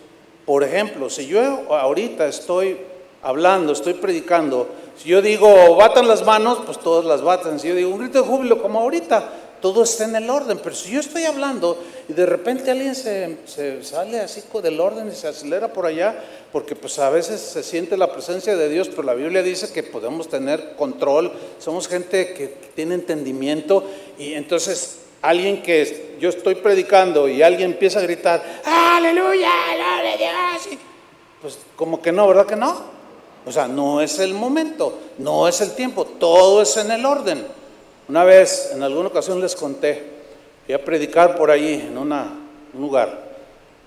Por 0.45 0.65
ejemplo, 0.65 1.09
si 1.09 1.27
yo 1.27 1.73
ahorita 1.73 2.27
estoy 2.27 2.81
hablando, 3.23 3.71
estoy 3.71 3.93
predicando, 3.93 4.67
si 4.97 5.09
yo 5.09 5.21
digo 5.21 5.77
batan 5.77 6.09
las 6.09 6.25
manos, 6.25 6.59
pues 6.65 6.77
todas 6.79 7.05
las 7.05 7.21
batan. 7.21 7.57
Si 7.57 7.69
yo 7.69 7.75
digo 7.75 7.89
un 7.89 7.99
grito 7.99 8.21
de 8.21 8.27
júbilo 8.27 8.61
como 8.61 8.81
ahorita, 8.81 9.29
todo 9.65 9.81
está 9.81 10.03
en 10.03 10.15
el 10.15 10.29
orden. 10.29 10.59
Pero 10.61 10.75
si 10.75 10.91
yo 10.91 10.99
estoy 10.99 11.23
hablando 11.23 11.83
y 12.07 12.13
de 12.13 12.27
repente 12.27 12.69
alguien 12.69 12.93
se, 12.93 13.35
sale 13.81 14.19
así 14.19 14.43
del 14.61 14.79
orden 14.79 15.07
y 15.07 15.15
se 15.15 15.27
acelera 15.27 15.73
por 15.73 15.87
allá, 15.87 16.23
porque 16.51 16.75
pues 16.75 16.99
a 16.99 17.09
veces 17.09 17.41
se 17.41 17.63
siente 17.63 17.97
la 17.97 18.13
presencia 18.13 18.55
de 18.55 18.69
Dios, 18.69 18.89
pero 18.89 19.01
la 19.01 19.15
Biblia 19.15 19.41
dice 19.41 19.73
que 19.73 19.81
podemos 19.81 20.29
tener 20.29 20.75
control, 20.75 21.33
somos 21.57 21.87
gente 21.87 22.35
que 22.35 22.45
tiene 22.75 22.93
entendimiento 22.93 23.89
y 24.19 24.33
entonces 24.33 24.99
alguien 25.23 25.63
que 25.63 26.15
yo 26.19 26.29
estoy 26.29 26.53
predicando 26.53 27.27
y 27.27 27.41
alguien 27.41 27.71
empieza 27.71 27.97
a 27.97 28.03
gritar, 28.03 28.43
aleluya, 28.63 29.49
gloria 29.73 30.13
a 30.13 30.17
Dios, 30.59 30.77
pues 31.41 31.57
como 31.75 32.03
que 32.03 32.11
no, 32.11 32.27
¿verdad 32.27 32.45
que 32.45 32.55
no? 32.55 32.83
O 33.47 33.51
sea, 33.51 33.67
no 33.67 33.99
es 33.99 34.19
el 34.19 34.35
momento, 34.35 34.95
no 35.17 35.47
es 35.47 35.59
el 35.61 35.73
tiempo, 35.73 36.05
todo 36.05 36.61
es 36.61 36.77
en 36.77 36.91
el 36.91 37.03
orden. 37.03 37.54
Una 38.07 38.23
vez, 38.23 38.71
en 38.73 38.83
alguna 38.83 39.07
ocasión 39.07 39.41
les 39.41 39.55
conté, 39.55 40.03
fui 40.65 40.75
a 40.75 40.83
predicar 40.83 41.35
por 41.35 41.49
ahí 41.49 41.87
en 41.87 41.97
un 41.97 42.13
lugar 42.77 43.25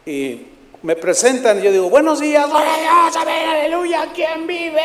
y 0.05 0.47
me 0.83 0.97
presentan 0.97 1.59
y 1.61 1.63
yo 1.63 1.73
digo, 1.73 1.89
buenos 1.89 2.21
días, 2.21 2.49
gloria 2.49 2.75
a 2.75 2.81
Dios, 2.81 3.17
amén, 3.17 3.49
aleluya, 3.49 4.09
¿quién 4.15 4.47
vive? 4.47 4.83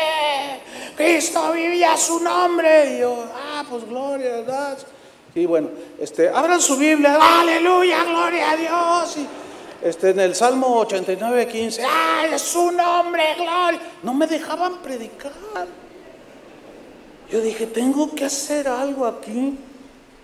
Cristo 0.96 1.52
vive 1.52 1.84
a 1.84 1.96
su 1.96 2.20
nombre. 2.20 2.94
Y 2.94 3.00
yo, 3.00 3.26
ah, 3.34 3.64
pues 3.68 3.84
gloria 3.88 4.36
a 4.36 4.42
Dios. 4.42 4.86
Y 5.34 5.46
bueno, 5.46 5.70
este, 5.98 6.28
abran 6.28 6.60
su 6.60 6.76
Biblia, 6.76 7.18
aleluya, 7.20 8.04
gloria 8.04 8.52
a 8.52 8.56
Dios. 8.56 9.16
Este, 9.82 10.10
en 10.10 10.20
el 10.20 10.34
Salmo 10.34 10.78
89, 10.78 11.48
15, 11.48 11.82
¡ay, 11.84 12.34
es 12.34 12.42
su 12.42 12.70
nombre, 12.70 13.34
gloria! 13.36 13.80
No 14.02 14.14
me 14.14 14.26
dejaban 14.26 14.78
predicar. 14.78 15.32
Yo 17.30 17.40
dije, 17.40 17.66
tengo 17.66 18.14
que 18.14 18.24
hacer 18.24 18.68
algo 18.68 19.06
aquí. 19.06 19.58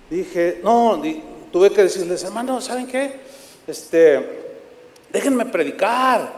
Dije, 0.09 0.61
no, 0.63 1.01
tuve 1.53 1.71
que 1.71 1.83
decirles, 1.85 2.25
hermano, 2.25 2.61
¿saben 2.61 2.87
qué? 2.87 3.21
Este, 3.67 4.55
déjenme 5.13 5.47
predicar. 5.47 6.33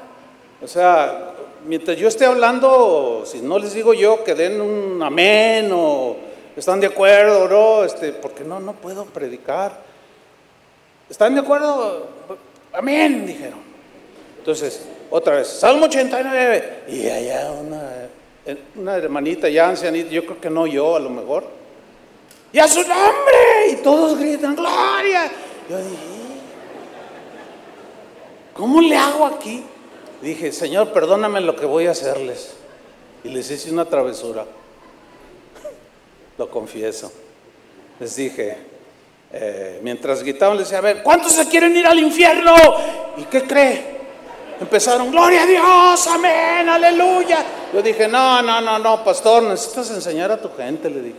O 0.62 0.68
sea, 0.68 1.34
mientras 1.66 1.96
yo 1.96 2.08
esté 2.08 2.26
hablando, 2.26 3.24
si 3.26 3.40
no 3.40 3.58
les 3.58 3.74
digo 3.74 3.94
yo 3.94 4.22
que 4.24 4.34
den 4.34 4.60
un 4.60 5.02
amén 5.02 5.70
o 5.72 6.16
¿Están 6.56 6.80
de 6.80 6.86
acuerdo, 6.86 7.48
no? 7.48 7.84
Este, 7.84 8.12
porque 8.12 8.44
no, 8.44 8.60
no 8.60 8.74
puedo 8.74 9.06
predicar. 9.06 9.72
¿Están 11.08 11.34
de 11.34 11.40
acuerdo? 11.40 12.08
Amén, 12.72 13.26
dijeron. 13.26 13.60
Entonces, 14.38 14.82
otra 15.10 15.36
vez, 15.36 15.48
Salmo 15.48 15.86
89. 15.86 16.84
Y 16.88 17.08
allá 17.08 17.52
una, 17.52 18.08
una 18.74 18.96
hermanita 18.96 19.48
ya 19.48 19.68
ancianita, 19.68 20.10
yo 20.10 20.24
creo 20.24 20.40
que 20.40 20.50
no 20.50 20.66
yo, 20.66 20.96
a 20.96 21.00
lo 21.00 21.10
mejor. 21.10 21.44
Y 22.52 22.58
a 22.58 22.68
su 22.68 22.80
nombre. 22.80 23.70
Y 23.70 23.76
todos 23.76 24.18
gritan, 24.18 24.54
gloria. 24.54 25.30
Yo 25.68 25.78
dije, 25.78 25.96
¿cómo 28.52 28.80
le 28.80 28.96
hago 28.96 29.26
aquí? 29.26 29.64
Dije, 30.20 30.52
Señor, 30.52 30.92
perdóname 30.92 31.40
lo 31.40 31.56
que 31.56 31.66
voy 31.66 31.86
a 31.86 31.92
hacerles. 31.92 32.54
Y 33.24 33.28
les 33.28 33.50
hice 33.50 33.70
una 33.70 33.84
travesura 33.84 34.44
lo 36.38 36.50
confieso. 36.50 37.12
Les 38.00 38.16
dije, 38.16 38.56
eh, 39.32 39.80
mientras 39.82 40.22
gritaban, 40.22 40.56
les 40.56 40.66
decía, 40.66 40.78
a 40.78 40.82
ver, 40.82 41.02
¿cuántos 41.02 41.32
se 41.32 41.48
quieren 41.48 41.76
ir 41.76 41.86
al 41.86 41.98
infierno? 41.98 42.54
¿Y 43.16 43.24
qué 43.24 43.44
cree? 43.44 44.02
Empezaron, 44.60 45.10
gloria 45.10 45.42
a 45.42 45.46
Dios, 45.46 46.06
amén, 46.08 46.68
aleluya. 46.68 47.44
Yo 47.72 47.80
dije, 47.80 48.06
no, 48.06 48.42
no, 48.42 48.60
no, 48.60 48.78
no, 48.78 49.02
pastor, 49.02 49.42
necesitas 49.44 49.90
enseñar 49.90 50.30
a 50.30 50.40
tu 50.40 50.50
gente, 50.54 50.90
le 50.90 51.00
dije. 51.00 51.18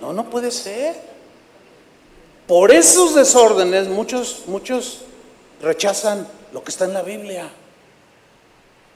No, 0.00 0.12
no 0.12 0.24
puede 0.24 0.50
ser. 0.50 0.94
Por 2.46 2.72
esos 2.72 3.14
desórdenes 3.14 3.88
muchos, 3.88 4.42
muchos 4.46 5.00
rechazan 5.62 6.28
lo 6.52 6.62
que 6.62 6.70
está 6.70 6.84
en 6.84 6.92
la 6.92 7.02
Biblia. 7.02 7.48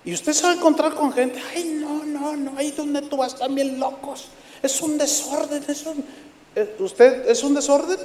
Y 0.05 0.13
usted 0.13 0.33
se 0.33 0.43
va 0.45 0.51
a 0.51 0.55
encontrar 0.55 0.95
con 0.95 1.13
gente, 1.13 1.41
ay, 1.55 1.65
no, 1.81 2.05
no, 2.05 2.37
no, 2.37 2.59
ahí 2.59 2.73
donde 2.73 3.03
tú 3.03 3.17
vas 3.17 3.37
también 3.37 3.81
locos. 3.81 4.29
Es 4.63 4.81
un 4.83 4.99
desorden, 4.99 5.65
es 5.67 5.87
un... 5.87 6.05
Eh, 6.55 6.77
¿Usted 6.79 7.29
es 7.29 7.43
un 7.43 7.55
desorden? 7.55 7.99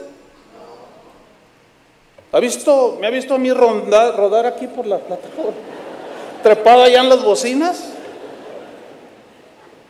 ¿Ha 2.31 2.39
visto, 2.39 2.97
me 2.99 3.07
ha 3.07 3.09
visto 3.09 3.35
a 3.35 3.37
mí 3.37 3.51
rodar, 3.51 4.15
rodar 4.15 4.45
aquí 4.45 4.67
por 4.67 4.87
la 4.87 4.97
plataforma? 4.97 5.51
Trepado 6.43 6.83
allá 6.83 7.01
en 7.01 7.09
las 7.09 7.23
bocinas. 7.23 7.92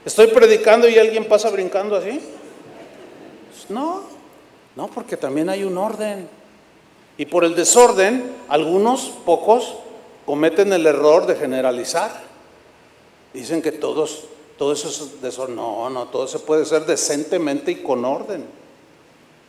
Estoy 0.05 0.27
predicando 0.27 0.87
y 0.87 0.97
alguien 0.97 1.25
pasa 1.25 1.49
brincando 1.49 1.95
así. 1.95 2.19
No, 3.69 4.03
no, 4.75 4.87
porque 4.87 5.15
también 5.15 5.49
hay 5.49 5.63
un 5.63 5.77
orden. 5.77 6.27
Y 7.17 7.25
por 7.25 7.45
el 7.45 7.55
desorden, 7.55 8.35
algunos, 8.49 9.13
pocos, 9.25 9.75
cometen 10.25 10.73
el 10.73 10.85
error 10.85 11.25
de 11.25 11.35
generalizar. 11.35 12.11
Dicen 13.33 13.61
que 13.61 13.71
todos, 13.71 14.25
todo 14.57 14.73
eso 14.73 14.89
es 14.89 15.21
desorden. 15.21 15.55
No, 15.55 15.89
no, 15.89 16.07
todo 16.07 16.27
se 16.27 16.39
puede 16.39 16.65
ser 16.65 16.85
decentemente 16.85 17.71
y 17.71 17.75
con 17.75 18.03
orden. 18.03 18.45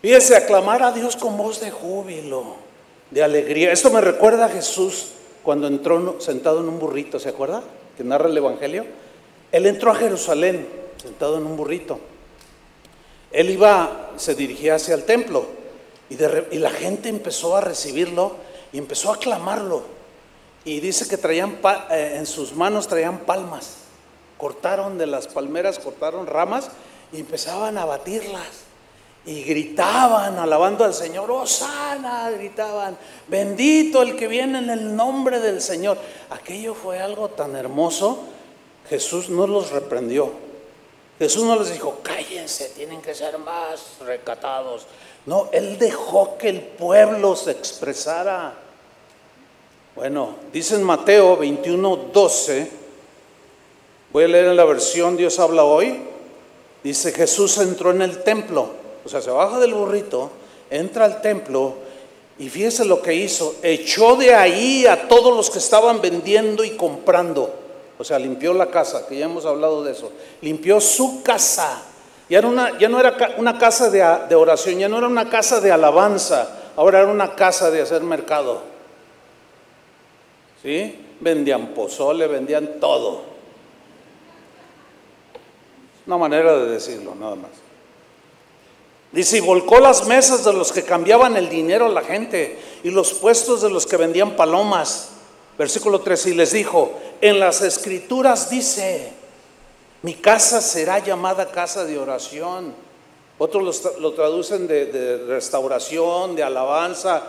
Fíjese, 0.03 0.37
aclamar 0.37 0.83
a 0.83 0.93
Dios 0.93 1.17
con 1.17 1.37
voz 1.37 1.61
de 1.61 1.71
júbilo, 1.71 2.57
de 3.11 3.23
alegría. 3.23 3.73
Esto 3.73 3.91
me 3.91 4.03
recuerda 4.03 4.45
a 4.47 4.49
Jesús 4.51 5.09
cuando 5.43 5.67
entró 5.67 6.21
sentado 6.21 6.61
en 6.61 6.69
un 6.69 6.79
burrito, 6.79 7.19
¿se 7.19 7.31
acuerda? 7.31 7.63
Que 7.97 8.05
narra 8.05 8.29
el 8.29 8.37
Evangelio. 8.37 8.85
Él 9.55 9.67
entró 9.67 9.93
a 9.93 9.95
Jerusalén 9.95 10.69
sentado 11.01 11.39
en 11.39 11.47
un 11.47 11.57
burrito. 11.57 12.01
Él 13.31 13.51
iba, 13.51 14.11
se 14.17 14.35
dirigía 14.35 14.75
hacia 14.75 14.97
el 14.97 15.05
templo 15.05 15.47
y, 16.11 16.17
la 16.59 16.71
gente 16.71 17.09
empezó 17.09 17.57
a 17.57 17.61
recibirlo 17.61 18.35
y 18.73 18.79
empezó 18.79 19.13
a 19.13 19.15
aclamarlo. 19.15 19.85
Y 20.65 20.81
dice 20.81 21.07
que 21.07 21.19
traían 21.19 21.61
eh, 21.93 22.15
en 22.17 22.27
sus 22.27 22.53
manos 22.57 22.89
traían 22.89 23.19
palmas. 23.21 23.77
Cortaron 24.39 24.99
de 24.99 25.07
las 25.07 25.29
palmeras, 25.29 25.79
cortaron 25.79 26.27
ramas 26.27 26.73
y 27.13 27.21
empezaban 27.21 27.79
a 27.79 27.85
batirlas. 27.85 28.65
Y 29.25 29.45
gritaban, 29.45 30.37
alabando 30.37 30.85
al 30.85 30.95
Señor, 30.95 31.31
Osana, 31.31 32.29
gritaban, 32.31 32.99
bendito 33.29 34.03
el 34.03 34.17
que 34.17 34.27
viene 34.27 34.59
en 34.59 34.71
el 34.71 34.97
nombre 34.97 35.39
del 35.39 35.61
Señor. 35.61 35.97
Aquello 36.31 36.75
fue 36.75 36.99
algo 36.99 37.29
tan 37.29 37.55
hermoso, 37.55 38.35
Jesús 38.89 39.29
no 39.29 39.47
los 39.47 39.71
reprendió. 39.71 40.31
Jesús 41.19 41.45
no 41.45 41.59
les 41.59 41.73
dijo, 41.73 42.01
cállense, 42.03 42.71
tienen 42.71 43.01
que 43.01 43.15
ser 43.15 43.39
más 43.39 43.99
recatados. 44.01 44.87
No, 45.27 45.49
Él 45.53 45.79
dejó 45.79 46.37
que 46.37 46.49
el 46.49 46.61
pueblo 46.61 47.37
se 47.37 47.53
expresara. 47.53 48.55
Bueno, 49.95 50.37
dice 50.53 50.75
en 50.75 50.83
Mateo 50.83 51.37
21, 51.37 51.97
12, 52.13 52.71
voy 54.13 54.25
a 54.25 54.29
leer 54.29 54.47
en 54.47 54.57
la 54.57 54.65
versión 54.65 55.17
Dios 55.17 55.39
habla 55.39 55.63
hoy, 55.63 56.03
dice 56.83 57.13
Jesús 57.13 57.59
entró 57.59 57.93
en 57.93 58.03
el 58.03 58.25
templo 58.25 58.85
o 59.05 59.09
sea, 59.09 59.21
se 59.21 59.31
baja 59.31 59.59
del 59.61 59.75
burrito, 59.75 60.31
entra 60.71 61.05
al 61.05 61.21
templo 61.21 61.75
y 62.39 62.49
fíjese 62.49 62.85
lo 62.85 63.03
que 63.03 63.15
hizo. 63.15 63.57
Echó 63.63 64.17
de 64.17 64.35
ahí 64.35 64.87
a 64.87 65.09
todos 65.09 65.37
los 65.37 65.51
que 65.51 65.59
estaban 65.59 66.01
vendiendo 66.01 66.65
y 66.65 66.71
comprando. 66.71 67.55
O 67.99 68.05
sea, 68.05 68.19
limpió 68.19 68.53
la 68.53 68.67
casa, 68.67 69.07
que 69.07 69.17
ya 69.17 69.27
hemos 69.27 69.47
hablado 69.47 69.85
de 69.85 69.93
eso. 69.93 70.11
Limpió 70.41 70.81
su 70.81 71.23
casa. 71.23 71.83
Ya, 72.29 72.41
una, 72.41 72.79
ya 72.79 72.89
no 72.89 72.99
era 72.99 73.17
una 73.37 73.59
casa 73.59 73.91
de, 73.91 74.05
de 74.29 74.35
oración, 74.35 74.79
ya 74.79 74.89
no 74.89 74.99
era 74.99 75.07
una 75.07 75.29
casa 75.29 75.61
de 75.61 75.71
alabanza, 75.71 76.49
ahora 76.77 77.01
era 77.01 77.11
una 77.11 77.35
casa 77.35 77.71
de 77.71 77.83
hacer 77.83 78.03
mercado. 78.03 78.63
¿Sí? 80.63 80.99
Vendían 81.21 81.69
pozole, 81.69 82.27
vendían 82.27 82.81
todo. 82.81 83.23
Una 86.07 86.17
manera 86.17 86.57
de 86.59 86.71
decirlo, 86.71 87.15
nada 87.15 87.37
más. 87.37 87.51
Dice, 89.13 89.39
y 89.39 89.41
volcó 89.41 89.79
las 89.79 90.07
mesas 90.07 90.45
de 90.45 90.53
los 90.53 90.73
que 90.73 90.83
cambiaban 90.83 91.37
el 91.37 91.49
dinero 91.49 91.87
a 91.87 91.89
la 91.89 92.03
gente 92.03 92.59
y 92.83 92.91
los 92.91 93.15
puestos 93.15 93.63
de 93.63 93.71
los 93.71 93.87
que 93.87 93.97
vendían 93.97 94.33
palomas. 94.33 95.11
Versículo 95.57 96.01
13, 96.01 96.31
y 96.31 96.35
les 96.35 96.53
dijo, 96.53 96.93
en 97.21 97.39
las 97.39 97.63
escrituras 97.63 98.51
dice, 98.51 99.13
mi 100.03 100.15
casa 100.15 100.61
será 100.61 100.99
llamada 100.99 101.51
casa 101.51 101.85
de 101.85 101.99
oración. 101.99 102.75
Otros 103.39 103.83
lo, 104.01 104.13
traducen 104.13 104.67
de, 104.67 105.25
restauración, 105.29 106.35
de 106.35 106.43
alabanza, 106.43 107.23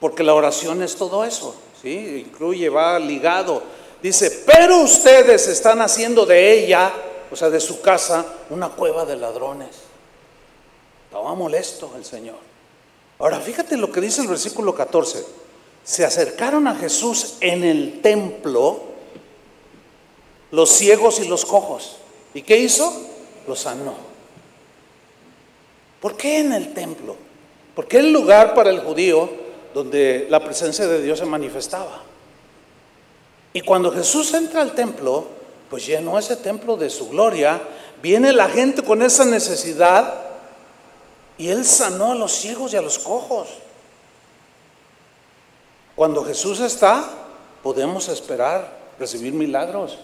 porque 0.00 0.22
la 0.22 0.34
oración 0.34 0.82
es 0.82 0.96
todo 0.96 1.24
eso, 1.24 1.54
¿sí? 1.82 2.24
Incluye, 2.26 2.68
va 2.68 2.98
ligado. 2.98 3.62
Dice, 4.02 4.44
pero 4.46 4.78
ustedes 4.78 5.48
están 5.48 5.80
haciendo 5.80 6.26
de 6.26 6.52
ella, 6.52 6.92
o 7.30 7.34
sea, 7.34 7.50
de 7.50 7.60
su 7.60 7.80
casa, 7.80 8.24
una 8.50 8.68
cueva 8.68 9.04
de 9.04 9.16
ladrones. 9.16 9.76
Estaba 11.06 11.34
molesto 11.34 11.92
el 11.96 12.04
Señor. 12.04 12.36
Ahora 13.18 13.40
fíjate 13.40 13.76
lo 13.76 13.90
que 13.90 14.00
dice 14.00 14.20
el 14.20 14.28
versículo 14.28 14.74
14. 14.74 15.45
Se 15.86 16.04
acercaron 16.04 16.66
a 16.66 16.74
Jesús 16.74 17.36
en 17.40 17.62
el 17.62 18.00
templo 18.02 18.82
los 20.50 20.68
ciegos 20.68 21.20
y 21.20 21.28
los 21.28 21.44
cojos. 21.44 21.98
¿Y 22.34 22.42
qué 22.42 22.58
hizo? 22.58 22.92
Los 23.46 23.60
sanó. 23.60 23.94
¿Por 26.00 26.16
qué 26.16 26.40
en 26.40 26.52
el 26.52 26.74
templo? 26.74 27.14
Porque 27.76 27.98
el 27.98 28.12
lugar 28.12 28.52
para 28.52 28.70
el 28.70 28.80
judío 28.80 29.30
donde 29.74 30.26
la 30.28 30.42
presencia 30.42 30.88
de 30.88 31.02
Dios 31.02 31.20
se 31.20 31.24
manifestaba. 31.24 32.02
Y 33.52 33.60
cuando 33.60 33.92
Jesús 33.92 34.34
entra 34.34 34.62
al 34.62 34.74
templo, 34.74 35.24
pues 35.70 35.86
llenó 35.86 36.18
ese 36.18 36.34
templo 36.34 36.76
de 36.76 36.90
su 36.90 37.10
gloria, 37.10 37.62
viene 38.02 38.32
la 38.32 38.48
gente 38.48 38.82
con 38.82 39.02
esa 39.02 39.24
necesidad 39.24 40.14
y 41.38 41.46
Él 41.46 41.64
sanó 41.64 42.10
a 42.10 42.16
los 42.16 42.32
ciegos 42.32 42.72
y 42.72 42.76
a 42.76 42.82
los 42.82 42.98
cojos. 42.98 43.50
Cuando 45.96 46.22
Jesús 46.24 46.60
está, 46.60 47.08
podemos 47.62 48.08
esperar 48.08 48.70
recibir 48.98 49.32
milagros. 49.32 49.98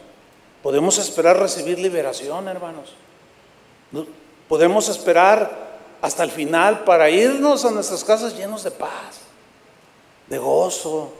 Podemos 0.62 0.98
esperar 0.98 1.38
recibir 1.38 1.78
liberación, 1.78 2.48
hermanos. 2.48 2.94
Podemos 4.48 4.88
esperar 4.88 5.70
hasta 6.00 6.24
el 6.24 6.30
final 6.30 6.84
para 6.84 7.10
irnos 7.10 7.64
a 7.64 7.70
nuestras 7.70 8.02
casas 8.04 8.36
llenos 8.36 8.64
de 8.64 8.70
paz, 8.70 9.20
de 10.28 10.38
gozo, 10.38 11.12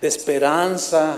de 0.00 0.08
esperanza. 0.08 1.16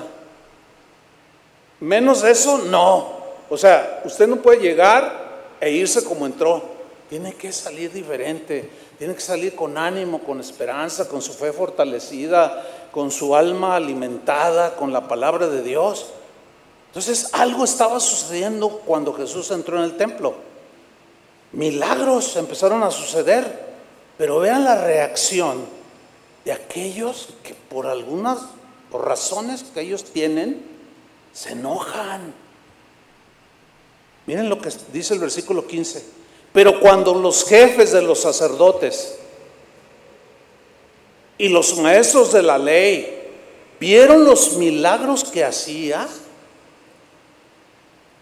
Menos 1.80 2.24
eso, 2.24 2.58
no. 2.58 3.24
O 3.48 3.56
sea, 3.56 4.02
usted 4.04 4.26
no 4.26 4.36
puede 4.36 4.60
llegar 4.60 5.56
e 5.60 5.70
irse 5.70 6.04
como 6.04 6.26
entró. 6.26 6.74
Tiene 7.08 7.34
que 7.34 7.52
salir 7.52 7.92
diferente, 7.92 8.68
tiene 8.98 9.14
que 9.14 9.20
salir 9.20 9.54
con 9.54 9.76
ánimo, 9.76 10.20
con 10.20 10.40
esperanza, 10.40 11.08
con 11.08 11.20
su 11.20 11.32
fe 11.32 11.52
fortalecida, 11.52 12.64
con 12.92 13.10
su 13.10 13.34
alma 13.34 13.76
alimentada, 13.76 14.76
con 14.76 14.92
la 14.92 15.08
palabra 15.08 15.48
de 15.48 15.62
Dios. 15.62 16.06
Entonces 16.88 17.30
algo 17.32 17.64
estaba 17.64 17.98
sucediendo 17.98 18.68
cuando 18.86 19.12
Jesús 19.12 19.50
entró 19.50 19.78
en 19.78 19.84
el 19.84 19.96
templo. 19.96 20.34
Milagros 21.52 22.36
empezaron 22.36 22.82
a 22.82 22.90
suceder, 22.90 23.74
pero 24.16 24.38
vean 24.38 24.64
la 24.64 24.76
reacción 24.76 25.64
de 26.44 26.52
aquellos 26.52 27.30
que 27.42 27.54
por 27.54 27.86
algunas 27.86 28.38
razones 28.92 29.64
que 29.64 29.80
ellos 29.80 30.04
tienen 30.04 30.64
se 31.32 31.52
enojan. 31.52 32.32
Miren 34.26 34.48
lo 34.48 34.60
que 34.60 34.70
dice 34.92 35.14
el 35.14 35.20
versículo 35.20 35.66
15. 35.66 36.23
Pero 36.54 36.78
cuando 36.78 37.14
los 37.14 37.44
jefes 37.44 37.90
de 37.90 38.00
los 38.00 38.20
sacerdotes 38.20 39.18
y 41.36 41.48
los 41.48 41.76
maestros 41.78 42.32
de 42.32 42.44
la 42.44 42.58
ley 42.58 43.24
vieron 43.80 44.24
los 44.24 44.56
milagros 44.56 45.24
que 45.24 45.42
hacía, 45.42 46.06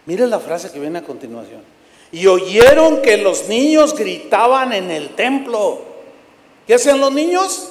mire 0.07 0.25
la 0.25 0.39
frase 0.39 0.71
que 0.71 0.79
viene 0.79 0.97
a 0.97 1.03
continuación, 1.03 1.61
y 2.11 2.25
oyeron 2.25 3.03
que 3.03 3.17
los 3.17 3.47
niños 3.47 3.93
gritaban 3.93 4.73
en 4.73 4.89
el 4.89 5.09
templo. 5.09 5.83
¿Qué 6.65 6.73
hacían 6.73 6.99
los 6.99 7.11
niños? 7.11 7.69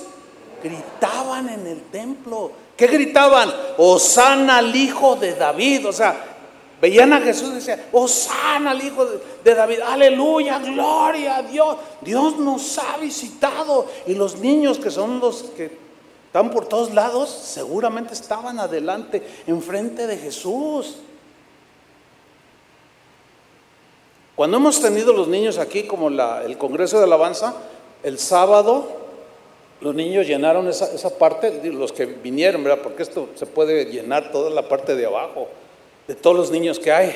Gritaban 0.62 1.48
en 1.48 1.66
el 1.66 1.82
templo. 1.90 2.52
¿Qué 2.76 2.86
gritaban? 2.86 3.52
Osana 3.78 4.58
al 4.58 4.76
hijo 4.76 5.16
de 5.16 5.34
David. 5.34 5.88
O 5.88 5.92
sea, 5.92 6.31
Veían 6.82 7.12
a 7.12 7.20
Jesús 7.20 7.50
y 7.52 7.54
decían, 7.54 7.80
Osana 7.92 8.72
al 8.72 8.82
Hijo 8.84 9.06
de 9.44 9.54
David, 9.54 9.78
aleluya, 9.86 10.58
gloria 10.58 11.36
a 11.36 11.42
Dios. 11.44 11.76
Dios 12.00 12.36
nos 12.38 12.76
ha 12.76 12.96
visitado. 12.96 13.86
Y 14.04 14.16
los 14.16 14.40
niños 14.40 14.80
que 14.80 14.90
son 14.90 15.20
los 15.20 15.44
que 15.56 15.70
están 16.26 16.50
por 16.50 16.66
todos 16.66 16.92
lados, 16.92 17.30
seguramente 17.30 18.14
estaban 18.14 18.58
adelante, 18.58 19.22
enfrente 19.46 20.08
de 20.08 20.18
Jesús. 20.18 20.96
Cuando 24.34 24.56
hemos 24.56 24.82
tenido 24.82 25.12
los 25.12 25.28
niños 25.28 25.58
aquí, 25.58 25.84
como 25.84 26.08
el 26.08 26.58
Congreso 26.58 26.98
de 26.98 27.04
Alabanza, 27.04 27.54
el 28.02 28.18
sábado 28.18 28.88
los 29.80 29.94
niños 29.94 30.26
llenaron 30.26 30.66
esa, 30.66 30.92
esa 30.92 31.16
parte, 31.16 31.60
los 31.72 31.92
que 31.92 32.06
vinieron, 32.06 32.64
¿verdad? 32.64 32.82
Porque 32.82 33.04
esto 33.04 33.28
se 33.36 33.46
puede 33.46 33.84
llenar 33.84 34.32
toda 34.32 34.50
la 34.50 34.68
parte 34.68 34.96
de 34.96 35.06
abajo, 35.06 35.48
de 36.06 36.14
todos 36.14 36.36
los 36.36 36.50
niños 36.50 36.78
que 36.78 36.92
hay. 36.92 37.14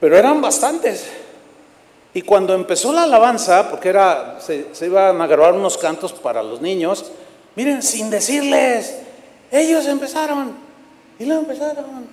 Pero 0.00 0.16
eran 0.16 0.40
bastantes. 0.40 1.06
Y 2.14 2.22
cuando 2.22 2.54
empezó 2.54 2.92
la 2.92 3.04
alabanza, 3.04 3.70
porque 3.70 3.88
era, 3.88 4.38
se, 4.40 4.66
iban 4.84 5.20
a 5.20 5.26
grabar 5.26 5.54
unos 5.54 5.78
cantos 5.78 6.12
para 6.12 6.42
los 6.42 6.60
niños, 6.60 7.10
miren, 7.56 7.82
sin 7.82 8.10
decirles, 8.10 8.98
ellos 9.50 9.86
empezaron, 9.86 10.54
y 11.18 11.24
lo 11.24 11.36
empezaron. 11.36 12.06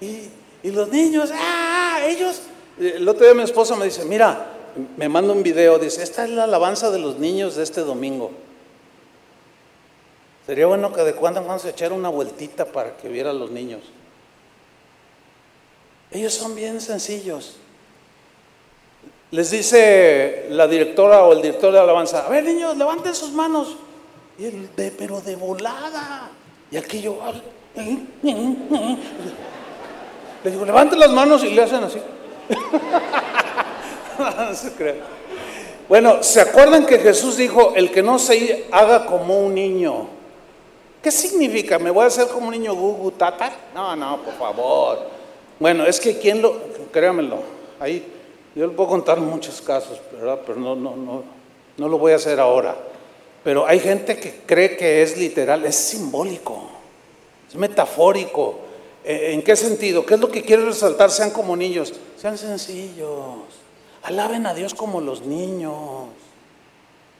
Y, 0.00 0.28
y 0.62 0.70
los 0.70 0.88
niños, 0.88 1.30
ah, 1.34 2.00
ellos. 2.06 2.42
El 2.78 3.06
otro 3.06 3.24
día 3.26 3.34
mi 3.34 3.42
esposa 3.42 3.76
me 3.76 3.84
dice, 3.84 4.04
mira, 4.04 4.46
me 4.96 5.08
manda 5.08 5.32
un 5.32 5.42
video, 5.42 5.78
dice, 5.78 6.02
esta 6.02 6.24
es 6.24 6.30
la 6.30 6.44
alabanza 6.44 6.90
de 6.90 6.98
los 6.98 7.18
niños 7.18 7.56
de 7.56 7.62
este 7.62 7.82
domingo. 7.82 8.30
Sería 10.46 10.66
bueno 10.66 10.92
que 10.92 11.02
de 11.02 11.14
cuando 11.14 11.40
en 11.40 11.46
cuando 11.46 11.62
se 11.62 11.70
echara 11.70 11.94
una 11.94 12.08
vueltita 12.08 12.66
para 12.66 12.96
que 12.96 13.08
vieran 13.08 13.38
los 13.38 13.50
niños. 13.50 13.80
Ellos 16.10 16.34
son 16.34 16.54
bien 16.54 16.80
sencillos. 16.80 17.56
Les 19.30 19.50
dice 19.50 20.46
la 20.50 20.68
directora 20.68 21.24
o 21.24 21.32
el 21.32 21.42
director 21.42 21.72
de 21.72 21.80
alabanza, 21.80 22.24
a 22.26 22.28
ver 22.28 22.44
niños, 22.44 22.76
levanten 22.76 23.14
sus 23.14 23.32
manos. 23.32 23.76
Y 24.38 24.44
él, 24.46 24.70
de, 24.76 24.90
pero 24.92 25.20
de 25.20 25.34
volada. 25.36 26.30
Y 26.70 26.76
aquí 26.76 27.00
yo, 27.00 27.18
le 30.44 30.50
digo, 30.50 30.64
levanten 30.64 30.98
las 30.98 31.10
manos 31.10 31.42
y 31.42 31.50
le 31.50 31.62
hacen 31.62 31.82
así. 31.82 31.98
no 34.18 34.54
se 34.54 34.72
cree. 34.72 35.00
Bueno, 35.88 36.22
¿se 36.22 36.40
acuerdan 36.40 36.86
que 36.86 36.98
Jesús 36.98 37.36
dijo, 37.36 37.74
el 37.74 37.90
que 37.90 38.02
no 38.02 38.18
se 38.18 38.66
haga 38.70 39.04
como 39.06 39.38
un 39.38 39.54
niño? 39.54 40.08
¿Qué 41.02 41.10
significa? 41.10 41.78
¿Me 41.78 41.90
voy 41.90 42.04
a 42.04 42.06
hacer 42.06 42.28
como 42.28 42.46
un 42.46 42.52
niño 42.52 42.74
gugu 42.74 43.10
tata? 43.10 43.52
No, 43.74 43.94
no, 43.94 44.22
por 44.22 44.34
favor. 44.34 45.23
Bueno, 45.58 45.86
es 45.86 46.00
que 46.00 46.18
quien 46.18 46.42
lo, 46.42 46.60
créamelo, 46.92 47.38
ahí 47.80 48.04
yo 48.54 48.66
le 48.66 48.72
puedo 48.72 48.88
contar 48.88 49.20
muchos 49.20 49.60
casos, 49.60 50.00
¿verdad? 50.12 50.40
Pero 50.46 50.58
no, 50.58 50.74
no, 50.74 50.96
no, 50.96 51.24
no 51.76 51.88
lo 51.88 51.98
voy 51.98 52.12
a 52.12 52.16
hacer 52.16 52.40
ahora. 52.40 52.76
Pero 53.42 53.66
hay 53.66 53.78
gente 53.78 54.16
que 54.16 54.40
cree 54.46 54.76
que 54.76 55.02
es 55.02 55.18
literal, 55.18 55.64
es 55.64 55.76
simbólico, 55.76 56.70
es 57.48 57.54
metafórico. 57.56 58.60
¿En 59.04 59.42
qué 59.42 59.54
sentido? 59.54 60.06
¿Qué 60.06 60.14
es 60.14 60.20
lo 60.20 60.30
que 60.30 60.42
quiere 60.42 60.64
resaltar? 60.64 61.10
Sean 61.10 61.30
como 61.30 61.54
niños, 61.54 61.92
sean 62.16 62.38
sencillos, 62.38 63.36
alaben 64.02 64.46
a 64.46 64.54
Dios 64.54 64.72
como 64.72 65.00
los 65.00 65.26
niños. 65.26 65.74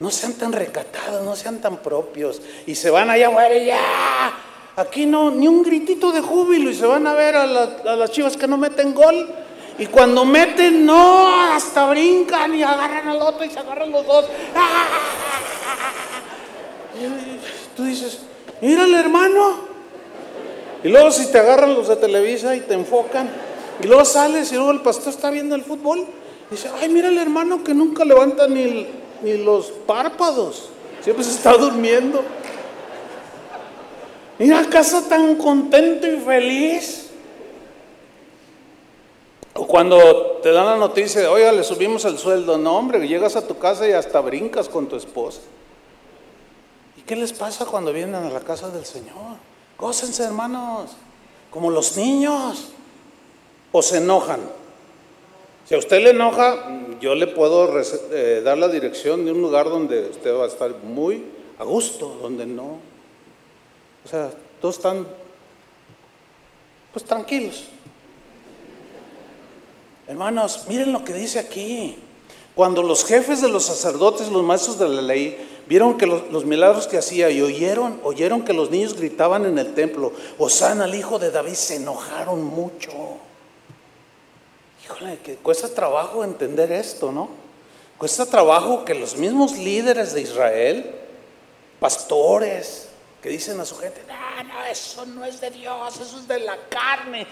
No 0.00 0.10
sean 0.10 0.32
tan 0.34 0.52
recatados, 0.52 1.22
no 1.22 1.36
sean 1.36 1.60
tan 1.60 1.76
propios. 1.78 2.40
Y 2.66 2.74
se 2.74 2.90
van 2.90 3.10
allá 3.10 3.28
afuera 3.28 3.56
ya. 3.58 4.34
Aquí 4.76 5.06
no, 5.06 5.30
ni 5.30 5.46
un 5.46 5.62
gritito 5.62 6.10
de 6.10 6.20
júbilo 6.20 6.70
y 6.70 6.74
se 6.74 6.86
van 6.86 7.06
a 7.06 7.12
ver 7.12 7.36
a, 7.36 7.46
las 7.46 8.10
chivas 8.10 8.36
que 8.36 8.48
no 8.48 8.56
meten 8.56 8.92
gol. 8.92 9.28
Y 9.78 9.86
cuando 9.86 10.24
meten, 10.24 10.86
no, 10.86 11.28
hasta 11.52 11.88
brincan 11.90 12.54
y 12.54 12.62
agarran 12.62 13.08
al 13.08 13.22
otro 13.22 13.44
y 13.44 13.50
se 13.50 13.58
agarran 13.58 13.90
los 13.90 14.06
dos. 14.06 14.26
Tú 17.76 17.84
dices, 17.84 18.20
mírale 18.60 18.98
hermano. 18.98 19.74
Y 20.82 20.88
luego 20.88 21.10
si 21.10 21.30
te 21.30 21.38
agarran 21.38 21.74
los 21.74 21.88
de 21.88 21.96
Televisa 21.96 22.54
y 22.54 22.60
te 22.60 22.74
enfocan. 22.74 23.30
Y 23.82 23.86
luego 23.86 24.04
sales 24.04 24.52
y 24.52 24.56
luego 24.56 24.70
el 24.70 24.80
pastor 24.80 25.12
está 25.12 25.30
viendo 25.30 25.54
el 25.54 25.62
fútbol. 25.62 26.06
Y 26.50 26.54
dice, 26.54 26.70
ay, 26.80 26.88
mira 26.88 27.08
el 27.08 27.18
hermano 27.18 27.64
que 27.64 27.74
nunca 27.74 28.04
levanta 28.04 28.46
ni 28.46 28.86
ni 29.24 29.38
los 29.38 29.72
párpados. 29.86 30.68
Siempre 31.02 31.24
se 31.24 31.32
está 31.32 31.56
durmiendo. 31.56 32.22
Mira 34.38 34.68
casa 34.68 35.08
tan 35.08 35.36
contento 35.36 36.06
y 36.06 36.18
feliz. 36.18 37.10
O 39.54 39.66
cuando 39.66 40.40
te 40.42 40.50
dan 40.50 40.66
la 40.66 40.76
noticia 40.76 41.20
de, 41.20 41.28
oiga, 41.28 41.52
le 41.52 41.62
subimos 41.62 42.04
el 42.04 42.18
sueldo. 42.18 42.58
No, 42.58 42.76
hombre, 42.76 43.06
llegas 43.06 43.36
a 43.36 43.46
tu 43.46 43.56
casa 43.58 43.88
y 43.88 43.92
hasta 43.92 44.20
brincas 44.20 44.68
con 44.68 44.88
tu 44.88 44.96
esposa. 44.96 45.40
¿Y 46.96 47.02
qué 47.02 47.14
les 47.14 47.32
pasa 47.32 47.64
cuando 47.64 47.92
vienen 47.92 48.16
a 48.16 48.30
la 48.30 48.40
casa 48.40 48.68
del 48.70 48.84
Señor? 48.84 49.36
Gócense, 49.78 50.24
hermanos, 50.24 50.90
como 51.50 51.70
los 51.70 51.96
niños. 51.96 52.70
O 53.70 53.82
se 53.82 53.98
enojan. 53.98 54.40
Si 55.66 55.74
a 55.74 55.78
usted 55.78 56.02
le 56.02 56.10
enoja, 56.10 56.56
yo 57.00 57.14
le 57.14 57.28
puedo 57.28 57.70
eh, 58.10 58.42
dar 58.44 58.58
la 58.58 58.68
dirección 58.68 59.24
de 59.24 59.32
un 59.32 59.40
lugar 59.40 59.68
donde 59.68 60.10
usted 60.10 60.34
va 60.36 60.44
a 60.44 60.48
estar 60.48 60.74
muy 60.82 61.24
a 61.58 61.64
gusto, 61.64 62.18
donde 62.20 62.44
no. 62.44 62.93
O 64.04 64.08
sea, 64.08 64.30
todos 64.60 64.76
están 64.76 65.06
pues 66.92 67.04
tranquilos. 67.04 67.64
Hermanos, 70.06 70.64
miren 70.68 70.92
lo 70.92 71.04
que 71.04 71.12
dice 71.12 71.38
aquí. 71.38 71.98
Cuando 72.54 72.82
los 72.82 73.04
jefes 73.04 73.40
de 73.40 73.48
los 73.48 73.64
sacerdotes, 73.64 74.28
los 74.28 74.44
maestros 74.44 74.78
de 74.78 74.88
la 74.88 75.02
ley, 75.02 75.36
vieron 75.66 75.98
que 75.98 76.06
los, 76.06 76.44
milagros 76.44 76.86
que 76.86 76.98
hacía 76.98 77.30
y 77.30 77.42
oyeron, 77.42 78.00
oyeron 78.04 78.44
que 78.44 78.52
los 78.52 78.70
niños 78.70 78.94
gritaban 78.94 79.44
en 79.44 79.58
el 79.58 79.74
templo, 79.74 80.12
Osana 80.38 80.84
al 80.84 80.94
hijo 80.94 81.18
de 81.18 81.32
David, 81.32 81.54
se 81.54 81.76
enojaron 81.76 82.44
mucho. 82.44 82.92
Híjole, 84.84 85.18
que 85.18 85.34
cuesta 85.36 85.68
trabajo 85.68 86.22
entender 86.22 86.70
esto, 86.70 87.10
¿no? 87.10 87.28
Cuesta 87.98 88.26
trabajo 88.26 88.84
que 88.84 88.94
los 88.94 89.16
mismos 89.16 89.56
líderes 89.56 90.12
de 90.14 90.20
Israel, 90.20 90.94
pastores, 91.80 92.88
que 93.24 93.30
dicen 93.30 93.58
a 93.58 93.64
su 93.64 93.78
gente, 93.78 94.02
no, 94.06 94.44
no, 94.44 94.64
eso 94.66 95.06
no 95.06 95.24
es 95.24 95.40
de 95.40 95.48
Dios, 95.48 95.98
eso 95.98 96.18
es 96.18 96.28
de 96.28 96.40
la 96.40 96.58
carne. 96.68 97.26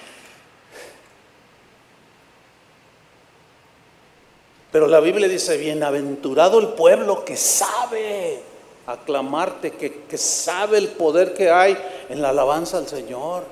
Pero 4.70 4.86
la 4.86 5.00
Biblia 5.00 5.28
dice, 5.28 5.58
bienaventurado 5.58 6.60
el 6.60 6.68
pueblo 6.68 7.26
que 7.26 7.36
sabe 7.36 8.42
aclamarte, 8.86 9.72
que, 9.72 10.04
que 10.04 10.16
sabe 10.16 10.78
el 10.78 10.88
poder 10.88 11.34
que 11.34 11.50
hay 11.50 11.76
en 12.08 12.22
la 12.22 12.30
alabanza 12.30 12.78
al 12.78 12.88
Señor, 12.88 13.44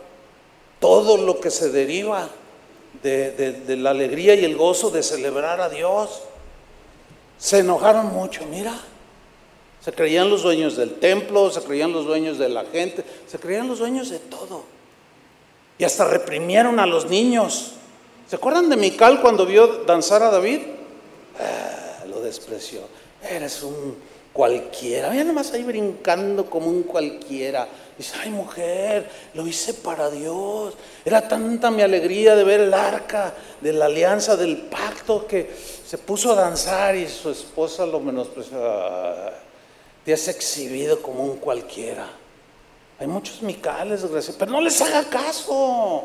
todo 0.78 1.18
lo 1.18 1.40
que 1.40 1.50
se 1.50 1.68
deriva 1.68 2.26
de, 3.02 3.76
la 3.76 3.90
alegría 3.90 4.34
y 4.34 4.46
el 4.46 4.56
gozo 4.56 4.90
de 4.90 5.02
celebrar 5.02 5.60
a 5.60 5.68
Dios. 5.68 6.22
Se 7.36 7.58
enojaron 7.58 8.14
mucho, 8.14 8.46
mira. 8.46 8.80
Se 9.80 9.92
creían 9.92 10.28
los 10.28 10.42
dueños 10.42 10.76
del 10.76 10.94
templo, 10.94 11.50
se 11.50 11.62
creían 11.62 11.92
los 11.92 12.04
dueños 12.04 12.38
de 12.38 12.48
la 12.48 12.64
gente, 12.64 13.04
se 13.26 13.38
creían 13.38 13.66
los 13.66 13.78
dueños 13.78 14.10
de 14.10 14.18
todo. 14.18 14.64
Y 15.78 15.84
hasta 15.84 16.04
reprimieron 16.04 16.78
a 16.78 16.86
los 16.86 17.06
niños. 17.06 17.72
¿Se 18.28 18.36
acuerdan 18.36 18.68
de 18.68 18.76
Mical 18.76 19.22
cuando 19.22 19.46
vio 19.46 19.84
danzar 19.84 20.22
a 20.22 20.30
David? 20.30 20.60
Ah, 21.38 22.04
lo 22.06 22.20
despreció. 22.20 22.80
Eres 23.22 23.62
un 23.62 23.96
cualquiera. 24.32 25.10
Mira 25.10 25.24
nomás 25.24 25.52
ahí 25.52 25.62
brincando 25.62 26.44
como 26.46 26.68
un 26.68 26.82
cualquiera. 26.82 27.66
Dice, 27.96 28.14
ay 28.22 28.30
mujer, 28.30 29.08
lo 29.34 29.46
hice 29.46 29.74
para 29.74 30.10
Dios. 30.10 30.74
Era 31.04 31.26
tanta 31.26 31.70
mi 31.70 31.82
alegría 31.82 32.36
de 32.36 32.44
ver 32.44 32.60
el 32.60 32.74
arca 32.74 33.34
de 33.60 33.72
la 33.72 33.86
alianza, 33.86 34.36
del 34.36 34.58
pacto, 34.58 35.26
que 35.26 35.50
se 35.86 35.98
puso 35.98 36.32
a 36.32 36.36
danzar 36.36 36.94
y 36.96 37.08
su 37.08 37.30
esposa 37.30 37.84
lo 37.86 38.00
menospreció. 38.00 38.58
Te 40.04 40.12
has 40.12 40.28
exhibido 40.28 41.00
como 41.02 41.24
un 41.24 41.36
cualquiera. 41.36 42.08
Hay 42.98 43.06
muchos 43.06 43.42
micales, 43.42 44.04
pero 44.38 44.50
no 44.50 44.60
les 44.60 44.80
haga 44.80 45.04
caso. 45.04 46.04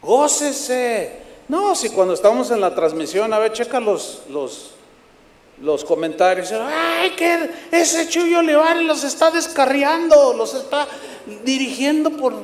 Gócese. 0.00 1.22
No, 1.48 1.74
si 1.74 1.90
cuando 1.90 2.14
estamos 2.14 2.50
en 2.50 2.60
la 2.60 2.74
transmisión, 2.74 3.32
a 3.32 3.38
ver, 3.38 3.52
checa 3.52 3.80
los, 3.80 4.22
los 4.30 4.74
los 5.60 5.84
comentarios, 5.84 6.50
ay, 6.52 7.10
que 7.10 7.50
ese 7.70 8.08
Chuyo 8.08 8.40
Olivares 8.40 8.82
los 8.82 9.04
está 9.04 9.30
descarriando, 9.30 10.34
los 10.34 10.54
está 10.54 10.86
dirigiendo 11.44 12.10
por... 12.10 12.34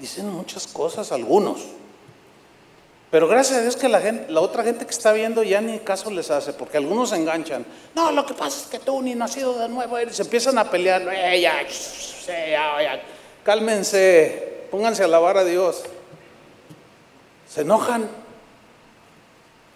Dicen 0.00 0.28
muchas 0.28 0.66
cosas 0.66 1.12
algunos. 1.12 1.60
Pero 3.10 3.26
gracias 3.26 3.58
a 3.58 3.62
Dios 3.62 3.76
que 3.76 3.88
la, 3.88 4.00
gente, 4.00 4.30
la 4.30 4.40
otra 4.40 4.62
gente 4.62 4.84
que 4.84 4.90
está 4.90 5.12
viendo 5.12 5.42
ya 5.42 5.60
ni 5.60 5.78
caso 5.78 6.10
les 6.10 6.30
hace, 6.30 6.52
porque 6.52 6.76
algunos 6.76 7.10
se 7.10 7.16
enganchan. 7.16 7.64
No, 7.94 8.12
lo 8.12 8.26
que 8.26 8.34
pasa 8.34 8.60
es 8.60 8.66
que 8.66 8.78
tú 8.78 9.00
ni 9.00 9.14
nacido 9.14 9.58
de 9.58 9.68
nuevo 9.68 9.96
eres. 9.96 10.16
Se 10.16 10.22
empiezan 10.22 10.58
a 10.58 10.70
pelear. 10.70 11.02
Eh, 11.10 11.40
ya, 11.40 11.64
cálmense, 13.44 14.66
pónganse 14.70 15.02
a 15.02 15.06
alabar 15.06 15.38
a 15.38 15.44
Dios. 15.44 15.84
Se 17.48 17.62
enojan. 17.62 18.08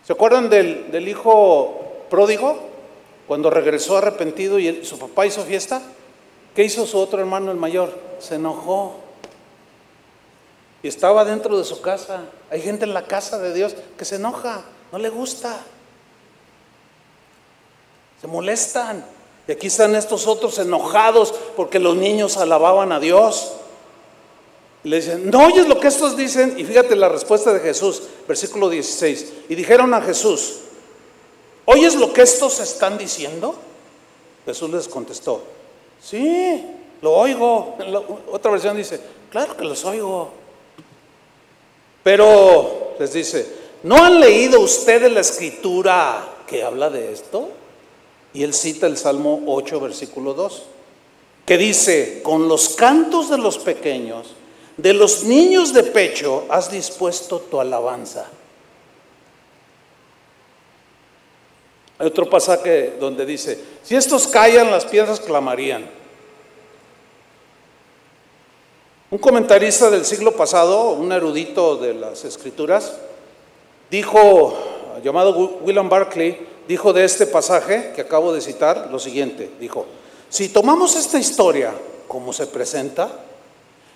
¿Se 0.05 0.13
acuerdan 0.13 0.51
del 0.51 1.09
hijo 1.09 2.05
pródigo, 2.11 2.59
cuando 3.27 3.49
regresó 3.49 3.97
arrepentido 3.97 4.59
y 4.59 4.85
su 4.85 4.99
papá 4.99 5.25
hizo 5.25 5.43
fiesta, 5.45 5.81
¿qué 6.55 6.65
hizo 6.65 6.85
su 6.85 6.99
otro 6.99 7.21
hermano, 7.21 7.51
el 7.51 7.57
mayor? 7.57 7.99
Se 8.19 8.35
enojó. 8.35 9.02
Y 10.83 10.89
estaba 10.89 11.25
dentro 11.25 11.57
de 11.57 11.65
su 11.65 11.81
casa. 11.81 12.23
Hay 12.51 12.61
gente 12.61 12.85
en 12.85 12.95
la 12.95 13.07
casa 13.07 13.39
de 13.39 13.55
Dios 13.55 13.75
que 13.97 14.05
se 14.05 14.17
enoja, 14.17 14.63
no 14.91 14.99
le 14.99 15.09
gusta. 15.09 15.61
Se 18.21 18.27
molestan. 18.27 19.05
Y 19.47 19.53
aquí 19.53 19.69
están 19.69 19.95
estos 19.95 20.27
otros 20.27 20.59
enojados 20.59 21.35
porque 21.57 21.79
los 21.79 21.97
niños 21.97 22.37
alababan 22.37 22.93
a 22.93 23.01
Dios. 23.01 23.53
Le 24.85 24.97
dicen, 24.97 25.31
¿no 25.31 25.47
oyes 25.47 25.69
lo 25.69 25.79
que 25.79 25.89
estos 25.89 26.17
dicen? 26.17 26.59
Y 26.59 26.65
fíjate 26.65 26.97
la 26.97 27.09
respuesta 27.09 27.53
de 27.53 27.61
Jesús, 27.61 28.03
versículo 28.27 28.69
16. 28.69 29.33
Y 29.49 29.55
dijeron 29.55 29.95
a 29.95 30.01
Jesús, 30.01 30.59
¿oyes 31.65 31.95
lo 31.95 32.13
que 32.13 32.23
estos 32.23 32.59
están 32.59 32.99
diciendo? 32.99 33.55
Jesús 34.45 34.71
les 34.71 34.89
contestó, 34.89 35.45
sí, 36.03 36.67
lo 37.01 37.13
oigo. 37.13 37.77
otra 38.33 38.51
versión 38.51 38.77
dice, 38.77 39.01
claro 39.31 39.57
que 39.57 39.65
los 39.65 39.85
oigo. 39.85 40.42
Pero 42.03 42.95
les 42.99 43.13
dice, 43.13 43.47
¿no 43.85 44.03
han 44.03 44.21
leído 44.21 44.61
ustedes 44.61 45.11
la 45.13 45.21
escritura 45.21 46.37
que 46.47 46.63
habla 46.63 46.91
de 46.91 47.13
esto? 47.13 47.49
Y 48.35 48.43
él 48.43 48.55
cita 48.55 48.87
el 48.87 48.97
Salmo 48.97 49.43
8, 49.47 49.81
versículo 49.81 50.35
2, 50.35 50.63
que 51.47 51.59
dice, 51.59 52.21
con 52.23 52.49
los 52.49 52.71
cantos 52.71 53.31
de 53.31 53.39
los 53.39 53.59
pequeños, 53.59 54.35
de 54.77 54.95
los 54.95 55.25
niños 55.25 55.73
de 55.73 55.83
pecho 55.85 56.47
has 56.49 56.71
dispuesto 56.71 57.41
tu 57.41 57.61
alabanza. 57.61 58.27
Hay 61.99 62.07
otro 62.07 62.29
pasaje 62.29 62.97
donde 62.99 63.25
dice, 63.25 63.59
si 63.85 63.95
estos 63.95 64.27
callan, 64.27 64.71
las 64.71 64.87
piedras 64.87 65.21
clamarían. 65.21 66.02
Un 69.13 69.19
comentarista 69.19 69.91
del 69.91 70.07
siglo 70.07 70.35
pasado, 70.35 70.93
un 70.93 71.13
erudito 71.13 71.77
de 71.77 71.93
las 71.93 72.25
escrituras, 72.25 72.95
dijo, 73.91 74.55
llamado 75.05 75.61
William 75.63 75.91
Barclay, 75.91 76.47
dijo 76.67 76.95
de 76.95 77.05
este 77.05 77.27
pasaje 77.27 77.93
que 77.95 78.01
acabo 78.01 78.33
de 78.33 78.41
citar 78.41 78.89
lo 78.91 78.99
siguiente, 78.99 79.51
dijo, 79.61 79.85
si 80.31 80.49
tomamos 80.49 80.97
esta 80.97 81.19
historia 81.19 81.75
como 82.09 82.33
se 82.33 82.47
presenta, 82.47 83.11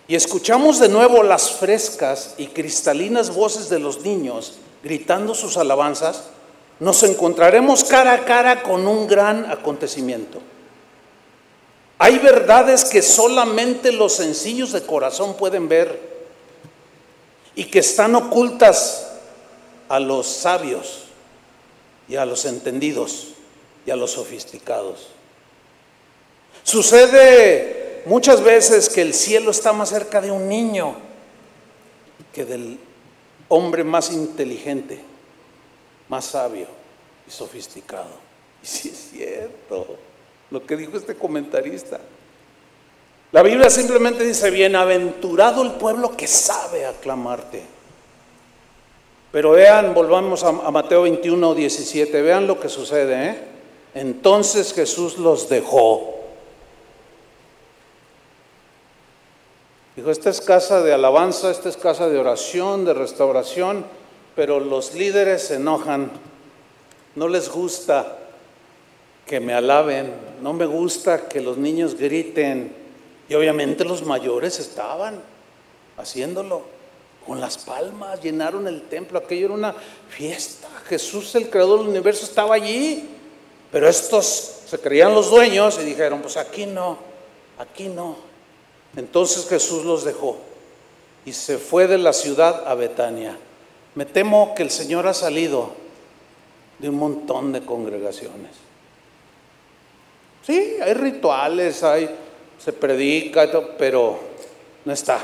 y 0.06 0.16
escuchamos 0.16 0.80
de 0.80 0.90
nuevo 0.90 1.22
las 1.22 1.50
frescas 1.50 2.34
y 2.36 2.48
cristalinas 2.48 3.34
voces 3.34 3.70
de 3.70 3.78
los 3.78 4.02
niños 4.02 4.58
gritando 4.84 5.34
sus 5.34 5.56
alabanzas, 5.56 6.24
nos 6.78 7.02
encontraremos 7.04 7.84
cara 7.84 8.12
a 8.12 8.24
cara 8.26 8.62
con 8.62 8.86
un 8.86 9.06
gran 9.06 9.50
acontecimiento. 9.50 10.40
Hay 11.99 12.18
verdades 12.18 12.84
que 12.84 13.01
solamente 13.01 13.90
los 13.90 14.14
sencillos 14.14 14.72
de 14.72 14.82
corazón 14.82 15.36
pueden 15.36 15.68
ver 15.68 16.16
y 17.55 17.64
que 17.64 17.78
están 17.78 18.14
ocultas 18.14 19.12
a 19.88 19.99
los 19.99 20.26
sabios 20.26 21.05
y 22.09 22.16
a 22.16 22.26
los 22.26 22.44
entendidos 22.44 23.28
y 23.86 23.90
a 23.90 23.97
los 23.97 24.12
sofisticados. 24.12 25.09
Sucede 26.62 28.03
muchas 28.05 28.42
veces 28.42 28.90
que 28.90 29.01
el 29.01 29.14
cielo 29.14 29.51
está 29.51 29.72
más 29.72 29.88
cerca 29.88 30.20
de 30.20 30.30
un 30.30 30.49
niño 30.49 30.97
que 32.34 32.44
del 32.44 32.78
hombre 33.49 33.84
más 33.84 34.12
inteligente, 34.12 35.01
más 36.09 36.26
sabio 36.26 36.66
y 37.26 37.30
sofisticado. 37.30 38.26
Y 38.62 38.66
sí 38.66 38.88
es 38.90 39.11
cierto 39.11 39.97
lo 40.51 40.64
que 40.64 40.76
dijo 40.76 40.97
este 40.97 41.14
comentarista. 41.14 42.01
La 43.32 43.42
Biblia 43.42 43.68
simplemente 43.70 44.24
dice, 44.24 44.51
bienaventurado 44.51 45.62
el 45.62 45.72
pueblo 45.72 46.16
que 46.16 46.26
sabe 46.26 46.86
aclamarte. 46.86 47.62
Pero 49.32 49.51
vean, 49.51 49.92
volvamos 49.92 50.44
a, 50.44 50.53
Mateo 50.53 51.03
21, 51.03 51.55
17, 51.55 52.22
vean 52.22 52.47
lo 52.47 52.59
que 52.59 52.68
sucede. 52.68 53.30
¿eh? 53.30 53.38
Entonces 53.94 54.72
Jesús 54.72 55.18
los 55.18 55.49
dejó 55.49 56.16
Dijo, 59.97 60.11
esta 60.11 60.28
es 60.28 60.42
casa 60.42 60.82
de 60.82 60.92
alabanza, 60.92 61.51
esta 61.51 61.70
es 61.70 61.78
casa 61.78 62.11
de 62.11 62.18
oración, 62.18 62.84
de 62.84 62.92
restauración, 62.92 63.86
pero 64.34 64.61
los 64.61 64.92
líderes 64.92 65.44
se 65.44 65.55
enojan, 65.55 66.11
no 67.14 67.28
les 67.28 67.49
gusta 67.49 68.18
que 69.26 69.40
me 69.40 69.52
alaben, 69.52 70.12
no 70.40 70.52
me 70.52 70.66
gusta 70.66 71.28
que 71.28 71.40
los 71.40 71.58
niños 71.58 71.96
griten. 71.96 72.72
Y 73.28 73.34
obviamente 73.34 73.84
los 73.84 74.04
mayores 74.04 74.60
estaban 74.60 75.20
haciéndolo 75.96 76.62
con 77.26 77.40
las 77.40 77.58
palmas, 77.58 78.22
llenaron 78.22 78.68
el 78.68 78.82
templo, 78.82 79.18
aquello 79.18 79.46
era 79.46 79.54
una 79.54 79.74
fiesta. 80.08 80.68
Jesús, 80.88 81.34
el 81.34 81.50
creador 81.50 81.80
del 81.80 81.88
universo, 81.88 82.24
estaba 82.24 82.54
allí, 82.54 83.08
pero 83.72 83.88
estos 83.88 84.60
se 84.64 84.78
creían 84.78 85.12
los 85.12 85.28
dueños 85.28 85.76
y 85.80 85.84
dijeron, 85.84 86.22
pues 86.22 86.36
aquí 86.36 86.66
no, 86.66 86.98
aquí 87.58 87.88
no. 87.88 88.16
Entonces 88.96 89.48
Jesús 89.48 89.84
los 89.84 90.04
dejó 90.04 90.38
y 91.24 91.32
se 91.32 91.58
fue 91.58 91.88
de 91.88 91.98
la 91.98 92.12
ciudad 92.12 92.68
a 92.68 92.74
Betania. 92.76 93.36
Me 93.96 94.06
temo 94.06 94.54
que 94.54 94.62
el 94.62 94.70
Señor 94.70 95.08
ha 95.08 95.14
salido 95.14 95.72
de 96.78 96.88
un 96.90 96.96
montón 96.96 97.52
de 97.52 97.62
congregaciones. 97.62 98.65
Sí, 100.47 100.76
hay 100.80 100.94
rituales, 100.94 101.82
hay, 101.82 102.09
se 102.57 102.72
predica, 102.72 103.51
pero 103.76 104.16
no 104.84 104.92
está. 104.92 105.18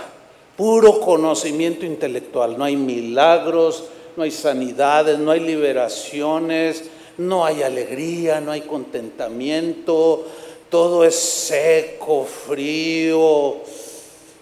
Puro 0.57 0.99
conocimiento 0.99 1.87
intelectual. 1.87 2.59
No 2.59 2.65
hay 2.65 2.75
milagros, 2.75 3.85
no 4.17 4.25
hay 4.25 4.33
sanidades, 4.33 5.21
no 5.21 5.31
hay 5.31 5.39
liberaciones, 5.39 6.85
no 7.19 7.45
hay 7.45 7.63
alegría, 7.63 8.41
no 8.41 8.51
hay 8.51 8.63
contentamiento, 8.63 10.27
todo 10.69 11.05
es 11.05 11.15
seco, 11.15 12.25
frío, 12.25 13.59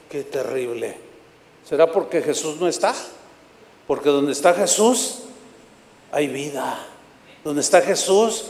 qué 0.09 0.25
terrible. 0.25 0.97
¿Será 1.69 1.93
porque 1.93 2.23
Jesús 2.23 2.57
no 2.59 2.67
está? 2.67 2.95
Porque 3.87 4.09
donde 4.09 4.33
está 4.33 4.55
Jesús 4.55 5.25
hay 6.11 6.29
vida. 6.29 6.87
Donde 7.45 7.61
está 7.61 7.83
Jesús 7.83 8.47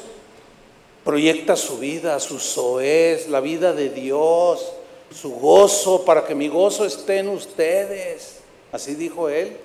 proyecta 1.05 1.57
su 1.57 1.79
vida, 1.79 2.21
su 2.21 2.39
soez, 2.39 3.29
la 3.29 3.41
vida 3.41 3.73
de 3.73 3.89
Dios, 3.89 4.73
su 5.15 5.31
gozo, 5.33 6.05
para 6.05 6.25
que 6.25 6.35
mi 6.35 6.49
gozo 6.49 6.85
esté 6.85 7.19
en 7.19 7.29
ustedes. 7.29 8.41
Así 8.73 8.95
dijo 8.95 9.29
él. 9.29 9.57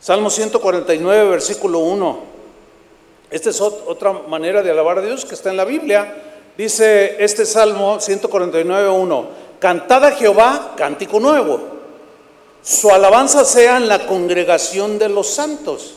Salmo 0.00 0.28
149, 0.28 1.30
versículo 1.30 1.78
1. 1.78 2.34
Esta 3.30 3.50
es 3.50 3.60
otra 3.60 4.12
manera 4.12 4.62
de 4.62 4.70
alabar 4.70 4.98
a 4.98 5.02
Dios 5.02 5.24
que 5.24 5.34
está 5.34 5.50
en 5.50 5.56
la 5.56 5.64
Biblia. 5.64 6.14
Dice 6.56 7.16
este 7.18 7.46
Salmo 7.46 7.98
149.1, 7.98 9.26
cantad 9.58 10.04
a 10.04 10.12
Jehová 10.12 10.74
cántico 10.76 11.18
nuevo. 11.18 11.60
Su 12.62 12.90
alabanza 12.90 13.44
sea 13.44 13.76
en 13.76 13.88
la 13.88 14.06
congregación 14.06 14.98
de 14.98 15.08
los 15.08 15.28
santos. 15.28 15.94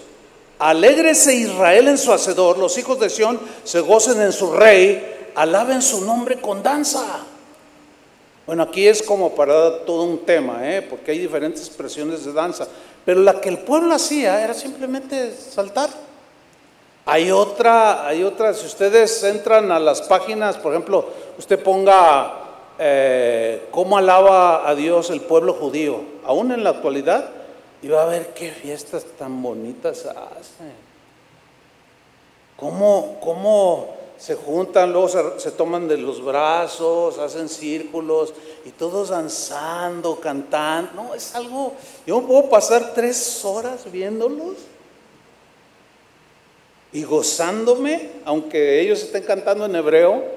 Alégrese 0.59 1.35
Israel 1.35 1.87
en 1.87 1.97
su 1.97 2.11
hacedor, 2.11 2.57
los 2.57 2.77
hijos 2.77 2.99
de 2.99 3.09
Sión 3.09 3.39
se 3.63 3.79
gocen 3.79 4.19
en 4.21 4.31
su 4.31 4.51
rey, 4.51 5.31
alaben 5.35 5.81
su 5.81 6.03
nombre 6.03 6.41
con 6.41 6.63
danza. 6.63 7.03
Bueno, 8.47 8.63
aquí 8.63 8.87
es 8.87 9.03
como 9.03 9.35
para 9.35 9.85
todo 9.85 10.03
un 10.03 10.25
tema, 10.25 10.59
¿eh? 10.63 10.81
porque 10.81 11.11
hay 11.11 11.19
diferentes 11.19 11.67
expresiones 11.67 12.25
de 12.25 12.33
danza, 12.33 12.67
pero 13.05 13.21
la 13.21 13.39
que 13.39 13.49
el 13.49 13.59
pueblo 13.59 13.93
hacía 13.93 14.43
era 14.43 14.53
simplemente 14.53 15.35
saltar. 15.35 15.89
Hay 17.05 17.31
otra, 17.31 18.07
hay 18.07 18.19
si 18.53 18.65
ustedes 18.65 19.23
entran 19.23 19.71
a 19.71 19.79
las 19.79 20.01
páginas, 20.01 20.57
por 20.57 20.73
ejemplo, 20.73 21.05
usted 21.37 21.61
ponga 21.61 22.33
eh, 22.79 23.67
cómo 23.71 23.97
alaba 23.97 24.67
a 24.67 24.75
Dios 24.75 25.09
el 25.09 25.21
pueblo 25.21 25.53
judío, 25.53 26.01
aún 26.25 26.51
en 26.51 26.63
la 26.63 26.71
actualidad, 26.71 27.29
y 27.81 27.87
va 27.87 28.03
a 28.03 28.07
ver 28.07 28.33
qué 28.33 28.51
fiestas 28.51 29.05
tan 29.17 29.41
bonitas 29.41 30.05
hacen. 30.05 30.87
Cómo, 32.55 33.19
cómo 33.21 33.95
se 34.17 34.35
juntan, 34.35 34.91
luego 34.91 35.07
se, 35.09 35.39
se, 35.39 35.51
toman 35.51 35.87
de 35.87 35.97
los 35.97 36.23
brazos, 36.23 37.19
hacen 37.19 37.47
círculos 37.49 38.33
y 38.65 38.71
todos 38.71 39.09
danzando, 39.09 40.19
cantando. 40.19 40.91
No, 40.95 41.13
es 41.13 41.35
algo, 41.35 41.73
yo 42.05 42.21
puedo 42.21 42.49
pasar 42.49 42.93
tres 42.95 43.45
horas 43.45 43.91
viéndolos 43.91 44.55
y 46.91 47.03
gozándome, 47.03 48.09
aunque 48.25 48.81
ellos 48.81 49.03
estén 49.03 49.23
cantando 49.23 49.65
en 49.65 49.75
hebreo, 49.75 50.36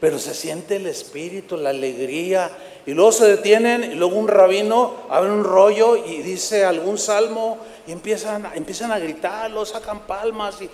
pero 0.00 0.18
se 0.18 0.34
siente 0.34 0.76
el 0.76 0.86
espíritu, 0.86 1.56
la 1.56 1.70
alegría, 1.70 2.50
y 2.86 2.92
luego 2.92 3.12
se 3.12 3.26
detienen, 3.26 3.92
y 3.92 3.94
luego 3.94 4.16
un 4.16 4.28
rabino 4.28 4.94
abre 5.10 5.30
un 5.30 5.44
rollo 5.44 5.96
y 5.96 6.22
dice 6.22 6.64
algún 6.64 6.98
salmo, 6.98 7.58
y 7.86 7.92
empiezan, 7.92 8.50
empiezan 8.54 8.92
a 8.92 8.98
gritar, 8.98 9.50
lo 9.50 9.66
sacan 9.66 10.06
palmas, 10.06 10.60
y 10.62 10.70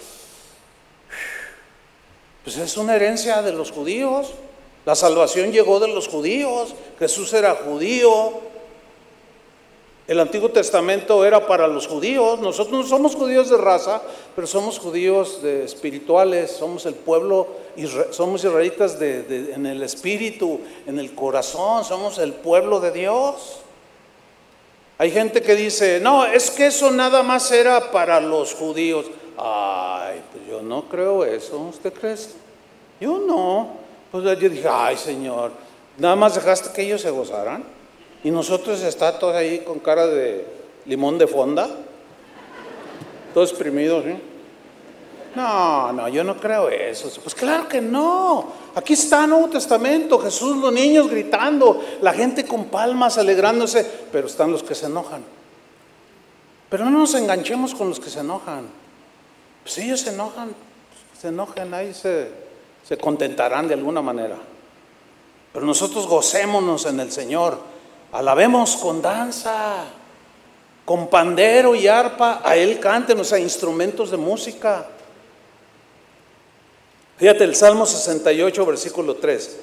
pues 2.44 2.58
es 2.58 2.76
una 2.76 2.94
herencia 2.94 3.40
de 3.40 3.52
los 3.52 3.70
judíos. 3.70 4.34
La 4.84 4.94
salvación 4.94 5.50
llegó 5.50 5.80
de 5.80 5.88
los 5.88 6.08
judíos, 6.08 6.74
Jesús 6.98 7.32
era 7.32 7.54
judío. 7.54 8.53
El 10.06 10.20
Antiguo 10.20 10.50
Testamento 10.50 11.24
era 11.24 11.46
para 11.46 11.66
los 11.66 11.86
judíos. 11.86 12.38
Nosotros 12.38 12.82
no 12.82 12.86
somos 12.86 13.14
judíos 13.14 13.48
de 13.48 13.56
raza, 13.56 14.02
pero 14.34 14.46
somos 14.46 14.78
judíos 14.78 15.40
de 15.42 15.64
espirituales. 15.64 16.50
Somos 16.50 16.84
el 16.84 16.94
pueblo, 16.94 17.48
somos 18.10 18.44
israelitas 18.44 19.00
en 19.00 19.64
el 19.64 19.82
espíritu, 19.82 20.60
en 20.86 20.98
el 20.98 21.14
corazón. 21.14 21.84
Somos 21.84 22.18
el 22.18 22.34
pueblo 22.34 22.80
de 22.80 22.90
Dios. 22.90 23.60
Hay 24.98 25.10
gente 25.10 25.40
que 25.40 25.54
dice, 25.54 26.00
no, 26.00 26.26
es 26.26 26.50
que 26.50 26.66
eso 26.66 26.90
nada 26.90 27.22
más 27.22 27.50
era 27.50 27.90
para 27.90 28.20
los 28.20 28.52
judíos. 28.52 29.06
Ay, 29.38 30.22
pues 30.30 30.46
yo 30.46 30.60
no 30.60 30.82
creo 30.82 31.24
eso. 31.24 31.58
¿Usted 31.58 31.92
cree? 31.94 32.16
Yo 33.00 33.18
no. 33.18 33.68
Pues 34.12 34.22
yo 34.22 34.36
dije, 34.36 34.68
ay 34.70 34.96
Señor, 34.96 35.50
nada 35.98 36.14
más 36.14 36.34
dejaste 36.34 36.72
que 36.72 36.82
ellos 36.82 37.00
se 37.00 37.10
gozaran. 37.10 37.64
Y 38.24 38.30
nosotros 38.30 38.82
está 38.82 39.18
todos 39.18 39.36
ahí 39.36 39.58
con 39.60 39.78
cara 39.80 40.06
de 40.06 40.46
limón 40.86 41.18
de 41.18 41.26
fonda, 41.26 41.68
todos 43.34 43.50
exprimidos, 43.50 44.04
¿sí? 44.04 44.16
No, 45.36 45.92
no, 45.92 46.08
yo 46.08 46.24
no 46.24 46.36
creo 46.36 46.70
eso. 46.70 47.10
Pues 47.20 47.34
claro 47.34 47.68
que 47.68 47.80
no. 47.80 48.46
Aquí 48.74 48.94
está 48.94 49.24
el 49.24 49.30
Nuevo 49.30 49.48
Testamento, 49.48 50.18
Jesús, 50.20 50.56
los 50.56 50.72
niños 50.72 51.10
gritando, 51.10 51.84
la 52.00 52.14
gente 52.14 52.46
con 52.46 52.66
palmas 52.66 53.18
alegrándose, 53.18 53.84
pero 54.10 54.26
están 54.26 54.52
los 54.52 54.62
que 54.62 54.74
se 54.74 54.86
enojan. 54.86 55.22
Pero 56.70 56.84
no 56.86 56.98
nos 57.00 57.14
enganchemos 57.14 57.74
con 57.74 57.90
los 57.90 58.00
que 58.00 58.08
se 58.08 58.20
enojan. 58.20 58.68
Pues 59.64 59.76
ellos 59.78 60.00
se 60.00 60.10
enojan, 60.10 60.54
se 61.20 61.28
enojan, 61.28 61.74
ahí 61.74 61.92
se, 61.92 62.28
se 62.86 62.96
contentarán 62.96 63.68
de 63.68 63.74
alguna 63.74 64.00
manera. 64.00 64.36
Pero 65.52 65.66
nosotros 65.66 66.06
gocémonos 66.06 66.86
en 66.86 67.00
el 67.00 67.12
Señor. 67.12 67.73
Alabemos 68.14 68.76
con 68.76 69.02
danza, 69.02 69.86
con 70.84 71.08
pandero 71.08 71.74
y 71.74 71.88
arpa, 71.88 72.42
a 72.44 72.54
Él 72.54 72.78
cántenos 72.78 73.32
a 73.32 73.40
instrumentos 73.40 74.12
de 74.12 74.16
música. 74.16 74.86
Fíjate 77.16 77.42
el 77.42 77.56
Salmo 77.56 77.84
68, 77.84 78.66
versículo 78.66 79.16
3. 79.16 79.56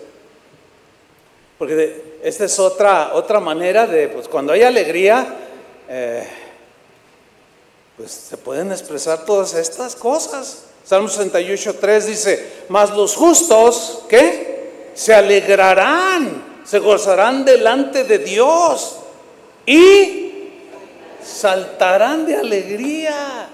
Porque 1.57 2.19
esta 2.23 2.43
es 2.43 2.59
otra, 2.59 3.11
otra 3.13 3.39
manera 3.39 3.87
de, 3.87 4.09
pues 4.09 4.27
cuando 4.27 4.51
hay 4.51 4.63
alegría, 4.63 5.33
eh, 5.87 6.27
pues 7.95 8.11
se 8.11 8.35
pueden 8.35 8.73
expresar 8.73 9.23
todas 9.23 9.53
estas 9.53 9.95
cosas. 9.95 10.65
Salmo 10.83 11.07
68, 11.07 11.77
3 11.79 12.05
dice, 12.05 12.51
mas 12.67 12.89
los 12.89 13.15
justos, 13.15 14.03
¿qué? 14.09 14.91
Se 14.93 15.13
alegrarán 15.13 16.50
se 16.63 16.79
gozarán 16.79 17.45
delante 17.45 18.03
de 18.03 18.19
Dios 18.19 18.97
y 19.65 20.31
saltarán 21.23 22.25
de 22.25 22.35
alegría. 22.35 23.47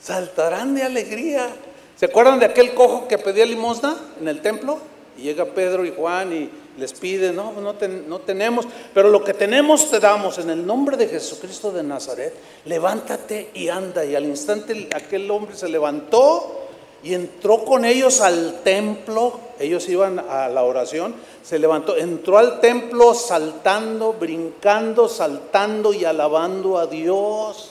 Saltarán 0.00 0.74
de 0.74 0.82
alegría. 0.82 1.48
¿Se 1.96 2.06
acuerdan 2.06 2.38
de 2.38 2.46
aquel 2.46 2.74
cojo 2.74 3.08
que 3.08 3.18
pedía 3.18 3.46
limosna 3.46 3.96
en 4.20 4.28
el 4.28 4.40
templo? 4.40 4.78
Y 5.16 5.22
llega 5.22 5.46
Pedro 5.46 5.84
y 5.84 5.92
Juan 5.96 6.32
y 6.32 6.50
les 6.78 6.92
pide, 6.92 7.32
no, 7.32 7.52
no, 7.52 7.74
no, 8.06 8.18
tenemos, 8.18 8.66
pero 8.92 9.08
lo 9.08 9.24
que 9.24 9.32
tenemos 9.32 9.90
te 9.90 9.98
damos 9.98 10.36
en 10.38 10.50
el 10.50 10.66
nombre 10.66 10.98
de 10.98 11.08
Jesucristo 11.08 11.72
de 11.72 11.82
Nazaret. 11.82 12.34
Levántate 12.66 13.50
y 13.54 13.68
anda. 13.68 14.04
Y 14.04 14.14
al 14.14 14.26
instante 14.26 14.88
aquel 14.94 15.30
hombre 15.30 15.56
se 15.56 15.68
levantó 15.68 16.65
y 17.06 17.14
entró 17.14 17.64
con 17.64 17.84
ellos 17.84 18.20
al 18.20 18.62
templo, 18.64 19.38
ellos 19.60 19.88
iban 19.88 20.18
a 20.18 20.48
la 20.48 20.64
oración, 20.64 21.14
se 21.40 21.56
levantó, 21.56 21.96
entró 21.96 22.36
al 22.36 22.58
templo 22.58 23.14
saltando, 23.14 24.14
brincando, 24.14 25.08
saltando 25.08 25.94
y 25.94 26.04
alabando 26.04 26.78
a 26.78 26.88
Dios. 26.88 27.70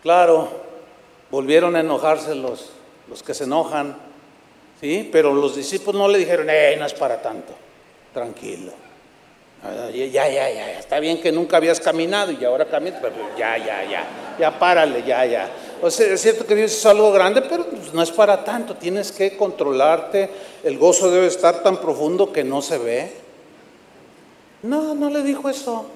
Claro, 0.00 0.48
volvieron 1.28 1.74
a 1.74 1.80
enojarse 1.80 2.36
los, 2.36 2.70
los 3.08 3.24
que 3.24 3.34
se 3.34 3.44
enojan, 3.44 3.96
¿sí? 4.80 5.08
Pero 5.10 5.34
los 5.34 5.56
discípulos 5.56 6.00
no 6.00 6.06
le 6.06 6.18
dijeron, 6.18 6.46
eh, 6.50 6.76
no 6.78 6.86
es 6.86 6.94
para 6.94 7.20
tanto, 7.20 7.52
tranquilo. 8.14 8.70
Ya, 9.62 10.28
ya, 10.28 10.50
ya, 10.50 10.78
está 10.78 11.00
bien 11.00 11.20
que 11.20 11.32
nunca 11.32 11.56
habías 11.56 11.80
caminado 11.80 12.30
y 12.30 12.44
ahora 12.44 12.64
caminas, 12.66 13.00
pero 13.02 13.14
ya, 13.36 13.58
ya, 13.58 13.84
ya, 13.84 14.04
ya 14.38 14.58
párale, 14.58 15.02
ya, 15.04 15.24
ya. 15.26 15.50
O 15.82 15.90
sea, 15.90 16.12
es 16.12 16.20
cierto 16.20 16.46
que 16.46 16.54
Dios 16.54 16.72
es 16.72 16.86
algo 16.86 17.10
grande, 17.12 17.42
pero 17.42 17.66
pues, 17.66 17.92
no 17.92 18.02
es 18.02 18.10
para 18.10 18.44
tanto. 18.44 18.74
Tienes 18.74 19.12
que 19.12 19.36
controlarte. 19.36 20.30
El 20.62 20.78
gozo 20.78 21.10
debe 21.10 21.26
estar 21.26 21.62
tan 21.62 21.78
profundo 21.78 22.32
que 22.32 22.44
no 22.44 22.62
se 22.62 22.78
ve. 22.78 23.12
No, 24.62 24.94
no 24.94 25.10
le 25.10 25.22
dijo 25.22 25.48
eso. 25.48 25.86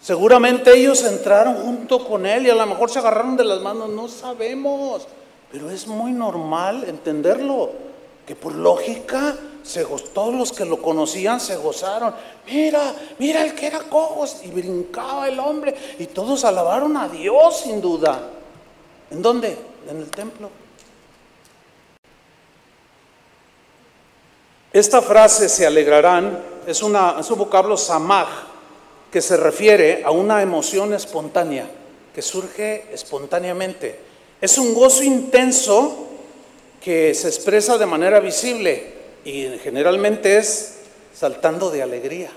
Seguramente 0.00 0.76
ellos 0.76 1.04
entraron 1.04 1.54
junto 1.54 2.06
con 2.06 2.26
él 2.26 2.46
y 2.46 2.50
a 2.50 2.54
lo 2.54 2.66
mejor 2.66 2.90
se 2.90 2.98
agarraron 2.98 3.36
de 3.36 3.44
las 3.44 3.60
manos. 3.60 3.88
No 3.88 4.08
sabemos. 4.08 5.06
Pero 5.52 5.70
es 5.70 5.86
muy 5.86 6.12
normal 6.12 6.84
entenderlo. 6.88 7.93
Que 8.26 8.34
por 8.34 8.54
lógica, 8.54 9.36
se 9.62 9.84
todos 9.84 10.34
los 10.34 10.52
que 10.52 10.64
lo 10.64 10.80
conocían 10.80 11.40
se 11.40 11.56
gozaron. 11.56 12.14
Mira, 12.46 12.94
mira 13.18 13.44
el 13.44 13.54
que 13.54 13.66
era 13.66 13.80
cojo. 13.80 14.26
Y 14.42 14.48
brincaba 14.48 15.28
el 15.28 15.38
hombre. 15.40 15.74
Y 15.98 16.06
todos 16.06 16.44
alabaron 16.44 16.96
a 16.96 17.08
Dios 17.08 17.60
sin 17.60 17.80
duda. 17.80 18.30
¿En 19.10 19.22
dónde? 19.22 19.56
En 19.88 19.98
el 19.98 20.10
templo. 20.10 20.50
Esta 24.72 25.00
frase 25.00 25.48
se 25.48 25.66
alegrarán 25.66 26.54
es, 26.66 26.82
una, 26.82 27.16
un 27.18 27.38
vocablo 27.38 27.76
samaj 27.76 28.28
que 29.10 29.20
se 29.20 29.36
refiere 29.36 30.02
a 30.04 30.10
una 30.10 30.42
emoción 30.42 30.92
espontánea 30.92 31.70
que 32.14 32.22
surge 32.22 32.86
espontáneamente. 32.92 34.00
Es 34.40 34.58
un 34.58 34.74
gozo 34.74 35.02
intenso 35.02 36.08
que 36.84 37.14
se 37.14 37.28
expresa 37.28 37.78
de 37.78 37.86
manera 37.86 38.20
visible 38.20 38.92
y 39.24 39.48
generalmente 39.62 40.36
es 40.36 40.80
saltando 41.14 41.70
de 41.70 41.82
alegría. 41.82 42.30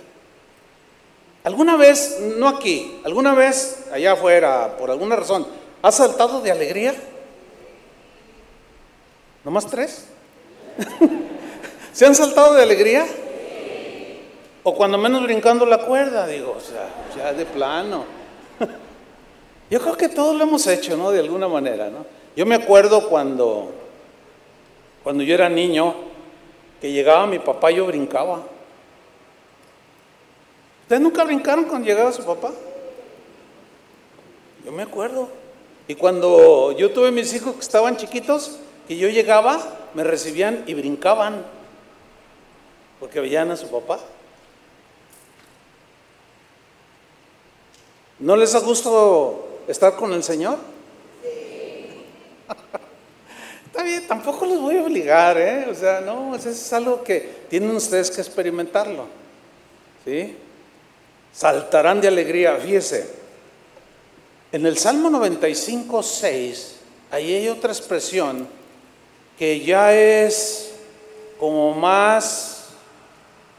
¿Alguna 1.43 1.75
vez, 1.75 2.19
no 2.37 2.47
aquí, 2.47 3.01
alguna 3.03 3.33
vez 3.33 3.85
allá 3.91 4.13
afuera, 4.13 4.77
por 4.77 4.89
alguna 4.89 5.17
razón, 5.17 5.45
¿Has 5.81 5.95
saltado 5.95 6.41
de 6.41 6.51
alegría? 6.51 6.95
¿Nomás 9.43 9.67
tres? 9.67 10.05
¿Se 11.93 12.05
han 12.05 12.15
saltado 12.15 12.55
de 12.55 12.63
alegría? 12.63 13.05
O 14.63 14.73
cuando 14.75 14.97
menos 14.97 15.23
brincando 15.23 15.65
la 15.65 15.79
cuerda, 15.85 16.27
digo, 16.27 16.55
o 16.57 16.59
sea, 16.59 16.89
ya 17.15 17.31
de 17.31 17.45
plano. 17.45 18.05
Yo 19.69 19.79
creo 19.79 19.95
que 19.95 20.09
todos 20.09 20.35
lo 20.35 20.43
hemos 20.43 20.65
hecho, 20.67 20.97
¿no? 20.97 21.11
De 21.11 21.19
alguna 21.19 21.47
manera, 21.47 21.89
¿no? 21.89 22.05
Yo 22.35 22.45
me 22.45 22.55
acuerdo 22.55 23.07
cuando, 23.07 23.71
cuando 25.07 25.23
yo 25.23 25.35
era 25.35 25.47
niño, 25.47 25.95
que 26.81 26.91
llegaba 26.91 27.25
mi 27.27 27.39
papá, 27.39 27.71
yo 27.71 27.85
brincaba. 27.85 28.43
¿Ustedes 30.81 31.01
nunca 31.01 31.23
brincaron 31.23 31.63
cuando 31.63 31.87
llegaba 31.87 32.11
su 32.11 32.25
papá? 32.25 32.51
Yo 34.65 34.73
me 34.73 34.83
acuerdo. 34.83 35.29
Y 35.87 35.95
cuando 35.95 36.73
yo 36.73 36.91
tuve 36.91 37.13
mis 37.13 37.33
hijos 37.33 37.53
que 37.53 37.61
estaban 37.61 37.95
chiquitos, 37.95 38.59
y 38.89 38.97
yo 38.97 39.07
llegaba, 39.07 39.61
me 39.93 40.03
recibían 40.03 40.65
y 40.67 40.73
brincaban, 40.73 41.41
porque 42.99 43.21
veían 43.21 43.49
a 43.49 43.55
su 43.55 43.71
papá. 43.71 43.99
¿No 48.19 48.35
les 48.35 48.53
ha 48.55 48.59
gusto 48.59 49.61
estar 49.69 49.95
con 49.95 50.11
el 50.11 50.21
Señor? 50.21 50.57
Bien, 53.83 54.07
tampoco 54.07 54.45
los 54.45 54.59
voy 54.59 54.77
a 54.77 54.83
obligar, 54.83 55.37
¿eh? 55.37 55.67
O 55.69 55.73
sea, 55.75 56.01
no, 56.01 56.35
eso 56.35 56.49
es 56.49 56.73
algo 56.73 57.03
que 57.03 57.45
tienen 57.49 57.75
ustedes 57.75 58.09
que 58.09 58.21
experimentarlo. 58.21 59.05
¿Sí? 60.03 60.35
Saltarán 61.31 62.01
de 62.01 62.07
alegría, 62.07 62.55
fíjese. 62.57 63.07
En 64.51 64.65
el 64.65 64.77
Salmo 64.77 65.09
95, 65.09 66.01
6, 66.01 66.75
ahí 67.11 67.35
hay 67.35 67.49
otra 67.49 67.71
expresión 67.71 68.47
que 69.37 69.59
ya 69.59 69.93
es 69.93 70.71
como 71.39 71.73
más, 71.73 72.69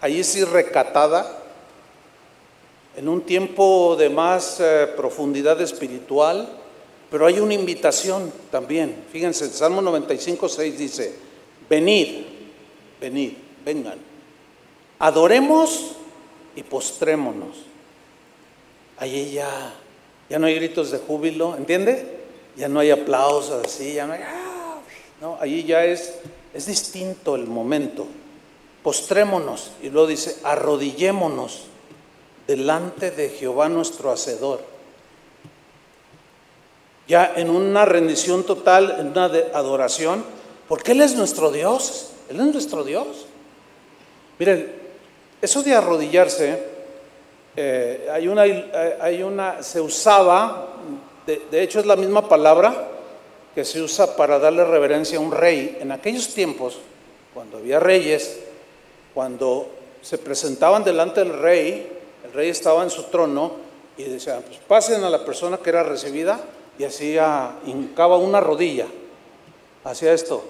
ahí 0.00 0.24
sí 0.24 0.44
recatada, 0.44 1.38
en 2.96 3.08
un 3.08 3.20
tiempo 3.20 3.94
de 3.96 4.10
más 4.10 4.58
eh, 4.58 4.88
profundidad 4.96 5.60
espiritual, 5.60 6.57
pero 7.10 7.26
hay 7.26 7.40
una 7.40 7.54
invitación 7.54 8.32
también. 8.50 9.04
Fíjense, 9.12 9.44
el 9.44 9.52
Salmo 9.52 9.80
95, 9.82 10.48
6 10.48 10.78
dice, 10.78 11.14
venid, 11.68 12.24
venid, 13.00 13.32
vengan, 13.64 13.98
adoremos 14.98 15.92
y 16.56 16.62
postrémonos. 16.62 17.56
Ahí 18.98 19.32
ya 19.32 19.74
ya 20.28 20.38
no 20.38 20.46
hay 20.46 20.56
gritos 20.56 20.90
de 20.90 20.98
júbilo, 20.98 21.56
¿entiende? 21.56 22.18
Ya 22.56 22.68
no 22.68 22.80
hay 22.80 22.90
aplausos 22.90 23.64
así, 23.64 23.94
ya 23.94 24.06
no 24.06 24.12
hay... 24.12 24.20
¡ah! 24.22 24.80
No, 25.20 25.38
allí 25.40 25.64
ya 25.64 25.84
es, 25.84 26.14
es 26.52 26.66
distinto 26.66 27.34
el 27.34 27.46
momento. 27.46 28.06
Postrémonos, 28.82 29.72
y 29.82 29.90
luego 29.90 30.06
dice, 30.06 30.36
arrodillémonos 30.44 31.64
delante 32.46 33.10
de 33.10 33.30
Jehová 33.30 33.68
nuestro 33.68 34.10
Hacedor. 34.10 34.62
Ya 37.08 37.32
en 37.36 37.48
una 37.48 37.86
rendición 37.86 38.44
total, 38.44 38.96
en 39.00 39.08
una 39.08 39.24
adoración, 39.54 40.22
porque 40.68 40.92
Él 40.92 41.00
es 41.00 41.14
nuestro 41.14 41.50
Dios, 41.50 42.10
Él 42.28 42.38
es 42.38 42.46
nuestro 42.46 42.84
Dios. 42.84 43.26
Miren, 44.38 44.70
eso 45.40 45.62
de 45.62 45.74
arrodillarse, 45.74 46.62
eh, 47.56 48.08
hay, 48.12 48.28
una, 48.28 48.42
hay 48.42 49.22
una, 49.22 49.62
se 49.62 49.80
usaba, 49.80 50.74
de, 51.26 51.62
hecho 51.62 51.80
es 51.80 51.86
la 51.86 51.96
misma 51.96 52.28
palabra 52.28 52.88
que 53.54 53.64
se 53.64 53.80
usa 53.80 54.14
para 54.14 54.38
darle 54.38 54.64
reverencia 54.64 55.16
a 55.16 55.22
un 55.22 55.32
rey. 55.32 55.78
En 55.80 55.90
aquellos 55.90 56.34
tiempos, 56.34 56.78
cuando 57.32 57.56
había 57.56 57.80
reyes, 57.80 58.38
cuando 59.14 59.70
se 60.02 60.18
presentaban 60.18 60.84
delante 60.84 61.20
del 61.20 61.38
rey, 61.38 61.90
el 62.22 62.32
rey 62.34 62.50
estaba 62.50 62.82
en 62.82 62.90
su 62.90 63.04
trono 63.04 63.52
y 63.96 64.04
decía, 64.04 64.42
pues 64.46 64.58
pasen 64.68 65.02
a 65.04 65.10
la 65.10 65.24
persona 65.24 65.56
que 65.56 65.70
era 65.70 65.82
recibida 65.82 66.38
y 66.78 66.84
hacía, 66.84 67.56
hincaba 67.66 68.16
una 68.16 68.40
rodilla, 68.40 68.86
hacía 69.84 70.12
esto. 70.12 70.44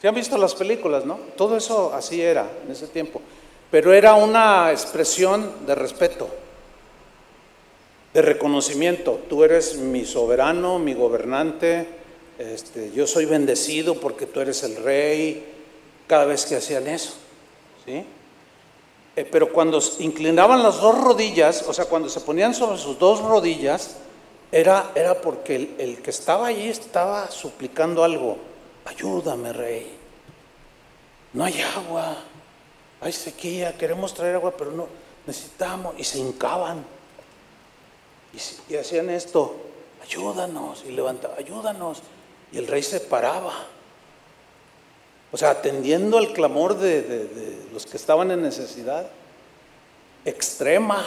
¿Se 0.00 0.08
han 0.08 0.14
visto 0.14 0.36
las 0.36 0.54
películas, 0.54 1.04
no? 1.04 1.18
Todo 1.36 1.56
eso 1.56 1.94
así 1.94 2.20
era 2.20 2.46
en 2.64 2.72
ese 2.72 2.88
tiempo. 2.88 3.22
Pero 3.70 3.92
era 3.92 4.14
una 4.14 4.70
expresión 4.70 5.66
de 5.66 5.74
respeto, 5.74 6.28
de 8.12 8.22
reconocimiento. 8.22 9.20
Tú 9.28 9.44
eres 9.44 9.76
mi 9.76 10.04
soberano, 10.04 10.78
mi 10.78 10.94
gobernante, 10.94 11.86
este, 12.38 12.90
yo 12.92 13.06
soy 13.06 13.24
bendecido 13.24 13.94
porque 13.94 14.26
tú 14.26 14.40
eres 14.40 14.62
el 14.64 14.76
rey, 14.76 15.44
cada 16.06 16.24
vez 16.24 16.44
que 16.44 16.56
hacían 16.56 16.86
eso. 16.88 17.14
¿sí? 17.86 18.04
Eh, 19.16 19.24
pero 19.30 19.52
cuando 19.52 19.80
inclinaban 20.00 20.62
las 20.62 20.80
dos 20.80 21.00
rodillas, 21.00 21.64
o 21.68 21.72
sea, 21.72 21.84
cuando 21.84 22.08
se 22.08 22.20
ponían 22.20 22.54
sobre 22.54 22.78
sus 22.78 22.98
dos 22.98 23.20
rodillas, 23.20 23.96
era, 24.52 24.92
era 24.94 25.20
porque 25.20 25.74
el, 25.78 26.02
que 26.02 26.10
estaba 26.10 26.48
allí 26.48 26.68
estaba 26.68 27.30
suplicando 27.30 28.04
algo. 28.04 28.38
Ayúdame, 28.84 29.52
rey. 29.52 29.96
No 31.32 31.44
hay 31.44 31.60
agua. 31.60 32.16
Hay 33.00 33.12
sequía. 33.12 33.76
Queremos 33.76 34.14
traer 34.14 34.36
agua, 34.36 34.54
pero 34.56 34.70
no 34.70 34.88
necesitamos. 35.26 35.94
Y 35.98 36.04
se 36.04 36.18
hincaban. 36.18 36.84
Y, 38.32 38.72
y 38.72 38.76
hacían 38.76 39.10
esto. 39.10 39.56
Ayúdanos. 40.02 40.84
Y 40.86 40.92
levantaban. 40.92 41.38
Ayúdanos. 41.38 42.02
Y 42.52 42.58
el 42.58 42.66
rey 42.66 42.82
se 42.82 43.00
paraba. 43.00 43.52
O 45.34 45.36
sea, 45.36 45.50
atendiendo 45.50 46.16
al 46.16 46.32
clamor 46.32 46.78
de, 46.78 47.58
los 47.72 47.86
que 47.86 47.96
estaban 47.96 48.30
en 48.30 48.40
necesidad 48.40 49.10
extrema. 50.24 51.04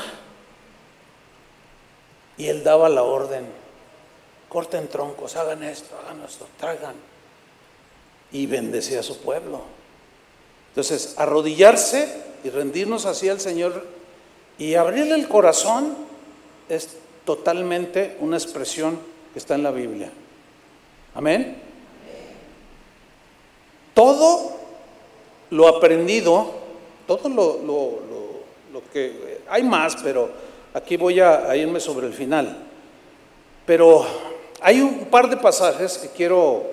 Y 2.38 2.48
él 2.48 2.64
daba 2.64 2.90
la 2.90 3.04
orden, 3.04 3.46
corten 4.50 4.88
troncos, 4.88 5.36
hagan 5.36 5.64
esto, 5.64 5.96
hagan 6.04 6.24
esto, 6.24 6.48
traigan. 6.60 6.96
Y 8.32 8.46
bendecía 8.46 9.00
a 9.00 9.04
su 9.04 9.18
pueblo. 9.20 9.62
Entonces, 10.70 11.16
arrodillarse 11.18 12.24
y 12.44 12.50
rendirnos 12.50 13.06
así 13.06 13.30
al 13.30 13.40
Señor 13.40 13.86
y 14.58 14.76
abrirle 14.76 15.16
el 15.16 15.28
corazón 15.28 15.96
es 16.70 16.98
totalmente 17.26 18.18
una 18.20 18.38
expresión 18.38 19.00
que 19.34 19.40
está 19.40 19.56
en 19.56 19.64
la 19.64 19.72
Biblia. 19.72 20.12
Amén 21.16 21.68
todo 23.98 24.52
lo 25.50 25.68
aprendido, 25.68 26.52
todo 27.08 27.30
lo, 27.30 27.58
lo, 28.72 28.82
que... 28.94 29.42
Hay 29.50 29.64
más, 29.64 29.96
pero 30.04 30.30
aquí 30.78 30.96
voy 30.96 31.20
a, 31.20 31.56
irme 31.56 31.80
sobre 31.80 32.06
el 32.06 32.14
final. 32.14 32.56
Pero 33.66 34.06
hay 34.62 34.80
un 34.80 35.06
par 35.06 35.30
de 35.30 35.38
pasajes 35.38 35.98
que 35.98 36.10
quiero 36.10 36.64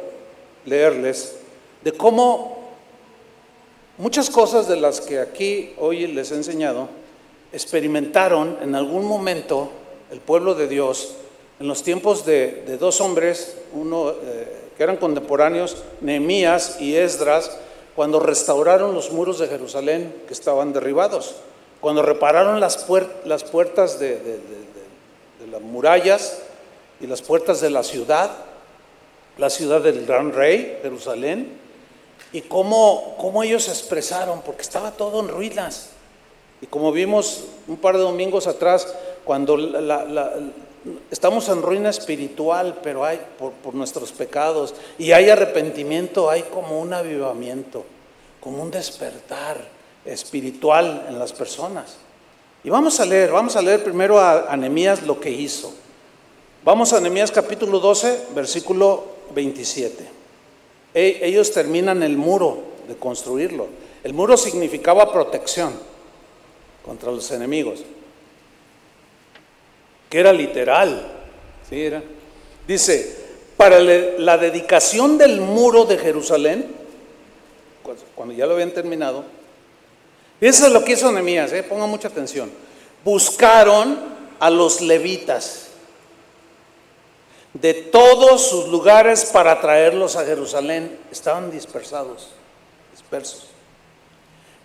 leerles 0.66 1.36
de 1.82 1.92
cómo 1.92 2.68
muchas 3.96 4.28
cosas 4.28 4.68
de 4.68 4.76
las 4.76 5.00
que 5.00 5.20
aquí 5.20 5.72
hoy 5.78 6.06
les 6.06 6.30
he 6.30 6.34
enseñado 6.34 6.88
experimentaron 7.52 8.58
en 8.60 8.74
algún 8.74 9.06
momento 9.06 9.70
el 10.10 10.20
pueblo 10.20 10.54
de 10.54 10.68
Dios 10.68 11.16
en 11.60 11.68
los 11.68 11.82
tiempos 11.82 12.26
de, 12.26 12.76
dos 12.78 13.00
hombres, 13.00 13.56
uno 13.72 14.10
eh, 14.10 14.70
que 14.76 14.82
eran 14.82 14.96
contemporáneos, 14.96 15.82
Nehemías 16.00 16.80
y 16.80 16.96
Esdras, 16.96 17.58
cuando 17.94 18.18
restauraron 18.18 18.92
los 18.92 19.12
muros 19.12 19.38
de 19.38 19.46
Jerusalén 19.46 20.12
que 20.26 20.34
estaban 20.34 20.72
derribados, 20.72 21.36
cuando 21.84 22.00
repararon 22.00 22.60
las, 22.60 22.86
las 23.26 23.44
puertas 23.44 23.98
de, 23.98 24.40
las 25.50 25.60
murallas 25.60 26.38
y 26.98 27.06
las 27.06 27.20
puertas 27.20 27.60
de 27.60 27.68
la 27.68 27.82
ciudad, 27.82 28.30
la 29.36 29.50
ciudad 29.50 29.82
del 29.82 30.06
gran 30.06 30.32
rey, 30.32 30.78
Jerusalén, 30.80 31.58
y 32.32 32.40
cómo, 32.40 33.16
cómo 33.18 33.42
ellos 33.42 33.64
se 33.64 33.70
expresaron, 33.72 34.40
porque 34.40 34.62
estaba 34.62 34.92
todo 34.92 35.20
en 35.20 35.28
ruinas. 35.28 35.90
Y 36.62 36.66
como 36.68 36.90
vimos 36.90 37.44
un 37.68 37.76
par 37.76 37.98
de 37.98 38.02
domingos 38.02 38.46
atrás, 38.46 38.88
cuando 39.22 39.58
estamos 41.10 41.50
en 41.50 41.60
ruina 41.60 41.90
espiritual, 41.90 42.78
pero 42.82 43.04
hay 43.04 43.20
por, 43.38 43.74
nuestros 43.74 44.10
pecados, 44.10 44.74
y 44.96 45.12
hay 45.12 45.28
arrepentimiento, 45.28 46.30
hay 46.30 46.44
como 46.44 46.80
un 46.80 46.94
avivamiento, 46.94 47.84
como 48.40 48.62
un 48.62 48.70
despertar 48.70 49.73
espiritual 50.04 51.06
en 51.08 51.18
las 51.18 51.32
personas. 51.32 51.96
Y 52.62 52.70
vamos 52.70 53.00
a 53.00 53.06
leer, 53.06 53.30
vamos 53.30 53.56
a 53.56 53.62
leer 53.62 53.84
primero 53.84 54.18
a 54.18 54.52
Anemías 54.52 55.02
lo 55.02 55.20
que 55.20 55.30
hizo. 55.30 55.72
Vamos 56.64 56.92
a 56.92 56.98
Anemías 56.98 57.30
capítulo 57.30 57.78
12, 57.78 58.28
versículo 58.34 59.04
27. 59.34 60.08
E, 60.94 61.20
ellos 61.22 61.52
terminan 61.52 62.02
el 62.02 62.16
muro 62.16 62.62
de 62.88 62.96
construirlo. 62.96 63.68
El 64.02 64.14
muro 64.14 64.36
significaba 64.36 65.12
protección 65.12 65.72
contra 66.84 67.10
los 67.10 67.30
enemigos 67.30 67.84
que 70.14 70.20
era 70.20 70.32
literal. 70.32 71.10
¿sí 71.68 71.82
era? 71.82 72.00
Dice, 72.68 73.16
para 73.56 73.80
la 73.80 74.38
dedicación 74.38 75.18
del 75.18 75.40
muro 75.40 75.86
de 75.86 75.98
Jerusalén, 75.98 76.66
cuando 78.14 78.32
ya 78.32 78.46
lo 78.46 78.52
habían 78.52 78.70
terminado, 78.70 79.24
eso 80.48 80.66
es 80.66 80.72
lo 80.72 80.84
que 80.84 80.92
hizo 80.92 81.10
Nehemías, 81.10 81.52
¿eh? 81.52 81.62
pongan 81.62 81.88
mucha 81.88 82.08
atención. 82.08 82.50
Buscaron 83.04 83.98
a 84.38 84.50
los 84.50 84.80
levitas 84.80 85.68
de 87.52 87.74
todos 87.74 88.48
sus 88.48 88.68
lugares 88.68 89.26
para 89.26 89.60
traerlos 89.60 90.16
a 90.16 90.24
Jerusalén. 90.24 90.98
Estaban 91.10 91.50
dispersados, 91.50 92.28
dispersos. 92.92 93.48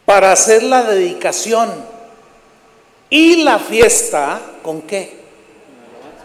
Para 0.06 0.32
hacer 0.32 0.64
la 0.64 0.84
dedicación 0.84 1.72
y 3.10 3.44
la 3.44 3.60
fiesta, 3.60 4.42
¿con 4.64 4.82
qué? 4.82 5.20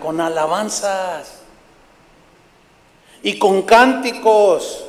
con 0.04 0.20
alabanzas 0.20 1.32
y 3.22 3.38
con 3.38 3.62
cánticos 3.62 4.84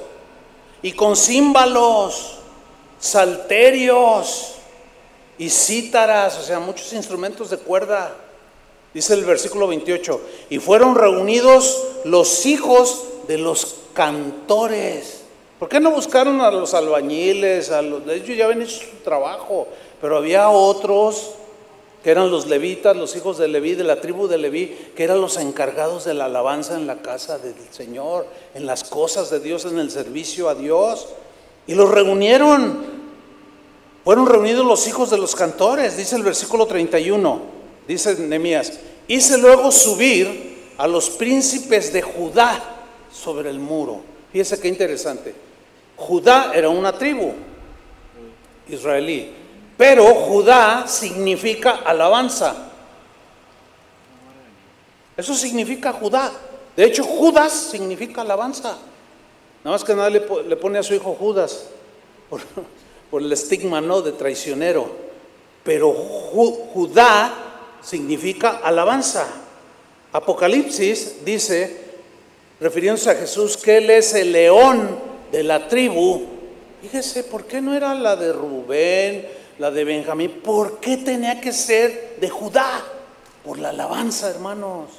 y 0.82 0.92
con 0.92 1.16
címbalos, 1.16 2.40
salterios 3.00 4.55
y 5.38 5.50
cítaras, 5.50 6.38
o 6.38 6.42
sea, 6.42 6.60
muchos 6.60 6.92
instrumentos 6.94 7.50
de 7.50 7.58
cuerda. 7.58 8.16
Dice 8.94 9.14
el 9.14 9.26
versículo 9.26 9.68
28, 9.68 10.22
y 10.50 10.60
fueron 10.60 10.96
reunidos 10.96 11.84
los 12.06 12.46
hijos 12.46 13.04
de 13.28 13.38
los 13.38 13.76
cantores. 13.94 15.22
¿Por 15.60 15.68
qué 15.68 15.80
no 15.80 15.92
buscaron 15.92 16.42
a 16.42 16.52
los 16.52 16.74
albañiles? 16.74 17.72
A 17.72 17.82
los, 17.82 18.08
ellos 18.08 18.38
ya 18.38 18.46
habían 18.46 18.62
hecho 18.62 18.86
su 18.86 19.04
trabajo, 19.04 19.68
pero 20.00 20.18
había 20.18 20.50
otros 20.50 21.32
que 22.06 22.12
eran 22.12 22.30
los 22.30 22.46
levitas, 22.46 22.96
los 22.96 23.16
hijos 23.16 23.40
de 23.40 23.48
Leví, 23.48 23.74
de 23.74 23.84
la 23.84 24.00
tribu 24.00 24.28
de 24.28 24.38
Leví, 24.38 24.92
que 24.96 25.04
eran 25.04 25.20
los 25.20 25.38
encargados 25.38 26.06
de 26.06 26.14
la 26.14 26.26
alabanza 26.26 26.76
en 26.76 26.86
la 26.86 26.98
casa 27.02 27.40
del 27.40 27.56
Señor, 27.72 28.28
en 28.54 28.68
las 28.68 28.84
cosas 28.84 29.32
de 29.32 29.40
Dios, 29.40 29.66
en 29.66 29.80
el 29.80 29.90
servicio 29.90 30.48
a 30.48 30.54
Dios. 30.54 31.08
Y 31.66 31.74
los 31.74 31.90
reunieron. 31.90 33.05
Fueron 34.06 34.28
reunidos 34.28 34.64
los 34.64 34.88
hijos 34.88 35.10
de 35.10 35.18
los 35.18 35.36
cantores, 35.36 35.98
dice 35.98 36.16
el 36.16 36.22
versículo 36.22 36.68
31, 36.68 37.42
dice 37.88 38.16
Nehemías. 38.20 38.74
Hice 39.08 39.40
luego 39.40 39.72
subir 39.72 40.74
a 40.78 40.88
los 40.88 41.10
príncipes 41.10 41.92
de 41.92 42.04
Judá 42.04 42.64
sobre 43.12 43.50
el 43.50 43.58
muro. 43.58 44.02
Fíjese 44.32 44.60
qué 44.60 44.68
interesante. 44.68 45.34
Judá 45.96 46.52
era 46.54 46.70
una 46.70 46.96
tribu 46.96 47.34
israelí. 48.70 49.34
Pero 49.76 50.06
Judá 50.14 50.88
significa 50.88 51.82
alabanza. 51.84 52.56
Eso 55.18 55.34
significa 55.34 55.92
Judá. 55.94 56.32
De 56.78 56.84
hecho, 56.84 57.04
Judas 57.04 57.52
significa 57.72 58.22
alabanza. 58.22 58.78
Nada 59.64 59.78
más 59.78 59.84
que 59.84 59.96
nadie 59.96 60.24
le, 60.48 60.56
pone 60.58 60.78
a 60.78 60.84
su 60.84 60.94
hijo 60.94 61.16
Judas 61.16 61.70
por, 63.10 63.22
el 63.22 63.32
estigma, 63.32 63.82
¿no? 63.82 64.02
De 64.02 64.12
traicionero. 64.12 65.06
pero 65.64 65.92
Judá 65.94 67.34
significa 67.82 68.62
alabanza. 68.64 69.26
Apocalipsis 70.12 71.26
dice, 71.26 71.86
refiriéndose 72.60 73.12
a 73.12 73.16
Jesús, 73.16 73.58
que 73.58 73.78
Él 73.78 73.90
es 73.90 74.14
el 74.14 74.32
león 74.32 74.98
de 75.32 75.44
la 75.44 75.68
tribu. 75.68 76.24
Fíjese, 76.82 77.24
¿por 77.24 77.46
qué 77.46 77.62
no 77.62 77.76
era 77.76 77.94
la 77.94 78.16
de 78.16 78.32
Rubén, 78.32 79.28
la 79.60 79.72
de 79.72 79.84
Benjamín? 79.84 80.40
¿Por 80.44 80.80
qué 80.80 80.98
tenía 80.98 81.42
que 81.42 81.52
ser 81.52 82.16
de 82.20 82.30
Judá? 82.30 82.84
Por 83.44 83.60
la 83.60 83.70
alabanza, 83.70 84.30
hermanos. 84.30 84.90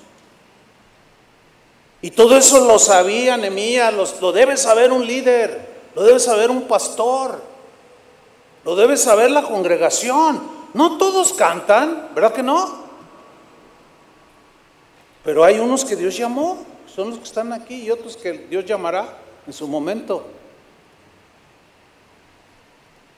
Y 2.02 2.10
todo 2.10 2.36
eso 2.36 2.64
lo 2.66 2.78
sabía 2.78 3.36
Nehemías, 3.36 3.94
lo 4.20 4.32
debe 4.32 4.56
saber 4.56 4.92
un 4.92 5.06
líder, 5.06 5.60
lo 5.94 6.04
debe 6.04 6.20
saber 6.20 6.50
un 6.50 6.62
pastor, 6.62 7.40
lo 8.66 8.74
debe 8.74 8.96
saber 8.96 9.30
la 9.30 9.44
congregación. 9.44 10.42
No 10.74 10.98
todos 10.98 11.32
cantan, 11.32 12.10
¿verdad 12.16 12.34
que 12.34 12.42
no? 12.42 12.84
Pero 15.22 15.44
hay 15.44 15.60
unos 15.60 15.84
que 15.84 15.94
Dios 15.94 16.16
llamó, 16.16 16.58
son 16.92 17.10
los 17.10 17.18
que 17.18 17.24
están 17.24 17.52
aquí, 17.52 17.82
y 17.82 17.90
otros 17.92 18.16
que 18.16 18.32
Dios 18.32 18.64
llamará 18.64 19.18
en 19.46 19.52
su 19.52 19.68
momento. 19.68 20.26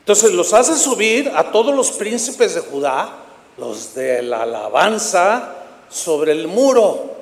Entonces 0.00 0.32
los 0.32 0.52
hace 0.52 0.76
subir 0.76 1.32
a 1.34 1.50
todos 1.50 1.74
los 1.74 1.92
príncipes 1.92 2.54
de 2.54 2.60
Judá, 2.60 3.16
los 3.56 3.94
de 3.94 4.22
la 4.22 4.42
alabanza, 4.42 5.54
sobre 5.88 6.32
el 6.32 6.46
muro. 6.46 7.16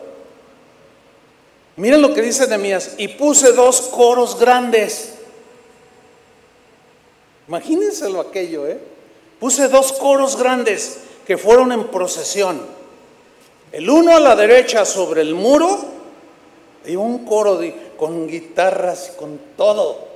Miren 1.76 2.02
lo 2.02 2.12
que 2.12 2.22
dice 2.22 2.48
Nehemías, 2.48 2.96
y 2.98 3.06
puse 3.06 3.52
dos 3.52 3.82
coros 3.82 4.36
grandes. 4.36 5.15
Imagínenselo 7.48 8.20
aquello, 8.20 8.66
¿eh? 8.66 8.78
Puse 9.38 9.68
dos 9.68 9.92
coros 9.92 10.36
grandes 10.36 10.98
que 11.26 11.36
fueron 11.36 11.72
en 11.72 11.88
procesión. 11.88 12.60
El 13.72 13.90
uno 13.90 14.16
a 14.16 14.20
la 14.20 14.34
derecha 14.34 14.84
sobre 14.84 15.20
el 15.20 15.34
muro 15.34 15.78
y 16.86 16.96
un 16.96 17.24
coro 17.24 17.60
con 17.96 18.26
guitarras 18.26 19.12
con 19.18 19.38
todo. 19.56 20.06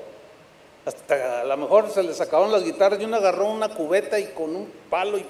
Hasta 0.87 1.43
a 1.43 1.45
lo 1.45 1.57
mejor 1.57 1.91
se 1.91 2.03
les 2.03 2.20
acabaron 2.20 2.53
las 2.53 2.64
guitarras 2.64 3.01
y 3.01 3.05
uno 3.05 3.16
agarró 3.16 3.51
una 3.51 3.68
cubeta 3.68 4.18
y 4.18 4.28
con 4.28 4.57
un 4.57 4.72
palo 4.89 5.18
y 5.18 5.26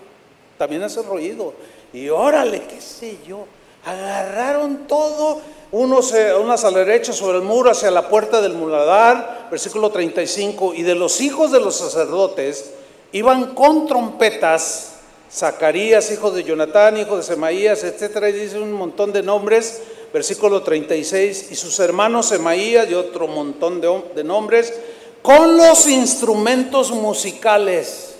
también 0.58 0.82
hace 0.82 1.02
ruido. 1.02 1.54
Y 1.92 2.08
órale, 2.08 2.62
qué 2.62 2.80
sé 2.80 3.18
yo. 3.26 3.46
Agarraron 3.84 4.86
todo, 4.86 5.40
unos, 5.72 6.12
unas 6.40 6.64
a 6.64 6.70
la 6.70 6.78
derecha 6.80 7.12
sobre 7.12 7.38
el 7.38 7.44
muro 7.44 7.70
hacia 7.70 7.90
la 7.90 8.08
puerta 8.08 8.40
del 8.40 8.54
muladar, 8.54 9.48
versículo 9.50 9.90
35, 9.90 10.74
y 10.74 10.82
de 10.82 10.94
los 10.94 11.20
hijos 11.20 11.52
de 11.52 11.60
los 11.60 11.76
sacerdotes, 11.76 12.72
iban 13.12 13.54
con 13.54 13.86
trompetas, 13.86 14.86
Zacarías, 15.32 16.10
hijo 16.10 16.32
de 16.32 16.42
Jonatán, 16.42 16.96
hijo 16.96 17.16
de 17.16 17.22
Semaías, 17.22 17.84
etcétera, 17.84 18.28
y 18.30 18.32
dice 18.32 18.58
un 18.58 18.72
montón 18.72 19.12
de 19.12 19.22
nombres, 19.22 19.80
versículo 20.12 20.62
36, 20.62 21.52
y 21.52 21.54
sus 21.54 21.78
hermanos 21.78 22.26
Semaías 22.26 22.90
y 22.90 22.94
otro 22.94 23.28
montón 23.28 23.80
de, 23.80 24.24
nombres, 24.24 24.74
con 25.22 25.56
los 25.56 25.86
instrumentos 25.86 26.90
musicales 26.90 28.16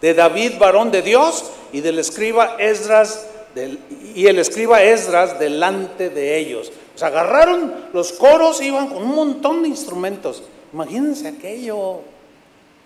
de 0.00 0.14
David, 0.14 0.52
varón 0.58 0.92
de 0.92 1.02
Dios, 1.02 1.44
y 1.72 1.80
del 1.80 1.98
escriba 1.98 2.54
Esdras, 2.60 3.26
y 4.14 4.26
el 4.26 4.38
escriba 4.38 4.82
Esdras 4.84 5.40
delante 5.40 6.08
de 6.08 6.38
ellos. 6.38 6.70
O 6.94 6.98
sea, 6.98 7.08
agarraron 7.08 7.88
los 7.92 8.12
coros, 8.12 8.60
iban 8.60 8.88
con 8.88 9.02
un 9.02 9.14
montón 9.14 9.62
de 9.62 9.68
instrumentos. 9.68 10.42
Imagínense 10.72 11.28
aquello, 11.28 12.00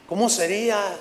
¿cómo 0.09 0.29
sería? 0.29 0.97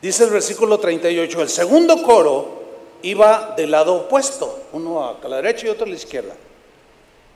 Dice 0.00 0.24
el 0.24 0.30
versículo 0.30 0.78
38, 0.78 1.42
el 1.42 1.48
segundo 1.48 2.02
coro 2.02 2.62
iba 3.02 3.54
del 3.56 3.70
lado 3.70 3.94
opuesto, 3.94 4.64
uno 4.72 5.04
a 5.04 5.28
la 5.28 5.36
derecha 5.36 5.66
y 5.66 5.70
otro 5.70 5.84
a 5.84 5.88
la 5.88 5.94
izquierda. 5.94 6.34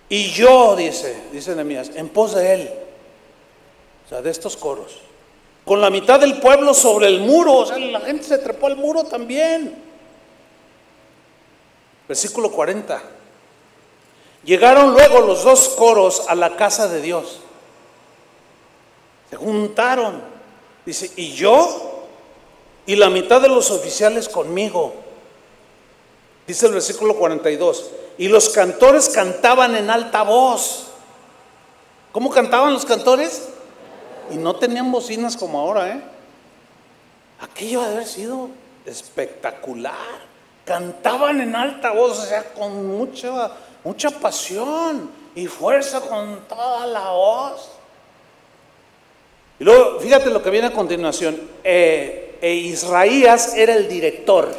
Y 0.09 0.31
yo, 0.31 0.77
dice, 0.77 1.25
dice 1.33 1.55
Nehemías, 1.55 1.91
en 1.95 2.09
pos 2.09 2.35
de 2.35 2.55
él, 2.55 2.71
o 4.07 4.09
sea, 4.09 4.23
de 4.23 4.31
estos 4.31 4.57
coros, 4.57 5.01
con 5.65 5.81
la 5.81 5.91
mitad 5.91 6.19
del 6.19 6.41
pueblo 6.41 6.73
sobre 6.73 7.09
el 7.09 7.21
muro, 7.21 7.57
o 7.57 7.67
sea, 7.67 7.77
la 7.77 8.01
gente 8.01 8.25
se 8.25 8.39
trepó 8.39 8.69
al 8.69 8.77
muro 8.77 9.05
también. 9.05 9.75
Versículo 12.07 12.51
40. 12.51 13.03
Llegaron 14.49 14.95
luego 14.95 15.21
los 15.21 15.45
dos 15.45 15.69
coros 15.77 16.23
a 16.27 16.35
la 16.35 16.57
casa 16.57 16.89
de 16.89 17.03
Dios. 17.03 17.41
Se 19.29 19.37
juntaron. 19.37 20.23
Dice, 20.87 21.13
y 21.17 21.33
yo 21.33 22.07
y 22.87 22.97
la 22.97 23.11
mitad 23.11 23.43
de 23.43 23.51
los 23.51 23.71
oficiales 23.71 24.27
conmigo. 24.27 24.95
Dice 26.47 26.65
el 26.65 26.73
versículo 26.73 27.15
42. 27.17 27.91
Y 28.17 28.29
los 28.29 28.49
cantores 28.49 29.11
cantaban 29.11 29.77
en 29.77 29.91
alta 29.91 30.23
voz. 30.23 30.87
¿Cómo 32.11 32.31
cantaban 32.31 32.73
los 32.73 32.87
cantores? 32.87 33.51
Y 34.31 34.37
no 34.39 34.57
tenían 34.57 34.91
bocinas 34.91 35.37
como 35.37 35.61
ahora, 35.61 35.91
¿eh? 35.91 36.03
Aquello 37.41 37.83
debe 37.83 37.97
haber 37.97 38.07
sido 38.07 38.49
espectacular. 38.87 40.27
Cantaban 40.65 41.43
en 41.43 41.55
alta 41.55 41.91
voz, 41.91 42.19
o 42.19 42.25
sea, 42.25 42.55
con 42.55 42.87
mucha, 42.87 43.51
mucha 43.85 44.11
pasión 44.11 45.11
y 45.35 45.47
fuerza, 45.47 46.01
con 46.01 46.47
toda 46.49 46.87
la 46.87 47.11
voz. 47.11 47.71
Y 49.61 49.65
luego, 49.65 50.01
fíjate 50.01 50.31
lo 50.31 50.43
que 50.43 50.51
viene 50.51 50.69
a 50.69 50.73
continuación. 50.73 51.41
Eh, 51.65 52.39
e 52.41 52.55
Israías 52.55 53.55
era 53.57 53.75
el 53.75 53.89
director. 53.89 54.55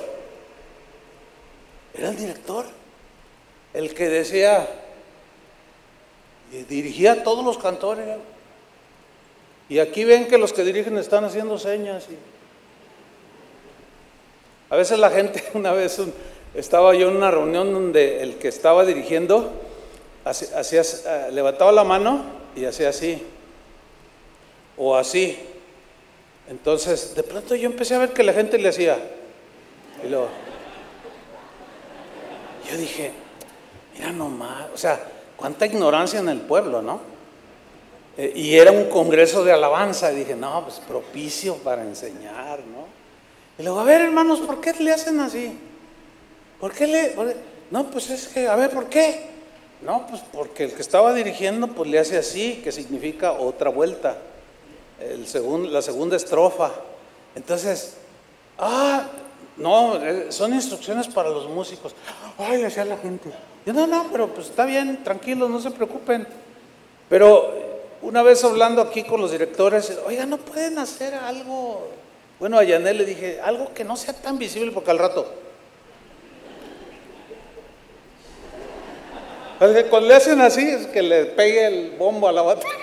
Era 1.93 2.09
el 2.09 2.17
director. 2.17 2.65
El 3.74 3.93
que 3.93 4.09
decía, 4.09 4.67
dirigía 6.67 7.13
a 7.13 7.24
todos 7.24 7.45
los 7.45 7.57
cantores. 7.57 8.17
Y 9.70 9.80
aquí 9.80 10.03
ven 10.03 10.28
que 10.28 10.38
los 10.38 10.51
que 10.51 10.63
dirigen 10.63 10.97
están 10.97 11.24
haciendo 11.24 11.57
señas. 11.57 12.07
A 14.70 14.76
veces 14.76 14.99
la 14.99 15.09
gente, 15.09 15.43
una 15.53 15.72
vez 15.72 16.01
estaba 16.53 16.95
yo 16.95 17.09
en 17.09 17.17
una 17.17 17.31
reunión 17.31 17.73
donde 17.73 18.21
el 18.21 18.35
que 18.35 18.47
estaba 18.47 18.85
dirigiendo 18.85 19.51
hacía, 20.25 20.81
eh, 20.81 21.29
levantaba 21.31 21.71
la 21.71 21.83
mano 21.83 22.23
y 22.55 22.65
hacía 22.65 22.89
así, 22.89 23.23
o 24.77 24.95
así, 24.95 25.37
entonces, 26.49 27.13
de 27.13 27.21
pronto 27.21 27.53
yo 27.53 27.67
empecé 27.67 27.93
a 27.93 27.99
ver 27.99 28.09
que 28.11 28.23
la 28.23 28.33
gente 28.33 28.57
le 28.57 28.69
hacía. 28.69 28.97
Y 30.03 30.09
luego, 30.09 30.29
yo 32.69 32.75
dije, 32.75 33.11
mira 33.93 34.11
nomás, 34.11 34.65
o 34.73 34.77
sea, 34.77 34.99
cuánta 35.35 35.67
ignorancia 35.67 36.19
en 36.19 36.29
el 36.29 36.41
pueblo, 36.41 36.81
¿no? 36.81 37.01
Eh, 38.17 38.33
y 38.35 38.55
era 38.55 38.71
un 38.71 38.89
congreso 38.89 39.43
de 39.43 39.51
alabanza. 39.51 40.11
Y 40.11 40.15
dije, 40.15 40.35
no, 40.35 40.63
pues 40.63 40.79
propicio 40.79 41.55
para 41.57 41.83
enseñar, 41.83 42.61
¿no? 42.61 42.87
Y 43.59 43.63
luego, 43.63 43.79
a 43.79 43.83
ver, 43.83 44.01
hermanos, 44.01 44.39
¿por 44.39 44.59
qué 44.59 44.73
le 44.73 44.91
hacen 44.91 45.19
así? 45.19 45.55
¿Por 46.60 46.74
qué 46.74 46.88
le.? 46.88 47.16
No, 47.72 47.89
pues 47.91 48.10
es 48.10 48.28
que, 48.28 48.47
a 48.47 48.55
ver, 48.55 48.72
¿por 48.72 48.88
qué? 48.88 49.28
No, 49.82 50.05
pues 50.07 50.22
porque 50.34 50.66
el 50.66 50.74
que 50.74 50.82
estaba 50.82 51.14
dirigiendo, 51.14 51.68
pues 51.68 51.89
le 51.89 51.99
hace 51.99 52.18
así, 52.18 52.62
que 52.64 52.72
significa 52.72 53.32
otra 53.32 53.70
vuelta 53.70 54.18
el 54.99 55.72
la 55.72 55.82
segunda 55.82 56.18
estrofa. 56.18 56.72
Entonces, 57.36 57.95
ah, 58.57 59.07
no, 59.57 59.95
eh, 59.95 60.28
son 60.30 60.53
instrucciones 60.53 61.07
para 61.07 61.30
los 61.30 61.47
músicos. 61.47 61.95
Ay, 62.38 62.62
decía 62.62 62.86
la 62.86 62.97
gente. 62.97 63.30
Yo, 63.66 63.74
no, 63.74 63.88
no, 63.88 64.07
pero 64.12 64.28
pues 64.28 64.47
está 64.47 64.66
bien, 64.66 65.03
tranquilos, 65.03 65.49
no 65.49 65.60
se 65.60 65.72
preocupen. 65.72 66.28
Pero 67.07 67.53
una 68.01 68.22
vez 68.24 68.43
hablando 68.43 68.82
aquí 68.82 69.03
con 69.03 69.22
los 69.22 69.32
directores, 69.32 69.97
oiga, 70.05 70.26
¿no 70.26 70.38
pueden 70.38 70.78
hacer 70.80 71.14
algo? 71.14 71.89
Bueno, 72.39 72.57
a 72.57 72.64
Yanel 72.64 72.97
le 72.97 73.05
dije, 73.05 73.39
algo 73.41 73.74
que 73.74 73.84
no 73.84 73.95
sea 73.95 74.14
tan 74.14 74.38
visible 74.38 74.72
porque 74.72 74.91
al 74.91 74.99
rato. 74.99 75.32
Cuando 79.60 80.07
le 80.07 80.16
hacen 80.16 80.39
así 80.39 80.62
es 80.62 80.88
que 80.88 81.01
le 81.01 81.26
pegue 81.26 81.68
el 81.68 81.91
bombo 81.97 82.30
a 82.30 82.32
la 82.32 82.41
batería. 82.41 82.74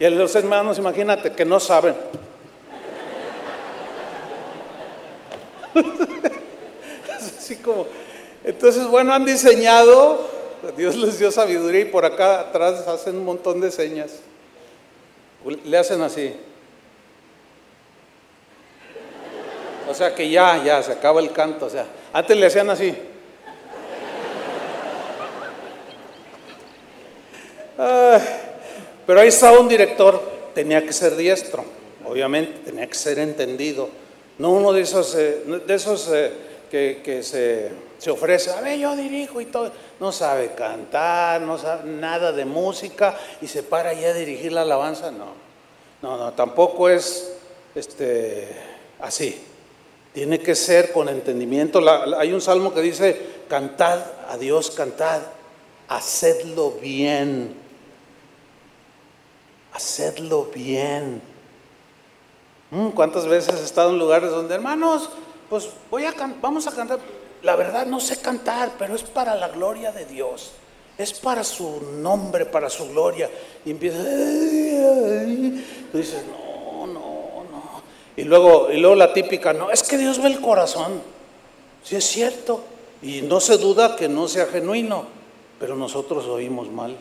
Y 0.00 0.08
los 0.08 0.34
hermanos, 0.34 0.78
imagínate, 0.78 1.32
que 1.32 1.44
no 1.44 1.60
saben. 1.60 1.94
así 7.14 7.56
como, 7.56 7.86
entonces, 8.42 8.86
bueno, 8.86 9.12
han 9.12 9.26
diseñado, 9.26 10.30
Dios 10.78 10.96
les 10.96 11.18
dio 11.18 11.30
sabiduría 11.30 11.82
y 11.82 11.86
por 11.86 12.06
acá 12.06 12.40
atrás 12.40 12.88
hacen 12.88 13.16
un 13.16 13.24
montón 13.26 13.60
de 13.60 13.70
señas. 13.70 14.20
Le 15.64 15.76
hacen 15.76 16.00
así. 16.00 16.34
O 19.86 19.92
sea 19.92 20.14
que 20.14 20.30
ya, 20.30 20.64
ya, 20.64 20.82
se 20.82 20.92
acaba 20.92 21.20
el 21.20 21.32
canto. 21.32 21.66
O 21.66 21.70
sea, 21.70 21.86
antes 22.14 22.34
le 22.34 22.46
hacían 22.46 22.70
así. 22.70 22.96
Pero 27.76 29.20
ahí 29.20 29.28
estaba 29.28 29.58
un 29.58 29.68
director, 29.68 30.20
tenía 30.54 30.84
que 30.84 30.92
ser 30.92 31.16
diestro. 31.16 31.64
obviamente 32.06 32.60
tenía 32.64 32.86
que 32.86 32.94
ser 32.94 33.18
entendido. 33.18 33.88
No 34.38 34.50
uno 34.50 34.72
de 34.72 34.80
esos, 34.80 35.14
eh, 35.14 35.42
de 35.66 35.74
esos 35.74 36.10
eh, 36.12 36.32
que, 36.70 37.22
se, 37.22 37.70
se, 37.98 38.10
ofrece, 38.10 38.50
a 38.50 38.60
ver, 38.60 38.78
yo 38.78 38.96
dirijo 38.96 39.40
y 39.40 39.46
todo. 39.46 39.70
No 40.00 40.10
sabe 40.10 40.54
cantar, 40.54 41.40
no 41.40 41.56
sabe 41.56 41.88
nada 41.88 42.32
de 42.32 42.44
música 42.44 43.16
y 43.40 43.46
se 43.46 43.62
para 43.62 43.92
ya 43.92 44.08
a 44.08 44.12
dirigir 44.14 44.52
la 44.52 44.62
alabanza. 44.62 45.12
No, 45.12 45.34
no, 46.02 46.16
no, 46.16 46.32
tampoco 46.32 46.88
es 46.88 47.32
este, 47.74 48.48
así. 49.00 49.40
Tiene 50.12 50.40
que 50.40 50.54
ser 50.54 50.92
con 50.92 51.08
entendimiento. 51.08 51.80
hay 52.18 52.32
un 52.32 52.40
salmo 52.40 52.72
que 52.74 52.80
dice, 52.80 53.20
cantad 53.48 54.00
a 54.28 54.36
Dios, 54.36 54.70
cantad, 54.72 55.20
hacedlo 55.88 56.72
bien. 56.72 57.63
Hacedlo 59.74 60.44
bien. 60.54 61.20
Mm, 62.70 62.90
¿Cuántas 62.90 63.26
veces 63.26 63.60
he 63.60 63.64
estado 63.64 63.90
en 63.90 63.98
lugares 63.98 64.30
donde, 64.30 64.54
hermanos, 64.54 65.10
pues 65.50 65.68
voy 65.90 66.04
a 66.04 66.14
vamos 66.40 66.68
a 66.68 66.70
cantar? 66.70 67.00
La 67.42 67.56
verdad 67.56 67.84
no 67.84 67.98
sé 67.98 68.20
cantar, 68.20 68.72
pero 68.78 68.94
es 68.94 69.02
para 69.02 69.34
la 69.34 69.48
gloria 69.48 69.90
de 69.90 70.06
Dios. 70.06 70.52
Es 70.96 71.12
para 71.12 71.42
su 71.42 71.80
nombre, 72.00 72.46
para 72.46 72.70
su 72.70 72.88
gloria. 72.88 73.28
Y 73.64 73.72
empieza, 73.72 73.98
dices, 75.92 76.24
no, 76.24 76.86
no, 76.86 77.44
no. 77.50 77.82
Y 78.16 78.22
luego, 78.22 78.70
y 78.70 78.76
luego 78.78 78.94
la 78.94 79.12
típica, 79.12 79.52
no, 79.52 79.72
es 79.72 79.82
que 79.82 79.98
Dios 79.98 80.22
ve 80.22 80.28
el 80.28 80.40
corazón. 80.40 81.02
Sí 81.82 81.96
es 81.96 82.04
cierto. 82.04 82.62
Y 83.02 83.22
no 83.22 83.40
se 83.40 83.58
duda 83.58 83.96
que 83.96 84.08
no 84.08 84.28
sea 84.28 84.46
genuino, 84.46 85.06
pero 85.58 85.74
nosotros 85.74 86.26
oímos 86.26 86.70
mal. 86.70 86.96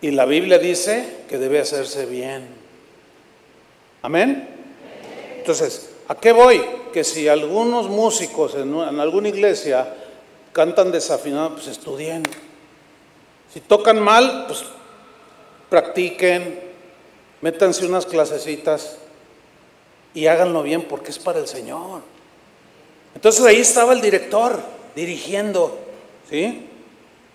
Y 0.00 0.12
la 0.12 0.26
Biblia 0.26 0.58
dice 0.58 1.24
que 1.28 1.38
debe 1.38 1.58
hacerse 1.58 2.06
bien. 2.06 2.46
Amén. 4.02 4.48
Entonces, 5.38 5.90
¿a 6.06 6.14
qué 6.14 6.30
voy? 6.32 6.62
Que 6.92 7.02
si 7.02 7.26
algunos 7.26 7.88
músicos 7.88 8.54
en, 8.54 8.74
alguna 8.74 9.28
iglesia 9.28 9.92
cantan 10.52 10.92
desafinado, 10.92 11.54
pues 11.54 11.66
estudien. 11.66 12.22
Si 13.52 13.60
tocan 13.60 13.98
mal, 14.00 14.44
pues 14.46 14.62
practiquen, 15.68 16.60
métanse 17.40 17.84
unas 17.84 18.06
clasecitas 18.06 18.98
y 20.14 20.26
háganlo 20.26 20.62
bien 20.62 20.82
porque 20.82 21.10
es 21.10 21.18
para 21.18 21.40
el 21.40 21.48
Señor. 21.48 22.02
Entonces 23.14 23.44
ahí 23.44 23.60
estaba 23.60 23.92
el 23.94 24.00
director 24.00 24.60
dirigiendo, 24.94 25.76
¿sí? 26.30 26.68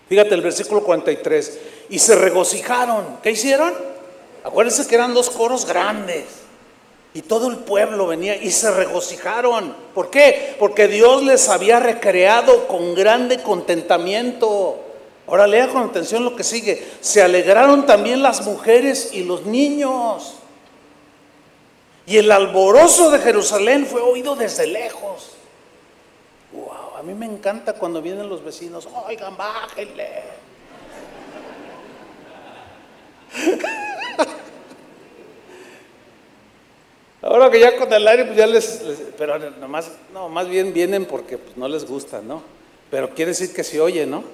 Fíjate 0.07 0.33
el 0.35 0.41
versículo 0.41 0.83
43 0.83 1.59
y 1.89 1.99
se 1.99 2.15
regocijaron. 2.15 3.17
¿Qué 3.21 3.31
hicieron? 3.31 3.73
Acuérdense 4.43 4.87
que 4.87 4.95
eran 4.95 5.13
dos 5.13 5.29
coros 5.29 5.65
grandes. 5.65 6.25
Y 7.13 7.21
todo 7.21 7.49
el 7.49 7.57
pueblo 7.57 8.07
venía 8.07 8.35
y 8.35 8.49
se 8.51 8.71
regocijaron. 8.71 9.75
¿Por 9.93 10.09
qué? 10.09 10.55
Porque 10.57 10.87
Dios 10.87 11.23
les 11.23 11.47
había 11.47 11.79
recreado 11.79 12.67
con 12.67 12.95
grande 12.95 13.41
contentamiento. 13.43 14.79
Ahora 15.27 15.45
lea 15.45 15.69
con 15.69 15.83
atención 15.83 16.25
lo 16.25 16.35
que 16.35 16.43
sigue. 16.43 16.83
Se 17.01 17.21
alegraron 17.21 17.85
también 17.85 18.23
las 18.23 18.45
mujeres 18.45 19.11
y 19.13 19.23
los 19.23 19.45
niños. 19.45 20.35
Y 22.05 22.17
el 22.17 22.31
alborozo 22.31 23.11
de 23.11 23.19
Jerusalén 23.19 23.85
fue 23.85 24.01
oído 24.01 24.35
desde 24.35 24.67
lejos. 24.67 25.31
Wow, 26.51 26.97
a 26.97 27.03
mí 27.03 27.13
me 27.13 27.25
encanta 27.25 27.73
cuando 27.73 28.01
vienen 28.01 28.27
los 28.27 28.43
vecinos. 28.43 28.87
Oigan, 29.07 29.37
bájenle. 29.37 30.23
Ahora 37.21 37.49
que 37.49 37.59
ya 37.59 37.77
con 37.77 37.91
el 37.91 38.05
aire, 38.05 38.25
pues 38.25 38.37
ya 38.37 38.45
les, 38.45 38.81
pero 39.17 39.39
nomás, 39.39 39.89
no, 40.13 40.27
más 40.27 40.49
bien 40.49 40.73
vienen 40.73 41.05
porque 41.05 41.37
pues, 41.37 41.55
no 41.55 41.69
les 41.69 41.85
gusta, 41.85 42.21
¿no? 42.21 42.43
Pero 42.91 43.11
quiere 43.15 43.31
decir 43.31 43.53
que 43.53 43.63
se 43.63 43.79
oye, 43.79 44.05
¿no? 44.05 44.25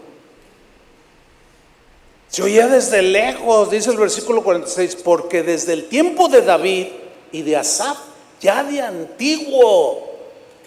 Se 2.30 2.42
oía 2.42 2.68
desde 2.68 3.04
lejos, 3.04 3.70
dice 3.70 3.92
el 3.92 3.98
versículo 3.98 4.44
46, 4.44 4.98
porque 4.98 5.44
desde 5.44 5.74
el 5.74 5.88
tiempo 5.88 6.30
de 6.30 6.42
David 6.42 6.88
y 7.32 7.44
de 7.44 7.58
Asaf, 7.58 7.98
ya 8.42 8.64
de 8.64 8.82
antiguo, 8.82 10.10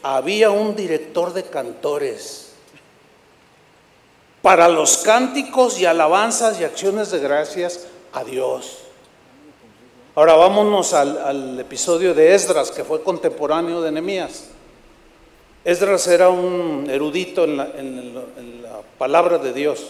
había 0.02 0.50
un 0.50 0.76
director 0.76 1.32
de 1.32 1.44
cantores 1.44 2.52
para 4.42 4.68
los 4.68 4.98
cánticos 4.98 5.78
y 5.80 5.86
alabanzas 5.86 6.60
y 6.60 6.64
acciones 6.64 7.10
de 7.10 7.20
gracias 7.20 7.86
a 8.12 8.24
Dios. 8.24 8.78
Ahora 10.14 10.34
vámonos 10.34 10.92
al, 10.92 11.58
episodio 11.58 12.12
de 12.12 12.34
Esdras, 12.34 12.70
que 12.70 12.84
fue 12.84 13.02
contemporáneo 13.02 13.80
de 13.80 13.90
Nehemías. 13.90 14.48
Esdras 15.64 16.06
era 16.06 16.28
un 16.28 16.86
erudito 16.90 17.44
en 17.44 17.56
la, 17.56 17.66
palabra 18.98 19.38
de 19.38 19.52
Dios 19.52 19.86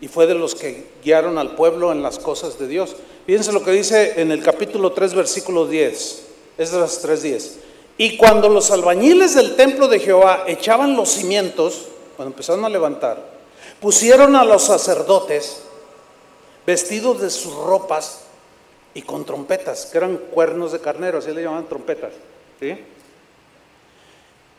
y 0.00 0.08
fue 0.08 0.26
de 0.26 0.34
los 0.34 0.54
que 0.54 0.86
guiaron 1.04 1.38
al 1.38 1.54
pueblo 1.54 1.92
en 1.92 2.02
las 2.02 2.18
cosas 2.18 2.58
de 2.58 2.66
Dios. 2.66 2.96
Fíjense 3.26 3.52
lo 3.52 3.62
que 3.62 3.70
dice 3.70 4.20
en 4.20 4.32
el 4.32 4.42
capítulo 4.42 4.92
3, 4.92 5.14
versículo 5.14 5.66
10, 5.66 6.26
Esdras 6.56 7.04
3:10. 7.04 7.58
Y 7.98 8.16
cuando 8.16 8.48
los 8.48 8.70
albañiles 8.70 9.34
del 9.34 9.56
templo 9.56 9.88
de 9.88 10.00
Jehová 10.00 10.44
echaban 10.46 10.96
los 10.96 11.10
cimientos, 11.10 11.86
cuando 12.16 12.32
empezaron 12.32 12.64
a 12.64 12.68
levantar, 12.68 13.22
pusieron 13.80 14.34
a 14.36 14.44
los 14.44 14.62
sacerdotes 14.62 15.62
vestidos 16.68 17.22
de 17.22 17.30
sus 17.30 17.54
ropas 17.54 18.24
y 18.92 19.00
con 19.00 19.24
trompetas, 19.24 19.86
que 19.86 19.96
eran 19.96 20.18
cuernos 20.18 20.70
de 20.70 20.80
carnero, 20.80 21.16
así 21.16 21.32
le 21.32 21.42
llamaban 21.42 21.66
trompetas. 21.66 22.12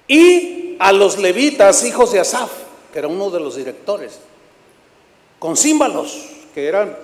Y 0.07 0.75
a 0.79 0.91
los 0.91 1.19
levitas, 1.19 1.83
hijos 1.83 2.11
de 2.11 2.19
Asaf, 2.19 2.51
que 2.91 2.97
era 2.97 3.07
uno 3.07 3.29
de 3.29 3.39
los 3.39 3.57
directores, 3.57 4.19
con 5.37 5.55
címbalos, 5.55 6.31
que 6.55 6.67
eran 6.67 6.97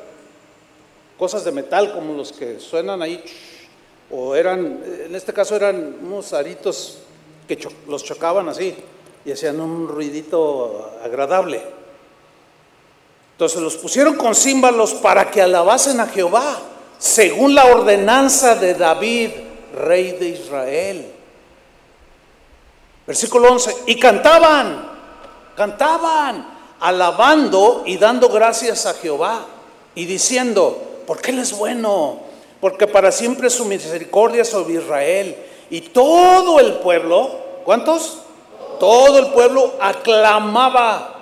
cosas 1.19 1.45
de 1.45 1.51
metal 1.51 1.93
como 1.93 2.15
los 2.15 2.31
que 2.31 2.59
suenan 2.59 3.03
ahí, 3.03 3.23
o 4.09 4.33
eran, 4.33 4.81
en 5.05 5.13
este 5.13 5.33
caso 5.33 5.55
eran 5.55 5.99
unos 6.01 6.33
aritos 6.33 6.97
que 7.47 7.59
los 7.87 8.03
chocaban 8.03 8.49
así 8.49 8.75
y 9.23 9.31
hacían 9.31 9.59
un 9.59 9.87
ruidito 9.87 10.97
agradable. 11.03 11.84
Entonces 13.35 13.61
los 13.61 13.75
pusieron 13.75 14.15
con 14.15 14.33
címbalos 14.33 14.93
para 14.93 15.29
que 15.29 15.41
alabasen 15.41 15.99
a 15.99 16.07
Jehová, 16.07 16.57
según 16.97 17.53
la 17.53 17.65
ordenanza 17.65 18.55
de 18.55 18.75
David, 18.75 19.31
rey 19.75 20.13
de 20.13 20.29
Israel. 20.29 21.11
Versículo 23.05 23.51
11, 23.51 23.75
y 23.87 23.99
cantaban, 23.99 24.89
cantaban, 25.57 26.47
alabando 26.79 27.83
y 27.85 27.97
dando 27.97 28.29
gracias 28.29 28.85
a 28.85 28.93
Jehová, 28.93 29.45
y 29.95 30.05
diciendo, 30.05 31.01
porque 31.05 31.31
Él 31.31 31.39
es 31.39 31.51
bueno, 31.51 32.21
porque 32.61 32.87
para 32.87 33.11
siempre 33.11 33.49
su 33.49 33.65
misericordia 33.65 34.45
sobre 34.45 34.75
Israel. 34.75 35.35
Y 35.69 35.81
todo 35.81 36.61
el 36.61 36.75
pueblo, 36.75 37.31
¿cuántos? 37.65 38.19
Todo 38.79 39.19
el 39.19 39.27
pueblo 39.33 39.73
aclamaba 39.81 41.14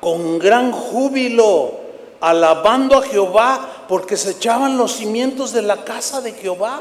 con 0.00 0.38
gran 0.38 0.72
júbilo, 0.72 1.80
alabando 2.20 2.96
a 2.96 3.02
Jehová, 3.02 3.84
porque 3.88 4.16
se 4.16 4.32
echaban 4.32 4.76
los 4.76 4.92
cimientos 4.92 5.52
de 5.52 5.62
la 5.62 5.84
casa 5.84 6.20
de 6.20 6.32
Jehová. 6.32 6.80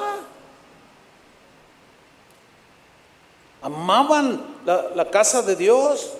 Amaban 3.61 4.41
la, 4.65 5.09
casa 5.09 5.41
de 5.41 5.55
Dios. 5.55 6.13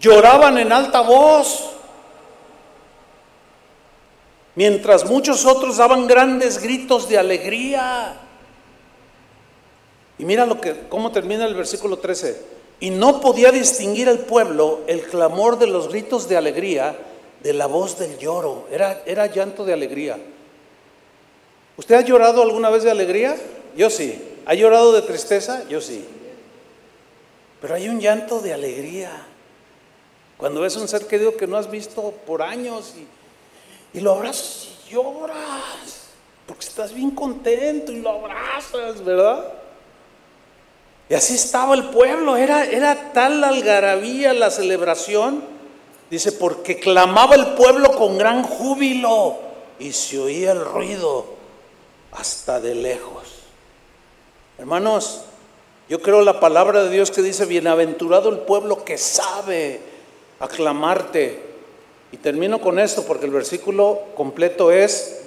Lloraban 0.00 0.58
en 0.58 0.72
alta 0.72 1.00
voz. 1.00 1.70
Mientras 4.54 5.04
muchos 5.06 5.44
otros 5.46 5.76
daban 5.76 6.06
grandes 6.06 6.60
gritos 6.60 7.08
de 7.08 7.18
alegría. 7.18 8.16
Y 10.18 10.24
mira 10.24 10.46
lo 10.46 10.60
que 10.60 10.88
cómo 10.88 11.10
termina 11.10 11.44
el 11.44 11.54
versículo 11.54 11.98
13 11.98 12.61
y 12.82 12.90
no 12.90 13.20
podía 13.20 13.52
distinguir 13.52 14.08
el 14.08 14.18
pueblo 14.18 14.80
el 14.88 15.02
clamor 15.02 15.56
de 15.56 15.68
los 15.68 15.86
gritos 15.86 16.28
de 16.28 16.36
alegría 16.36 16.96
de 17.40 17.52
la 17.52 17.66
voz 17.66 17.96
del 17.96 18.18
lloro. 18.18 18.66
Era, 18.72 19.04
era 19.06 19.26
llanto 19.26 19.64
de 19.64 19.72
alegría. 19.72 20.18
¿Usted 21.76 21.94
ha 21.94 22.00
llorado 22.00 22.42
alguna 22.42 22.70
vez 22.70 22.82
de 22.82 22.90
alegría? 22.90 23.36
Yo 23.76 23.88
sí. 23.88 24.20
¿Ha 24.46 24.54
llorado 24.54 24.90
de 24.90 25.02
tristeza? 25.02 25.62
Yo 25.68 25.80
sí. 25.80 26.04
Pero 27.60 27.76
hay 27.76 27.88
un 27.88 28.00
llanto 28.00 28.40
de 28.40 28.52
alegría. 28.52 29.28
Cuando 30.36 30.62
ves 30.62 30.74
un 30.74 30.88
ser 30.88 31.06
querido 31.06 31.36
que 31.36 31.46
no 31.46 31.58
has 31.58 31.70
visto 31.70 32.12
por 32.26 32.42
años 32.42 32.94
y, 32.96 33.96
y 33.96 34.00
lo 34.00 34.10
abrazas 34.10 34.70
y 34.88 34.94
lloras, 34.94 36.08
porque 36.46 36.66
estás 36.66 36.92
bien 36.92 37.12
contento 37.12 37.92
y 37.92 38.00
lo 38.00 38.10
abrazas, 38.10 39.04
¿verdad? 39.04 39.61
Y 41.08 41.14
así 41.14 41.34
estaba 41.34 41.74
el 41.74 41.90
pueblo, 41.90 42.36
era, 42.36 42.64
era 42.64 43.12
tal 43.12 43.40
la 43.40 43.48
algarabía, 43.48 44.32
la 44.32 44.50
celebración, 44.50 45.42
dice, 46.10 46.32
porque 46.32 46.78
clamaba 46.78 47.34
el 47.34 47.48
pueblo 47.54 47.92
con 47.92 48.16
gran 48.16 48.42
júbilo 48.42 49.38
y 49.78 49.92
se 49.92 50.18
oía 50.18 50.52
el 50.52 50.64
ruido 50.64 51.26
hasta 52.12 52.60
de 52.60 52.74
lejos. 52.74 53.24
Hermanos, 54.58 55.22
yo 55.88 56.00
creo 56.00 56.22
la 56.22 56.40
palabra 56.40 56.84
de 56.84 56.90
Dios 56.90 57.10
que 57.10 57.20
dice, 57.20 57.44
bienaventurado 57.44 58.30
el 58.30 58.38
pueblo 58.38 58.84
que 58.84 58.96
sabe 58.96 59.80
aclamarte. 60.40 61.50
Y 62.12 62.18
termino 62.18 62.60
con 62.60 62.78
esto 62.78 63.04
porque 63.04 63.26
el 63.26 63.32
versículo 63.32 64.00
completo 64.14 64.70
es, 64.70 65.22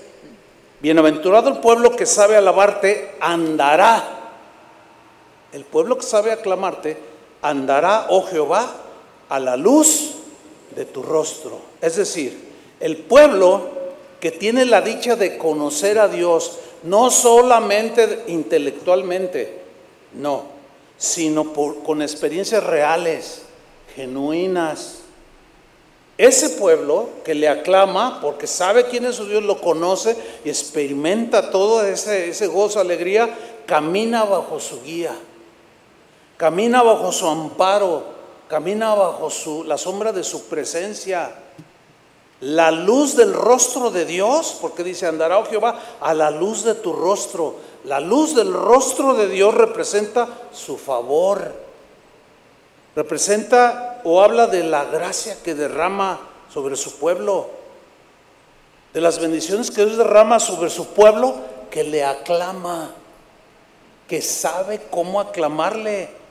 bienaventurado 0.82 1.50
el 1.50 1.58
pueblo 1.58 1.96
que 1.96 2.06
sabe 2.06 2.36
alabarte, 2.36 3.16
andará. 3.20 4.25
El 5.56 5.64
pueblo 5.64 5.98
que 5.98 6.04
sabe 6.04 6.34
aclamarte, 6.34 6.98
andará, 7.42 8.08
oh 8.10 8.24
Jehová, 8.24 8.76
a 9.30 9.40
la 9.40 9.56
luz 9.56 10.16
de 10.76 10.84
tu 10.84 11.02
rostro. 11.02 11.62
Es 11.80 11.96
decir, 11.96 12.38
el 12.82 12.98
pueblo 12.98 13.70
que 14.20 14.32
tiene 14.32 14.66
la 14.66 14.82
dicha 14.82 15.16
de 15.16 15.38
conocer 15.38 15.98
a 15.98 16.10
Dios, 16.10 16.60
no 16.84 17.10
solamente 17.10 18.26
intelectualmente, 18.28 19.62
no, 20.16 20.44
sino 20.98 21.54
por, 21.54 21.84
con 21.84 22.02
experiencias 22.02 22.62
reales, 22.62 23.44
genuinas. 23.96 25.04
Ese 26.18 26.50
pueblo 26.50 27.08
que 27.24 27.34
le 27.34 27.48
aclama 27.48 28.20
porque 28.20 28.46
sabe 28.46 28.88
quién 28.88 29.06
es 29.06 29.16
su 29.16 29.26
Dios, 29.26 29.42
lo 29.42 29.62
conoce 29.62 30.18
y 30.44 30.50
experimenta 30.50 31.50
todo 31.50 31.82
ese, 31.86 32.28
ese 32.28 32.48
gozo, 32.48 32.82
alegría, 32.82 33.34
camina 33.66 34.26
bajo 34.26 34.60
su 34.60 34.84
guía, 34.84 35.16
camina 36.38 36.84
bajo 36.84 37.12
su 37.12 37.28
amparo, 37.28 38.04
camina 38.48 38.94
bajo 38.96 39.30
su, 39.30 39.64
la 39.64 39.78
sombra 39.78 40.12
de 40.12 40.24
su 40.24 40.46
presencia 40.46 41.36
la 42.42 42.70
luz 42.70 43.16
del 43.16 43.34
rostro 43.34 43.92
de 43.92 44.06
Dios, 44.06 44.58
porque 44.60 44.84
dice, 44.84 45.08
andará 45.08 45.40
oh 45.40 45.46
Jehová 45.46 45.80
a 46.02 46.14
la 46.14 46.30
luz 46.32 46.64
de 46.64 46.76
tu 46.76 46.92
rostro. 46.92 47.56
La 47.86 48.00
luz 48.00 48.36
del 48.36 48.52
rostro 48.54 49.14
de 49.14 49.30
Dios 49.30 49.54
representa 49.54 50.28
su 50.52 50.78
favor, 50.78 51.54
representa 52.96 54.02
o 54.04 54.22
habla 54.22 54.48
de 54.48 54.64
la 54.64 54.86
gracia 54.86 55.38
que 55.44 55.56
derrama 55.56 56.20
sobre 56.54 56.76
su 56.76 56.98
pueblo, 56.98 57.50
de 58.94 59.02
las 59.02 59.20
bendiciones 59.20 59.72
que 59.72 59.86
Dios 59.86 59.98
derrama 59.98 60.40
sobre 60.40 60.70
su 60.70 60.88
pueblo 60.88 61.36
que 61.72 61.84
le 61.84 62.04
aclama, 62.04 62.92
que 64.08 64.22
sabe 64.22 64.82
cómo 64.92 65.20
aclamarle. 65.20 66.25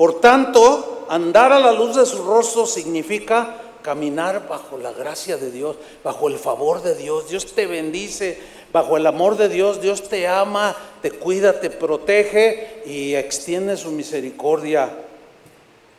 Por 0.00 0.18
tanto, 0.18 1.04
andar 1.10 1.52
a 1.52 1.60
la 1.60 1.72
luz 1.72 1.94
de 1.94 2.06
su 2.06 2.24
rostro 2.24 2.64
significa 2.64 3.54
caminar 3.82 4.48
bajo 4.48 4.78
la 4.78 4.92
gracia 4.92 5.36
de 5.36 5.50
Dios, 5.50 5.76
bajo 6.02 6.28
el 6.28 6.38
favor 6.38 6.82
de 6.82 6.94
Dios. 6.94 7.28
Dios 7.28 7.52
te 7.52 7.66
bendice, 7.66 8.38
bajo 8.72 8.96
el 8.96 9.06
amor 9.06 9.36
de 9.36 9.50
Dios, 9.50 9.82
Dios 9.82 10.08
te 10.08 10.26
ama, 10.26 10.74
te 11.02 11.10
cuida, 11.10 11.60
te 11.60 11.68
protege 11.68 12.80
y 12.86 13.14
extiende 13.14 13.76
su 13.76 13.90
misericordia. 13.90 14.88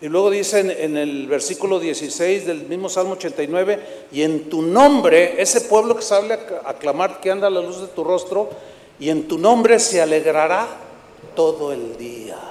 Y 0.01 0.07
luego 0.07 0.31
dice 0.31 0.61
en, 0.83 0.97
el 0.97 1.27
versículo 1.27 1.79
16 1.79 2.47
del 2.47 2.63
mismo 2.63 2.89
Salmo 2.89 3.11
89, 3.11 4.07
y 4.11 4.23
en 4.23 4.49
tu 4.49 4.63
nombre, 4.63 5.39
ese 5.39 5.61
pueblo 5.61 5.95
que 5.95 6.01
sabe 6.01 6.39
aclamar 6.65 7.21
que 7.21 7.29
anda 7.29 7.45
a 7.45 7.51
la 7.51 7.61
luz 7.61 7.79
de 7.79 7.87
tu 7.89 8.03
rostro, 8.03 8.49
y 8.99 9.11
en 9.11 9.27
tu 9.27 9.37
nombre 9.37 9.77
se 9.77 10.01
alegrará 10.01 10.67
todo 11.35 11.71
el 11.71 11.95
día. 11.97 12.50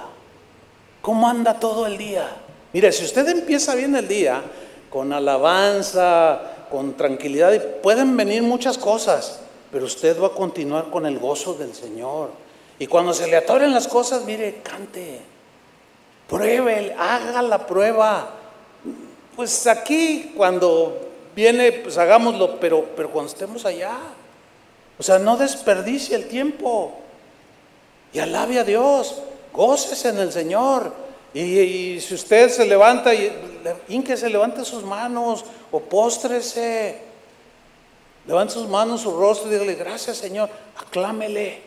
¿Cómo 1.03 1.29
anda 1.29 1.59
todo 1.59 1.87
el 1.87 1.97
día? 1.97 2.29
Mire, 2.73 2.93
si 2.93 3.05
usted 3.05 3.27
empieza 3.29 3.75
bien 3.75 3.97
el 3.97 4.07
día, 4.07 4.43
con 4.91 5.13
alabanza, 5.13 6.41
con 6.71 6.95
tranquilidad. 6.95 7.53
Pueden 7.83 8.17
venir 8.17 8.43
muchas 8.43 8.77
cosas, 8.77 9.41
pero 9.71 9.85
usted 9.85 10.21
va 10.21 10.29
a 10.29 10.33
continuar 10.33 10.91
con 10.91 11.07
el 11.07 11.19
gozo 11.19 11.55
del 11.55 11.75
Señor. 11.75 12.31
Y 12.79 12.87
cuando 12.87 13.15
se 13.15 13.29
le 13.29 13.37
atoren 13.37 13.73
las 13.73 13.89
cosas, 13.89 14.25
mire, 14.25 14.61
cante, 14.63 15.21
pruebe, 16.29 16.95
haga 16.99 17.43
la 17.43 17.67
prueba. 17.67 18.31
Pues 19.37 19.67
aquí 19.67 20.33
cuando 20.37 21.09
viene, 21.35 21.73
pues 21.73 21.99
hagámoslo, 21.99 22.59
pero, 22.59 22.87
pero 22.97 23.11
cuando 23.11 23.31
estemos 23.31 23.65
allá, 23.65 23.97
o 24.99 25.03
sea, 25.03 25.19
no 25.19 25.37
desperdicie 25.37 26.17
el 26.17 26.29
tiempo 26.29 26.95
y 28.13 28.19
alabe 28.19 28.59
a 28.59 28.65
Dios, 28.65 29.23
gócese 29.53 30.11
en 30.11 30.19
el 30.19 30.33
Señor. 30.33 30.93
Y, 31.33 32.01
si 32.01 32.15
usted 32.15 32.51
se 32.51 32.67
levanta, 32.67 33.15
y 33.15 33.31
se 34.17 34.29
levante 34.29 34.65
sus 34.65 34.83
manos 34.83 35.45
o 35.71 35.81
póstrese, 35.81 36.99
levante 38.27 38.55
sus 38.55 38.69
manos, 38.69 39.03
su 39.03 39.17
rostro 39.17 39.49
y 39.49 39.53
dígale, 39.53 39.75
gracias 39.77 40.17
Señor, 40.17 40.51
aclámele, 40.77 41.63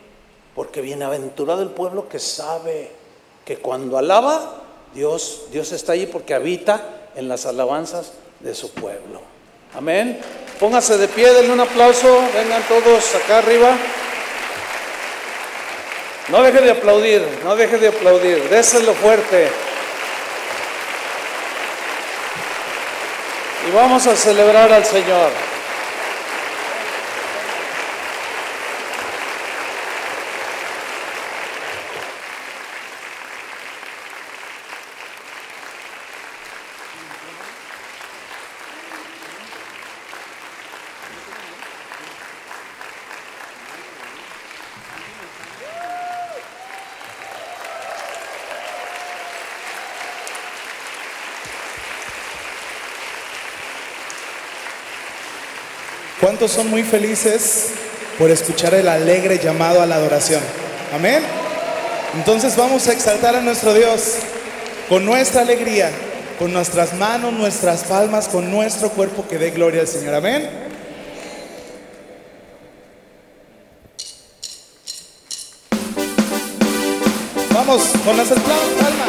porque 0.54 0.82
bienaventurado 0.82 1.62
el 1.62 1.70
pueblo 1.70 2.10
que 2.10 2.20
sabe 2.20 2.92
que 3.46 3.58
cuando 3.58 3.98
alaba, 3.98 4.64
Dios, 4.94 5.44
Dios 5.52 5.72
está 5.72 5.94
allí 5.94 6.08
porque 6.08 6.34
habita 6.34 7.10
en 7.16 7.28
las 7.30 7.46
alabanzas 7.46 8.12
de 8.42 8.54
su 8.54 8.72
pueblo. 8.72 9.22
Amén. 9.76 10.20
Póngase 10.60 10.98
de 10.98 11.08
pie, 11.08 11.34
denle 11.34 11.54
un 11.54 11.62
aplauso, 11.62 12.22
vengan 12.34 12.62
todos 12.68 13.16
acá 13.16 13.40
arriba. 13.40 13.76
No 16.34 16.42
deje 16.42 16.62
de 16.62 16.72
aplaudir, 16.72 17.22
no 17.44 17.56
deje 17.56 17.78
de 17.78 17.90
aplaudir, 17.90 18.50
déselo 18.50 18.96
fuerte. 18.96 19.48
Y 23.70 23.72
vamos 23.72 24.08
a 24.08 24.16
celebrar 24.16 24.74
al 24.74 24.84
Señor. 24.84 25.30
¿Cuántos 56.24 56.52
son 56.52 56.70
muy 56.70 56.84
felices 56.84 57.72
por 58.18 58.32
escuchar 58.32 58.74
el 58.76 58.88
alegre 58.88 59.40
llamado 59.40 59.82
a 59.82 59.86
la 59.86 59.96
adoración? 59.96 60.42
Amén. 60.94 61.22
Entonces 62.16 62.56
vamos 62.56 62.88
a 62.88 62.94
exaltar 62.94 63.36
a 63.36 63.42
nuestro 63.42 63.74
Dios 63.74 64.20
con 64.88 65.04
nuestra 65.04 65.42
alegría, 65.42 65.92
con 66.40 66.54
nuestras 66.54 66.94
manos, 66.94 67.34
nuestras 67.34 67.84
palmas, 67.84 68.30
con 68.30 68.50
nuestro 68.50 68.88
cuerpo 68.92 69.28
que 69.28 69.38
dé 69.38 69.50
gloria 69.50 69.82
al 69.82 69.88
Señor. 69.90 70.16
Amén. 70.16 70.50
Vamos 77.54 77.82
con 78.06 78.16
las 78.16 78.30
palmas. 78.30 79.03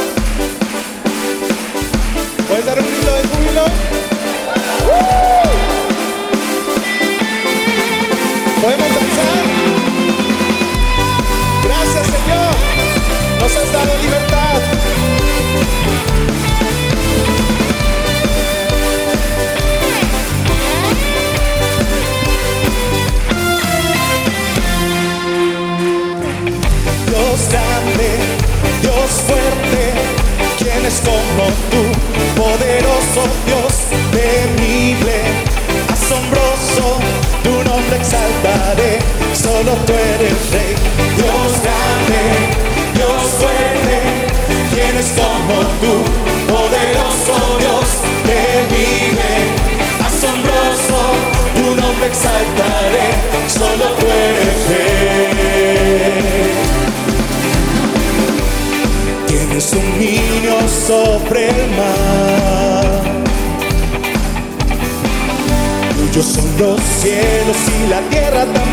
Los 66.59 66.81
cielos 66.81 67.57
y 67.85 67.89
la 67.89 68.01
tierra 68.11 68.64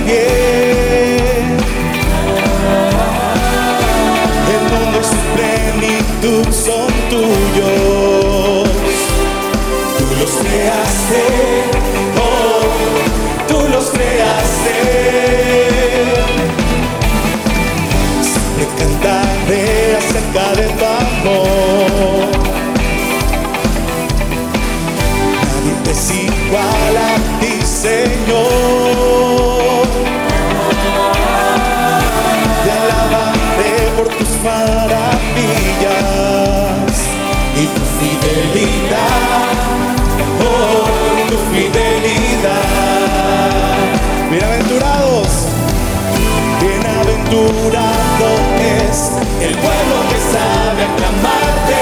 el 49.42 49.56
pueblo 49.58 49.96
que 50.10 50.20
sabe 50.32 50.84
aclamarte. 50.84 51.82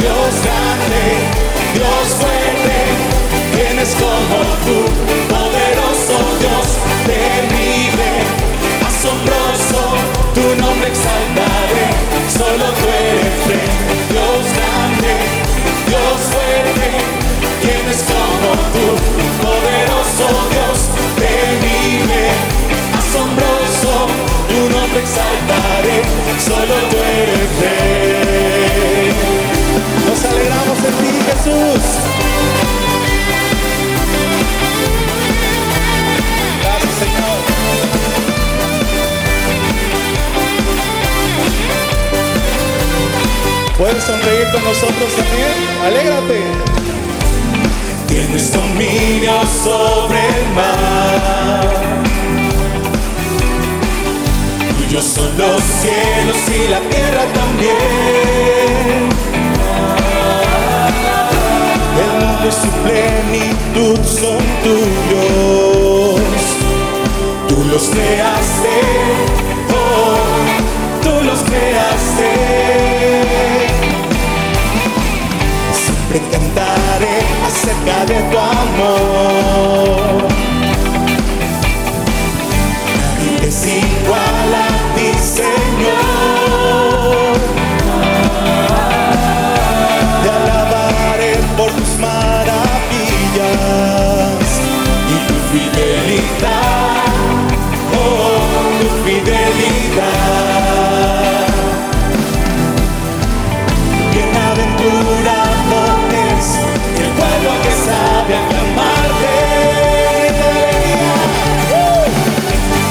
Dios 0.00 0.32
grande, 0.46 1.04
Dios 1.74 2.04
fuerte, 2.18 2.78
tienes 3.54 3.90
como 3.96 4.38
tú, 4.64 4.78
poderoso 5.28 6.16
Dios 6.40 6.68
temible, 7.04 8.10
asombroso, 8.88 9.82
tu 10.34 10.46
nombre 10.62 10.88
exaltaré, 10.88 11.86
solo 12.32 12.64
tú 12.78 12.86
eres 12.88 13.36
rey, 13.46 13.68
Dios 14.10 14.42
grande, 14.56 15.12
Dios 15.86 16.18
fuerte, 16.32 16.86
tienes 17.60 18.00
como 18.04 18.50
tú, 18.72 19.49
exaltaré, 25.10 26.02
solo 26.38 26.74
tú 26.90 26.96
eres 26.96 27.48
rey. 27.60 29.10
Nos 30.06 30.24
alegramos 30.24 30.78
en 30.78 30.94
ti, 31.00 31.12
Jesús. 31.26 31.82
Gracias, 36.62 36.94
Señor. 37.02 37.38
Puedes 43.78 44.04
sonreír 44.04 44.46
con 44.52 44.62
nosotros 44.64 45.10
también. 45.16 45.56
Alégrate. 45.84 46.40
Tienes 48.06 48.52
dominio 48.52 49.32
sobre 49.64 50.18
el 50.18 50.48
mar. 50.54 51.89
Tuyos 54.90 55.04
son 55.04 55.38
los 55.38 55.62
cielos 55.62 56.36
y 56.48 56.68
la 56.68 56.80
tierra 56.80 57.24
también. 57.32 59.08
El 61.96 62.10
mundo 62.18 62.48
y 62.48 62.50
su 62.50 62.68
plenitud 62.82 63.98
son 64.04 64.38
tuyos. 64.64 66.20
Tú 67.48 67.56
los 67.70 67.84
creaste, 67.84 68.76
oh, 69.70 70.16
tú 71.04 71.24
los 71.24 71.38
creaste. 71.38 72.30
Siempre 75.84 76.20
cantaré 76.32 77.16
acerca 77.46 77.96
de 78.06 78.18
tu 78.28 78.38
amor. 78.38 80.29
Fidelidad, 95.52 97.06
oh, 97.92 98.78
tu 98.80 98.88
fidelidad. 99.04 100.30
Bienaventurado 104.12 105.80
es 106.38 106.46
el 107.02 107.10
pueblo 107.18 107.50
que 107.62 107.72
sabe 107.86 108.32
aclamarte. 108.42 109.36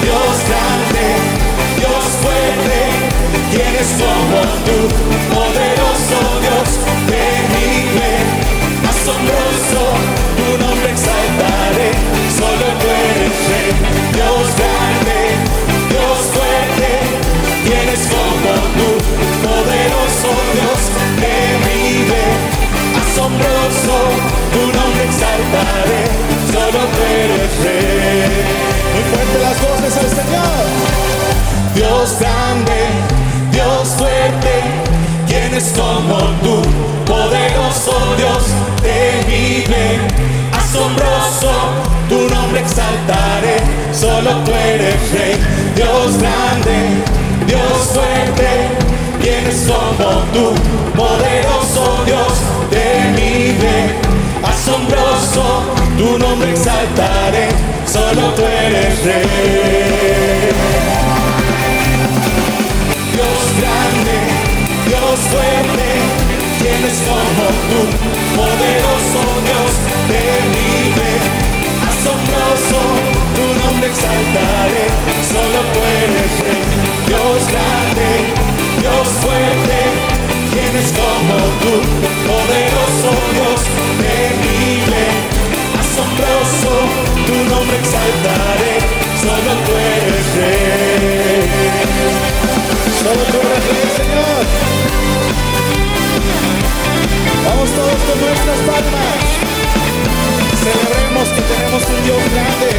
Dios 0.01 0.35
grande, 0.49 1.05
Dios 1.77 2.03
fuerte, 2.21 2.79
tienes 3.51 3.89
como 4.01 4.39
tú, 4.65 4.79
exaltaré, 43.09 43.57
solo 43.91 44.43
tú 44.43 44.51
eres 44.51 45.11
rey. 45.11 45.35
Dios 45.75 46.17
grande, 46.17 47.03
Dios 47.47 47.91
fuerte, 47.93 48.49
¿quién 49.21 49.47
es 49.47 49.67
como 49.67 50.23
tú? 50.33 50.53
Poderoso 50.95 52.03
Dios, 52.05 52.33
temible, 52.69 53.95
asombroso, 54.43 55.63
tu 55.97 56.17
nombre 56.19 56.51
exaltaré, 56.51 57.49
solo 57.85 58.33
tú 58.35 58.43
eres 58.43 59.03
rey. 59.03 60.51
Dios 63.13 63.41
grande, 63.59 64.17
Dios 64.85 65.19
fuerte, 65.31 65.87
tienes 66.59 66.99
como 67.07 67.45
tú, 67.69 67.81
poderoso 68.35 69.21
Dios, 69.45 69.71
temible, 70.07 71.38
tu 72.69 73.45
nombre 73.63 73.87
exaltaré, 73.87 74.85
solo 75.31 75.59
eres 76.01 76.33
rey. 76.43 76.63
Dios 77.07 77.41
grande, 77.49 78.09
Dios 78.79 79.07
fuerte, 79.21 79.77
tienes 80.53 80.93
como 80.93 81.35
tú, 81.61 81.73
poderoso 82.29 83.09
Dios, 83.33 83.59
temible, 84.01 85.03
asombroso, 85.81 86.73
tu 87.25 87.35
nombre 87.49 87.77
exaltaré, 87.77 88.73
solo 89.23 89.51
tú 89.65 89.71
eres 89.73 90.27
rey. 90.37 91.49
Solo 92.99 93.23
tú 93.31 93.37
eres 93.47 93.63
rey, 93.69 93.89
Señor. 93.97 94.43
Vamos 97.45 97.69
todos 97.71 97.99
con 98.07 98.21
nuestras 98.21 98.59
palmas. 98.67 99.48
Celebremos 100.71 101.29
que 101.29 101.41
tenemos 101.41 101.83
un 101.83 102.03
Dios 102.03 102.17
grande. 102.31 102.69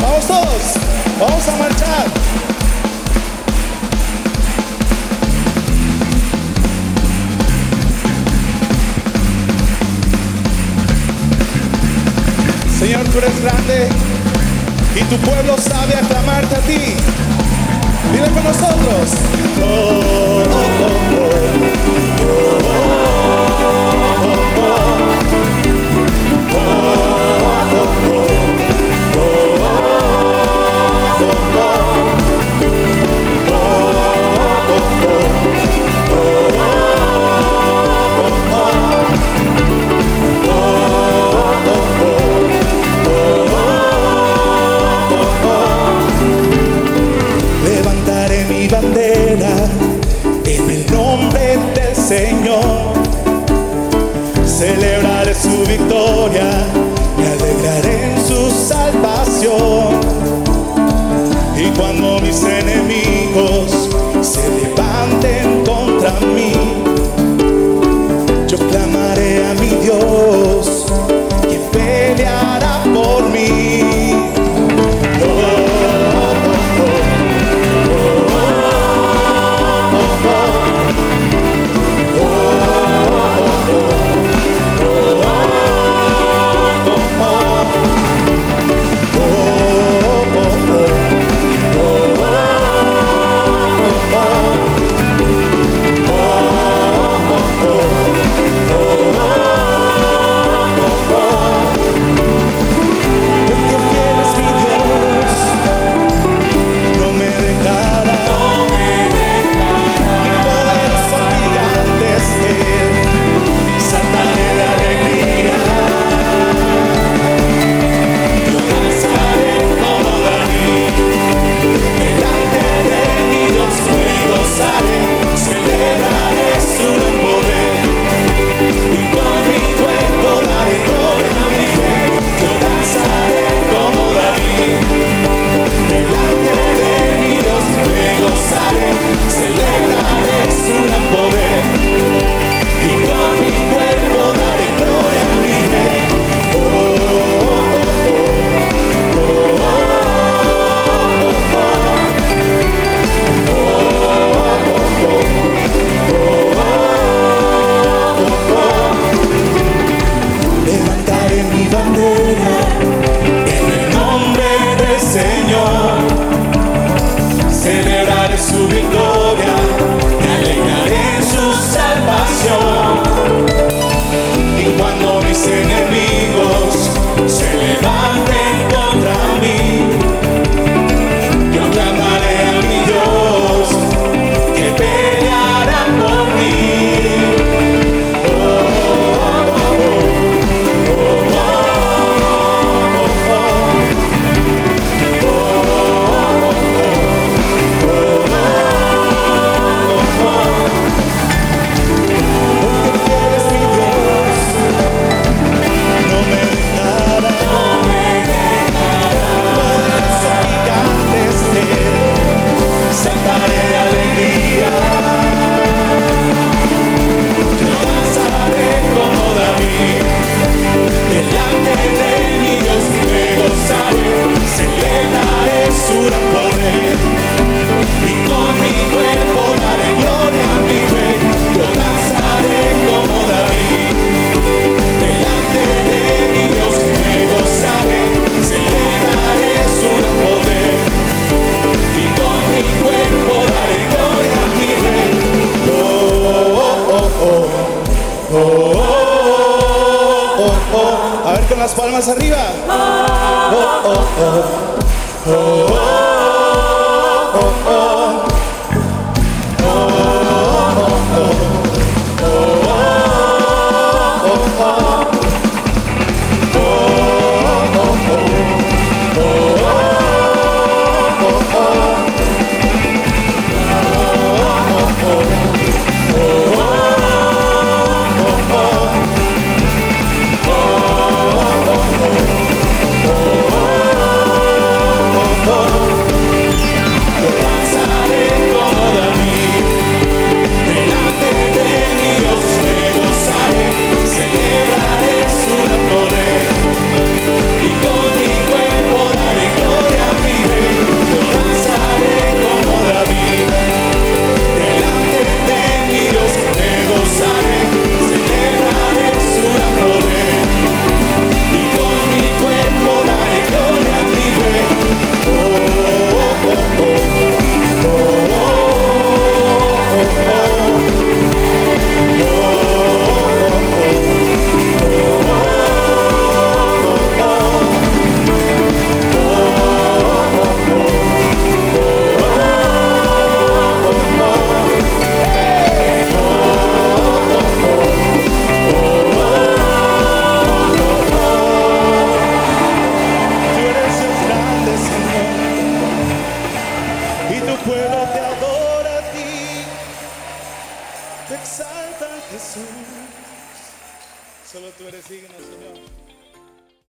Vamos 0.00 0.26
todos. 0.28 0.62
Vamos 1.18 1.48
a 1.48 1.56
marchar. 1.56 2.06
Señor, 12.78 13.08
tú 13.08 13.18
eres 13.18 13.42
grande 13.42 13.88
y 14.94 15.02
tu 15.04 15.16
pueblo 15.18 15.58
sabe 15.58 15.96
aclamarte 15.96 16.54
a 16.54 16.60
ti. 16.60 17.47
Dile 18.12 18.30
con 18.30 18.44
nosotros. 18.44 19.10